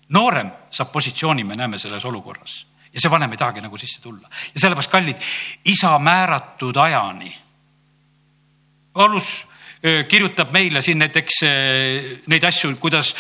noorem 0.09 0.51
saab 0.71 0.93
positsiooni, 0.93 1.45
me 1.45 1.55
näeme 1.55 1.79
selles 1.79 2.05
olukorras 2.05 2.67
ja 2.93 3.01
see 3.01 3.11
vanem 3.11 3.33
ei 3.33 3.41
tahagi 3.41 3.61
nagu 3.61 3.79
sisse 3.79 4.01
tulla 4.03 4.29
ja 4.55 4.61
sellepärast, 4.61 4.91
kallid, 4.91 5.19
isa 5.65 5.99
määratud 5.99 6.77
ajani. 6.77 7.35
Paulus 8.93 9.47
kirjutab 10.09 10.53
meile 10.53 10.81
siin 10.81 10.99
näiteks 10.99 11.43
neid 12.27 12.45
asju, 12.45 12.73
kuidas 12.81 13.15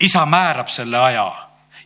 isa 0.00 0.26
määrab 0.26 0.68
selle 0.70 0.98
aja 0.98 1.26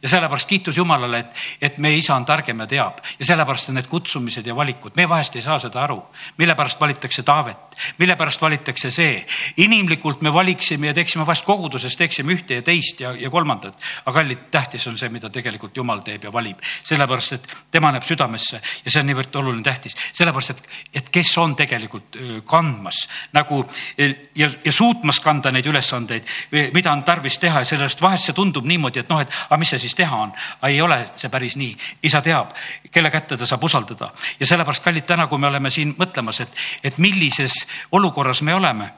ja 0.02 0.08
sellepärast 0.08 0.48
kiitus 0.48 0.76
Jumalale, 0.76 1.18
et, 1.18 1.40
et 1.60 1.78
meie 1.78 1.98
isa 2.00 2.14
on 2.16 2.24
targem 2.24 2.60
ja 2.64 2.66
teab. 2.66 3.00
Ja 3.18 3.26
sellepärast 3.28 3.68
on 3.68 3.76
need 3.76 3.88
kutsumised 3.90 4.46
ja 4.46 4.56
valikud, 4.56 4.96
me 4.96 5.08
vahest 5.08 5.36
ei 5.36 5.44
saa 5.44 5.58
seda 5.60 5.82
aru, 5.84 5.98
mille 6.38 6.54
pärast 6.56 6.80
valitakse 6.80 7.22
Taavet, 7.22 7.76
mille 7.98 8.16
pärast 8.16 8.42
valitakse 8.42 8.90
see. 8.90 9.26
inimlikult 9.56 10.22
me 10.22 10.32
valiksime 10.32 10.86
ja 10.86 10.94
teeksime 10.94 11.26
vahest 11.26 11.44
koguduses, 11.44 11.96
teeksime 11.96 12.32
ühte 12.32 12.60
ja 12.60 12.62
teist 12.62 13.00
ja, 13.00 13.12
ja 13.12 13.30
kolmandat. 13.30 13.76
aga 14.06 14.20
kallid, 14.20 14.46
tähtis 14.50 14.86
on 14.86 14.98
see, 14.98 15.08
mida 15.08 15.30
tegelikult 15.30 15.76
Jumal 15.76 16.00
teeb 16.04 16.24
ja 16.24 16.32
valib, 16.32 16.58
sellepärast 16.82 17.32
et 17.32 17.48
tema 17.70 17.92
näeb 17.92 18.04
südamesse 18.08 18.60
ja 18.84 18.90
see 18.90 19.00
on 19.00 19.10
niivõrd 19.12 19.36
oluline, 19.36 19.62
tähtis, 19.62 19.96
sellepärast 20.12 20.50
et, 20.56 20.62
et 20.94 21.10
kes 21.12 21.36
on 21.38 21.56
tegelikult 21.56 22.16
kandmas 22.48 23.04
nagu 23.36 23.62
ja, 23.98 24.48
ja 24.64 24.72
suutmas 24.72 25.20
kanda 25.20 25.52
neid 25.52 25.66
ülesandeid, 25.66 26.26
mida 26.74 26.92
on 26.92 27.04
tarvis 27.04 27.38
teha. 27.38 27.60
Ja 27.60 27.68
sellest 27.68 28.02
vahest 28.02 28.28
see 28.28 28.36
tundub 28.36 28.66
niimoodi, 28.68 29.02
et 29.02 29.10
noh, 29.12 29.20
et 29.20 29.30
aga 29.48 29.58
mis 29.60 29.70
see 29.74 29.82
siis 29.82 29.89
teha 29.94 30.16
on. 30.16 30.32
ei 30.68 30.80
ole 30.80 30.98
see 31.16 31.30
päris 31.30 31.56
nii, 31.56 31.76
isa 32.02 32.20
teab, 32.20 32.54
kelle 32.90 33.10
kätte 33.10 33.36
ta 33.36 33.46
saab 33.46 33.64
usaldada 33.64 34.10
ja 34.40 34.46
sellepärast, 34.46 34.84
kallid, 34.84 35.06
täna, 35.06 35.26
kui 35.26 35.38
me 35.38 35.46
oleme 35.46 35.70
siin 35.70 35.94
mõtlemas, 35.98 36.40
et, 36.40 36.60
et 36.82 36.98
millises 36.98 37.66
olukorras 37.92 38.42
me 38.42 38.54
oleme. 38.54 38.90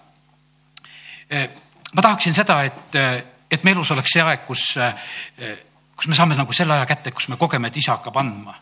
Eh, 1.30 1.48
ma 1.92 2.02
tahaksin 2.02 2.34
seda, 2.34 2.62
et, 2.64 2.98
et 3.50 3.64
me 3.64 3.70
elus 3.70 3.90
oleks 3.90 4.12
see 4.12 4.22
aeg, 4.22 4.44
kus, 4.46 4.76
eh, 4.76 5.56
kus 5.96 6.08
me 6.08 6.18
saame 6.18 6.36
nagu 6.36 6.52
selle 6.52 6.76
aja 6.76 6.86
kätte, 6.86 7.10
kus 7.10 7.28
me 7.28 7.40
kogeme, 7.40 7.68
et 7.68 7.76
isa 7.76 7.96
hakkab 7.96 8.20
andma 8.20 8.58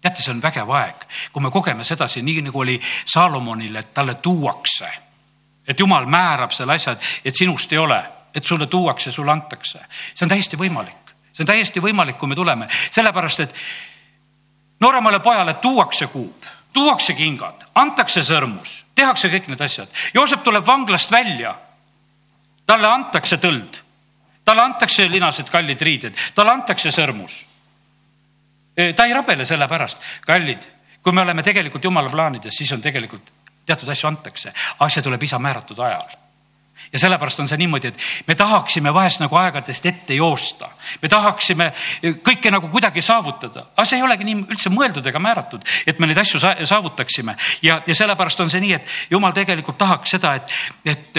teate, 0.00 0.22
see 0.22 0.32
on 0.32 0.40
vägev 0.42 0.70
aeg, 0.74 1.04
kui 1.32 1.44
me 1.44 1.50
kogeme 1.52 1.84
sedasi, 1.84 2.22
nii 2.24 2.46
nagu 2.48 2.60
oli 2.62 2.78
Saalomonil, 2.80 3.76
et 3.76 3.94
talle 3.94 4.14
tuuakse. 4.14 4.88
et 5.68 5.80
jumal 5.80 6.06
määrab 6.06 6.50
selle 6.50 6.74
asja, 6.74 6.96
et 7.24 7.36
sinust 7.36 7.72
ei 7.72 7.78
ole, 7.78 7.98
et 8.34 8.44
sulle 8.44 8.66
tuuakse, 8.66 9.12
sulle 9.12 9.32
antakse. 9.32 9.78
see 10.14 10.24
on 10.24 10.28
täiesti 10.28 10.56
võimalik, 10.56 10.99
see 11.40 11.44
on 11.44 11.48
täiesti 11.48 11.80
võimalik, 11.80 12.18
kui 12.18 12.28
me 12.28 12.36
tuleme, 12.36 12.68
sellepärast 12.90 13.40
et 13.40 13.54
nooremale 14.80 15.20
pojale 15.20 15.54
tuuakse 15.54 16.06
kuub, 16.12 16.44
tuuakse 16.72 17.14
kingad, 17.14 17.64
antakse 17.74 18.22
sõrmus, 18.22 18.84
tehakse 18.94 19.30
kõik 19.32 19.48
need 19.48 19.60
asjad. 19.60 19.88
Joosep 20.14 20.44
tuleb 20.44 20.66
vanglast 20.66 21.10
välja. 21.10 21.54
talle 22.66 22.86
antakse 22.86 23.36
tõld, 23.36 23.80
talle 24.44 24.62
antakse 24.62 25.08
linased 25.10 25.48
kallid 25.50 25.80
riided, 25.82 26.14
talle 26.34 26.52
antakse 26.52 26.90
sõrmus. 26.90 27.44
ta 28.96 29.04
ei 29.04 29.12
rabele 29.12 29.44
selle 29.44 29.68
pärast, 29.68 29.98
kallid, 30.26 30.62
kui 31.02 31.12
me 31.12 31.20
oleme 31.20 31.42
tegelikult 31.42 31.84
jumala 31.84 32.08
plaanides, 32.08 32.56
siis 32.56 32.72
on 32.72 32.80
tegelikult 32.80 33.32
teatud 33.66 33.88
asju 33.88 34.08
antakse, 34.08 34.52
asja 34.78 35.02
tuleb 35.02 35.22
isa 35.22 35.38
määratud 35.38 35.78
ajal 35.78 36.29
ja 36.92 36.98
sellepärast 36.98 37.40
on 37.40 37.48
see 37.48 37.58
niimoodi, 37.60 37.88
et 37.88 37.98
me 38.26 38.34
tahaksime 38.34 38.94
vahest 38.94 39.20
nagu 39.22 39.36
aegadest 39.36 39.86
ette 39.86 40.14
joosta. 40.14 40.68
me 41.02 41.08
tahaksime 41.08 41.72
kõike 42.26 42.50
nagu 42.50 42.68
kuidagi 42.68 43.02
saavutada, 43.02 43.66
aga 43.76 43.84
see 43.84 43.98
ei 44.00 44.02
olegi 44.02 44.26
nii 44.26 44.44
üldse 44.50 44.72
mõeldud 44.74 45.06
ega 45.06 45.22
määratud, 45.22 45.64
et 45.86 46.00
me 46.00 46.06
neid 46.10 46.18
asju 46.18 46.40
saavutaksime. 46.40 47.36
ja, 47.62 47.82
ja 47.86 47.94
sellepärast 47.94 48.40
on 48.40 48.50
see 48.50 48.60
nii, 48.60 48.72
et 48.72 48.86
jumal 49.10 49.32
tegelikult 49.32 49.78
tahaks 49.78 50.16
seda, 50.16 50.34
et, 50.34 50.50
et 50.84 51.12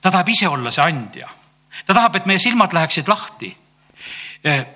ta 0.00 0.10
tahab 0.10 0.28
ise 0.28 0.48
olla 0.48 0.70
see 0.70 0.84
andja. 0.84 1.28
ta 1.86 1.94
tahab, 1.94 2.16
et 2.16 2.26
meie 2.26 2.38
silmad 2.38 2.72
läheksid 2.72 3.08
lahti. 3.08 3.56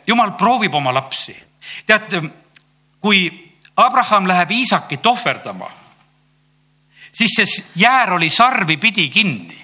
jumal 0.06 0.36
proovib 0.38 0.74
oma 0.74 0.94
lapsi. 0.94 1.36
teate, 1.86 2.22
kui 3.00 3.26
Abraham 3.76 4.28
läheb 4.28 4.50
Iisakit 4.50 5.06
ohverdama, 5.06 5.70
siis 7.12 7.34
see 7.34 7.64
jäär 7.74 8.12
oli 8.12 8.30
sarvi 8.30 8.76
pidi 8.76 9.08
kinni 9.08 9.61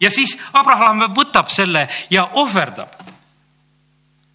ja 0.00 0.10
siis 0.10 0.36
Abraham 0.52 1.08
võtab 1.14 1.50
selle 1.52 1.86
ja 2.10 2.28
ohverdab. 2.34 2.92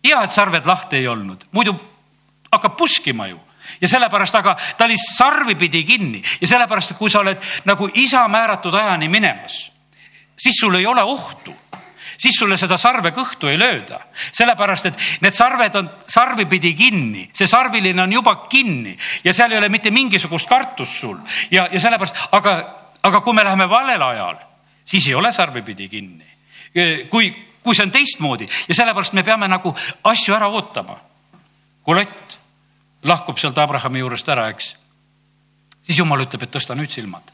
hea, 0.04 0.24
et 0.24 0.32
sarved 0.32 0.66
lahti 0.66 0.98
ei 0.98 1.08
olnud, 1.08 1.46
muidu 1.52 1.76
hakkab 2.52 2.78
puskima 2.78 3.28
ju. 3.28 3.40
Ja 3.82 3.88
sellepärast, 3.88 4.36
aga 4.36 4.56
ta 4.78 4.86
oli 4.86 4.98
sarvipidi 4.98 5.84
kinni. 5.84 6.24
Ja 6.42 6.48
sellepärast, 6.48 6.96
kui 6.98 7.10
sa 7.10 7.20
oled 7.20 7.38
nagu 7.66 7.90
isa 7.94 8.28
määratud 8.28 8.74
ajani 8.74 9.08
minemas, 9.08 9.72
siis 10.38 10.58
sul 10.60 10.76
ei 10.76 10.86
ole 10.86 11.04
ohtu. 11.04 11.56
Siis 12.18 12.36
sulle 12.38 12.58
seda 12.58 12.78
sarve 12.78 13.10
kõhtu 13.16 13.48
ei 13.50 13.58
lööda, 13.58 13.98
sellepärast 14.14 14.86
et 14.86 15.00
need 15.24 15.34
sarved 15.34 15.78
on 15.80 15.88
sarvipidi 16.06 16.74
kinni, 16.78 17.24
see 17.34 17.48
sarviline 17.50 18.04
on 18.04 18.14
juba 18.14 18.36
kinni. 18.50 18.94
Ja 19.24 19.34
seal 19.34 19.54
ei 19.54 19.58
ole 19.58 19.70
mitte 19.70 19.90
mingisugust 19.90 20.50
kartust 20.50 21.00
sul. 21.02 21.18
Ja, 21.50 21.66
ja 21.72 21.82
sellepärast, 21.82 22.28
aga, 22.38 22.56
aga 23.02 23.22
kui 23.26 23.34
me 23.34 23.46
läheme 23.48 23.70
valel 23.70 24.06
ajal 24.06 24.38
siis 24.92 25.08
ei 25.08 25.16
ole 25.16 25.32
sarvepidi 25.32 25.90
kinni. 25.90 26.28
kui, 27.10 27.32
kui 27.64 27.76
see 27.76 27.86
on 27.86 27.92
teistmoodi 27.92 28.48
ja 28.68 28.76
sellepärast 28.76 29.14
me 29.14 29.24
peame 29.24 29.48
nagu 29.48 29.74
asju 30.04 30.36
ära 30.36 30.48
ootama. 30.52 30.98
kui 31.84 31.96
Lott 31.96 32.38
lahkub 33.04 33.38
sealt 33.38 33.58
Abrahami 33.58 34.00
juurest 34.00 34.30
ära, 34.30 34.50
eks, 34.54 34.76
siis 35.82 35.98
jumal 35.98 36.22
ütleb, 36.22 36.44
et 36.44 36.52
tõsta 36.54 36.76
nüüd 36.78 36.92
silmad. 36.92 37.32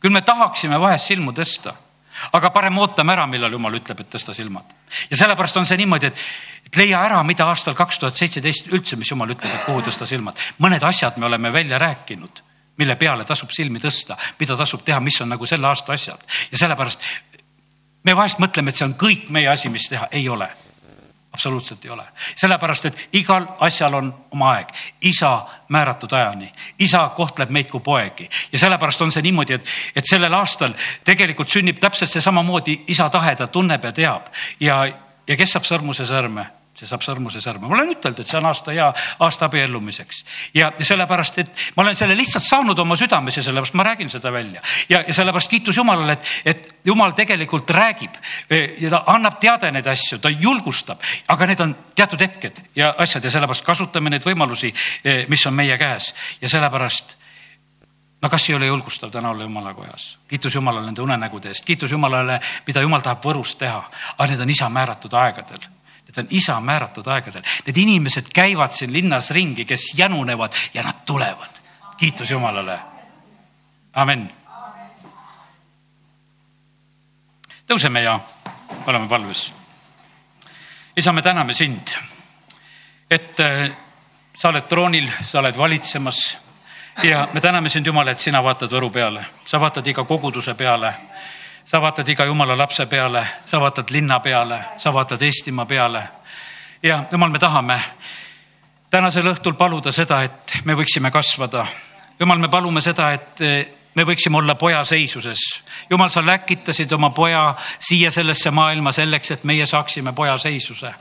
küll 0.00 0.12
me 0.12 0.20
tahaksime 0.20 0.80
vahest 0.80 1.12
silmu 1.12 1.32
tõsta, 1.32 1.74
aga 2.32 2.50
parem 2.50 2.78
ootame 2.78 3.12
ära, 3.12 3.26
millal 3.26 3.52
jumal 3.52 3.74
ütleb, 3.74 4.00
et 4.00 4.10
tõsta 4.10 4.34
silmad. 4.34 4.74
ja 5.10 5.16
sellepärast 5.16 5.56
on 5.56 5.66
see 5.66 5.76
niimoodi, 5.76 6.06
et, 6.06 6.24
et 6.66 6.76
leia 6.76 7.04
ära, 7.04 7.22
mida 7.22 7.46
aastal 7.46 7.74
kaks 7.74 7.98
tuhat 7.98 8.16
seitseteist 8.16 8.72
üldse, 8.72 8.96
mis 8.96 9.10
jumal 9.10 9.30
ütleb, 9.30 9.52
et 9.54 9.68
kuhu 9.68 9.84
tõsta 9.84 10.06
silmad. 10.06 10.40
mõned 10.58 10.82
asjad 10.82 11.18
me 11.18 11.26
oleme 11.26 11.52
välja 11.52 11.78
rääkinud 11.78 12.42
mille 12.76 12.96
peale 12.96 13.24
tasub 13.24 13.52
silmi 13.54 13.80
tõsta, 13.82 14.16
mida 14.40 14.56
tasub 14.56 14.82
teha, 14.84 15.00
mis 15.00 15.20
on 15.22 15.28
nagu 15.34 15.46
selle 15.46 15.66
aasta 15.66 15.92
asjad. 15.92 16.20
ja 16.52 16.58
sellepärast 16.58 17.00
me 18.04 18.16
vahest 18.16 18.38
mõtleme, 18.42 18.70
et 18.70 18.78
see 18.78 18.86
on 18.88 18.94
kõik 18.98 19.30
meie 19.32 19.48
asi, 19.48 19.68
mis 19.72 19.88
teha, 19.88 20.08
ei 20.12 20.28
ole. 20.28 20.48
absoluutselt 21.34 21.84
ei 21.84 21.90
ole, 21.90 22.04
sellepärast 22.36 22.84
et 22.86 22.98
igal 23.18 23.46
asjal 23.60 23.94
on 23.94 24.12
oma 24.30 24.52
aeg, 24.52 24.68
isa 25.00 25.46
määratud 25.68 26.12
ajani, 26.12 26.52
isa 26.78 27.08
kohtleb 27.16 27.50
meid 27.50 27.66
kui 27.70 27.80
poegi. 27.80 28.28
Ja 28.52 28.58
sellepärast 28.58 29.02
on 29.02 29.12
see 29.12 29.22
niimoodi, 29.22 29.54
et, 29.54 29.72
et 29.96 30.06
sellel 30.06 30.34
aastal 30.34 30.74
tegelikult 31.04 31.50
sünnib 31.50 31.80
täpselt 31.82 32.10
see 32.10 32.22
samamoodi. 32.22 32.84
Isa 32.86 33.08
tahe, 33.10 33.34
ta 33.34 33.46
tunneb 33.46 33.84
ja 33.84 33.92
teab. 33.92 34.30
Ja, 34.60 34.84
ja 35.26 35.36
kes 35.36 35.56
saab 35.56 35.66
sõrmuse 35.66 36.06
sõrme 36.06 36.46
see 36.74 36.88
saab 36.90 37.04
sõrmuse 37.06 37.40
sõrme. 37.42 37.68
ma 37.68 37.76
olen 37.76 37.92
ütelnud, 37.94 38.20
et 38.20 38.28
see 38.28 38.38
on 38.38 38.48
aasta 38.48 38.72
hea 38.74 38.86
aasta 39.22 39.46
abiellumiseks 39.46 40.24
ja 40.58 40.72
sellepärast, 40.80 41.38
et 41.38 41.64
ma 41.76 41.84
olen 41.84 41.94
selle 41.94 42.16
lihtsalt 42.18 42.44
saanud 42.44 42.78
oma 42.82 42.96
südames 42.98 43.36
ja 43.38 43.44
sellepärast 43.46 43.76
ma 43.78 43.86
räägin 43.86 44.10
seda 44.10 44.32
välja. 44.32 44.62
Ja, 44.88 45.04
ja 45.06 45.14
sellepärast 45.14 45.50
kiitus 45.50 45.76
Jumalale, 45.76 46.18
et, 46.18 46.32
et 46.44 46.72
Jumal 46.84 47.14
tegelikult 47.14 47.70
räägib 47.70 48.16
e, 48.50 48.62
ja 48.82 48.90
ta 48.90 49.04
annab 49.14 49.38
teada 49.40 49.70
neid 49.70 49.86
asju, 49.86 50.18
ta 50.18 50.30
julgustab, 50.30 51.02
aga 51.28 51.46
need 51.46 51.62
on 51.62 51.76
teatud 51.94 52.20
hetked 52.20 52.62
ja 52.76 52.94
asjad 52.98 53.24
ja 53.24 53.30
sellepärast 53.36 53.64
kasutame 53.66 54.10
neid 54.10 54.26
võimalusi, 54.26 54.72
e, 55.04 55.24
mis 55.30 55.46
on 55.46 55.54
meie 55.54 55.78
käes. 55.78 56.10
Ja 56.42 56.50
sellepärast 56.50 57.14
no 58.22 58.32
kas 58.32 58.48
ei 58.48 58.58
ole 58.58 58.66
julgustav 58.66 59.14
täna 59.14 59.30
olla 59.30 59.46
jumala 59.46 59.74
kojas? 59.74 60.16
kiitus 60.28 60.54
Jumalale 60.54 60.90
nende 60.90 61.06
unenägude 61.06 61.54
eest, 61.54 61.64
kiitus 61.64 61.94
Jumalale, 61.94 62.40
mida 62.66 62.82
Jumal 62.82 63.06
tahab 63.06 63.22
Võrus 63.22 63.54
teha, 63.62 63.84
aga 64.18 64.30
need 64.32 64.42
on 64.42 64.50
isa 64.50 64.68
määratud 64.68 65.14
aegadel 65.22 65.70
Need 66.14 66.26
on 66.26 66.36
isa 66.36 66.60
määratud 66.60 67.06
aegadel. 67.06 67.42
Need 67.66 67.76
inimesed 67.76 68.30
käivad 68.34 68.70
siin 68.70 68.92
linnas 68.92 69.30
ringi, 69.30 69.64
kes 69.64 69.92
jänunevad 69.98 70.52
ja 70.74 70.82
nad 70.82 71.04
tulevad. 71.06 71.60
kiitus 71.96 72.30
Jumalale. 72.30 72.78
amen. 73.92 74.30
tõuseme 77.66 78.02
ja 78.02 78.20
oleme 78.86 79.08
palves. 79.08 79.52
isa, 80.96 81.12
me 81.12 81.22
täname 81.22 81.52
sind, 81.52 81.90
et 83.10 83.40
äh, 83.40 83.70
sa 84.34 84.48
oled 84.48 84.68
troonil, 84.68 85.10
sa 85.22 85.38
oled 85.38 85.58
valitsemas 85.58 86.38
ja 87.02 87.28
me 87.32 87.40
täname 87.40 87.68
sind, 87.68 87.86
Jumal, 87.86 88.08
et 88.08 88.18
sina 88.18 88.42
vaatad 88.42 88.72
Võru 88.72 88.90
peale, 88.90 89.24
sa 89.46 89.60
vaatad 89.60 89.86
iga 89.86 90.04
koguduse 90.04 90.54
peale 90.54 90.94
sa 91.64 91.80
vaatad 91.80 92.08
iga 92.08 92.24
jumala 92.24 92.56
lapse 92.58 92.86
peale, 92.86 93.26
sa 93.46 93.60
vaatad 93.60 93.90
linna 93.90 94.20
peale, 94.20 94.58
sa 94.78 94.92
vaatad 94.92 95.22
Eestimaa 95.22 95.66
peale. 95.66 96.02
ja 96.82 97.04
jumal, 97.12 97.30
me 97.30 97.38
tahame 97.38 97.80
tänasel 98.90 99.26
õhtul 99.32 99.56
paluda 99.58 99.92
seda, 99.92 100.22
et 100.22 100.58
me 100.64 100.74
võiksime 100.74 101.10
kasvada. 101.10 101.66
jumal, 102.20 102.38
me 102.38 102.48
palume 102.48 102.80
seda, 102.80 103.12
et 103.12 103.40
me 103.94 104.04
võiksime 104.04 104.36
olla 104.36 104.54
poja 104.54 104.84
seisuses. 104.84 105.38
jumal, 105.90 106.08
sa 106.08 106.26
läkitasid 106.26 106.92
oma 106.92 107.10
poja 107.10 107.54
siia 107.78 108.10
sellesse 108.10 108.50
maailma 108.50 108.92
selleks, 108.92 109.30
et 109.30 109.44
meie 109.44 109.66
saaksime 109.66 110.12
poja 110.12 110.38
seisuse. 110.38 110.94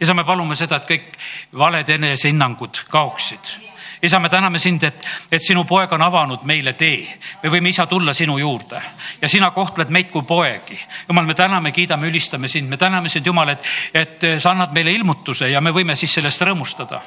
ja 0.00 0.06
sa, 0.06 0.14
me 0.14 0.24
palume 0.24 0.56
seda, 0.56 0.76
et 0.76 0.88
kõik 0.90 1.16
valed 1.52 1.88
enesehinnangud 1.88 2.84
kaoksid 2.88 3.65
isa, 4.02 4.18
me 4.18 4.28
täname 4.28 4.58
sind, 4.58 4.82
et, 4.82 5.06
et 5.32 5.42
sinu 5.42 5.64
poeg 5.64 5.92
on 5.92 6.02
avanud 6.02 6.44
meile 6.44 6.72
tee. 6.72 7.06
me 7.42 7.50
võime, 7.50 7.68
isa, 7.68 7.86
tulla 7.86 8.12
sinu 8.14 8.38
juurde 8.38 8.80
ja 9.22 9.28
sina 9.28 9.50
kohtled 9.50 9.90
meid 9.90 10.10
kui 10.10 10.22
poegi. 10.22 10.78
jumal, 11.08 11.26
me 11.26 11.34
täname, 11.34 11.72
kiidame, 11.72 12.08
ülistame 12.08 12.48
sind, 12.48 12.68
me 12.68 12.76
täname 12.76 13.08
sind, 13.08 13.26
Jumal, 13.26 13.48
et, 13.48 13.64
et 13.94 14.26
sa 14.38 14.50
annad 14.50 14.72
meile 14.74 14.92
ilmutuse 14.92 15.48
ja 15.50 15.60
me 15.60 15.72
võime 15.74 15.96
siis 15.96 16.12
sellest 16.14 16.42
rõõmustada. 16.42 17.00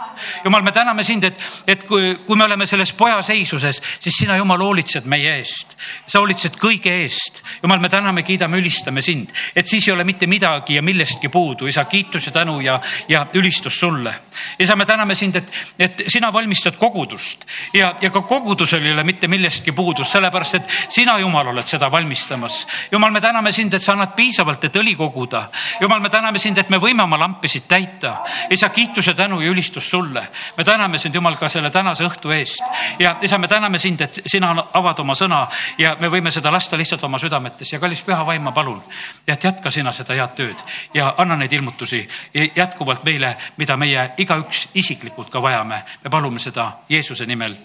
jumal, 0.44 0.64
me 0.66 0.72
täname 0.72 1.04
sind, 1.04 1.24
et, 1.24 1.46
et 1.68 1.86
kui, 1.88 2.16
kui 2.26 2.38
me 2.38 2.48
oleme 2.48 2.66
selles 2.68 2.92
poja 2.98 3.22
seisuses, 3.26 3.82
siis 4.00 4.18
sina, 4.24 4.38
Jumal, 4.40 4.64
hoolitsed 4.66 5.06
meie 5.06 5.38
eest. 5.40 5.78
sa 6.08 6.20
hoolitsed 6.20 6.58
kõige 6.60 6.94
eest. 7.04 7.44
Jumal, 7.64 7.80
me 7.80 7.90
täname, 7.90 8.24
kiidame, 8.24 8.58
ülistame 8.58 9.02
sind, 9.06 9.30
et 9.56 9.68
siis 9.68 9.88
ei 9.88 9.94
ole 9.94 10.04
mitte 10.04 10.28
midagi 10.28 10.76
ja 10.76 10.82
millestki 10.82 11.30
puudu. 11.30 11.68
isa, 11.68 11.86
kiitus 11.86 12.26
ja 12.26 12.32
tänu 12.32 12.60
ja, 12.62 12.80
ja 13.08 13.26
ülistus 13.34 13.80
sulle. 13.80 14.14
isa, 14.60 14.76
me 14.76 14.86
täname 14.86 15.16
sind, 15.16 15.36
et, 15.36 15.54
et 15.80 16.04
sina 16.08 16.34
valmistad 16.34 16.79
kogudust 16.80 17.46
ja, 17.74 17.94
ja 18.02 18.10
ka 18.10 18.22
kogudusel 18.22 18.86
ei 18.86 18.94
ole 18.94 19.04
mitte 19.04 19.28
millestki 19.28 19.72
puudus, 19.72 20.12
sellepärast 20.12 20.56
et 20.56 20.76
sina, 20.90 21.18
Jumal, 21.20 21.48
oled 21.52 21.68
seda 21.68 21.92
valmistamas. 21.92 22.62
Jumal, 22.92 23.12
me 23.12 23.22
täname 23.22 23.52
sind, 23.52 23.74
et 23.74 23.84
sa 23.84 23.94
annad 23.94 24.16
piisavalt, 24.16 24.64
et 24.66 24.76
õli 24.80 24.96
koguda. 24.98 25.46
Jumal, 25.82 26.00
me 26.00 26.10
täname 26.10 26.40
sind, 26.40 26.58
et 26.58 26.70
me 26.70 26.80
võime 26.82 27.04
oma 27.04 27.20
lampisid 27.20 27.68
täita. 27.68 28.18
isa, 28.50 28.70
kiituse, 28.70 29.14
tänu 29.14 29.42
ja 29.42 29.50
ülistus 29.50 29.90
sulle. 29.90 30.28
me 30.58 30.64
täname 30.64 30.98
sind, 30.98 31.16
Jumal, 31.16 31.36
ka 31.38 31.48
selle 31.48 31.70
tänase 31.70 32.06
õhtu 32.06 32.32
eest 32.32 32.64
ja 33.00 33.16
isa, 33.22 33.38
me 33.38 33.48
täname 33.48 33.80
sind, 33.80 34.02
et 34.02 34.22
sina 34.26 34.56
avad 34.74 35.00
oma 35.00 35.16
sõna 35.16 35.48
ja 35.78 35.96
me 36.00 36.10
võime 36.10 36.32
seda 36.32 36.52
lasta 36.52 36.78
lihtsalt 36.78 37.04
oma 37.04 37.20
südametes 37.20 37.74
ja 37.74 37.80
kallis 37.80 38.02
püha 38.02 38.26
vaim, 38.26 38.44
ma 38.44 38.52
palun, 38.52 38.82
et 39.28 39.44
jätka 39.44 39.72
sina 39.72 39.92
seda 39.92 40.16
head 40.16 40.36
tööd 40.36 40.64
ja 40.94 41.14
anna 41.18 41.36
neid 41.36 41.54
ilmutusi 41.54 42.08
jätkuvalt 42.56 43.04
meile, 43.04 43.36
mida 43.58 43.78
meie 43.78 44.10
igaüks 44.18 44.68
isiklikult 44.74 45.30
ka 45.30 45.42
vajame. 45.42 45.84
me 46.04 46.10
palume 46.10 46.40
seda 46.40 46.69
Jeesuse 46.90 47.26
nimel. 47.26 47.58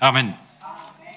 amin 0.00 0.49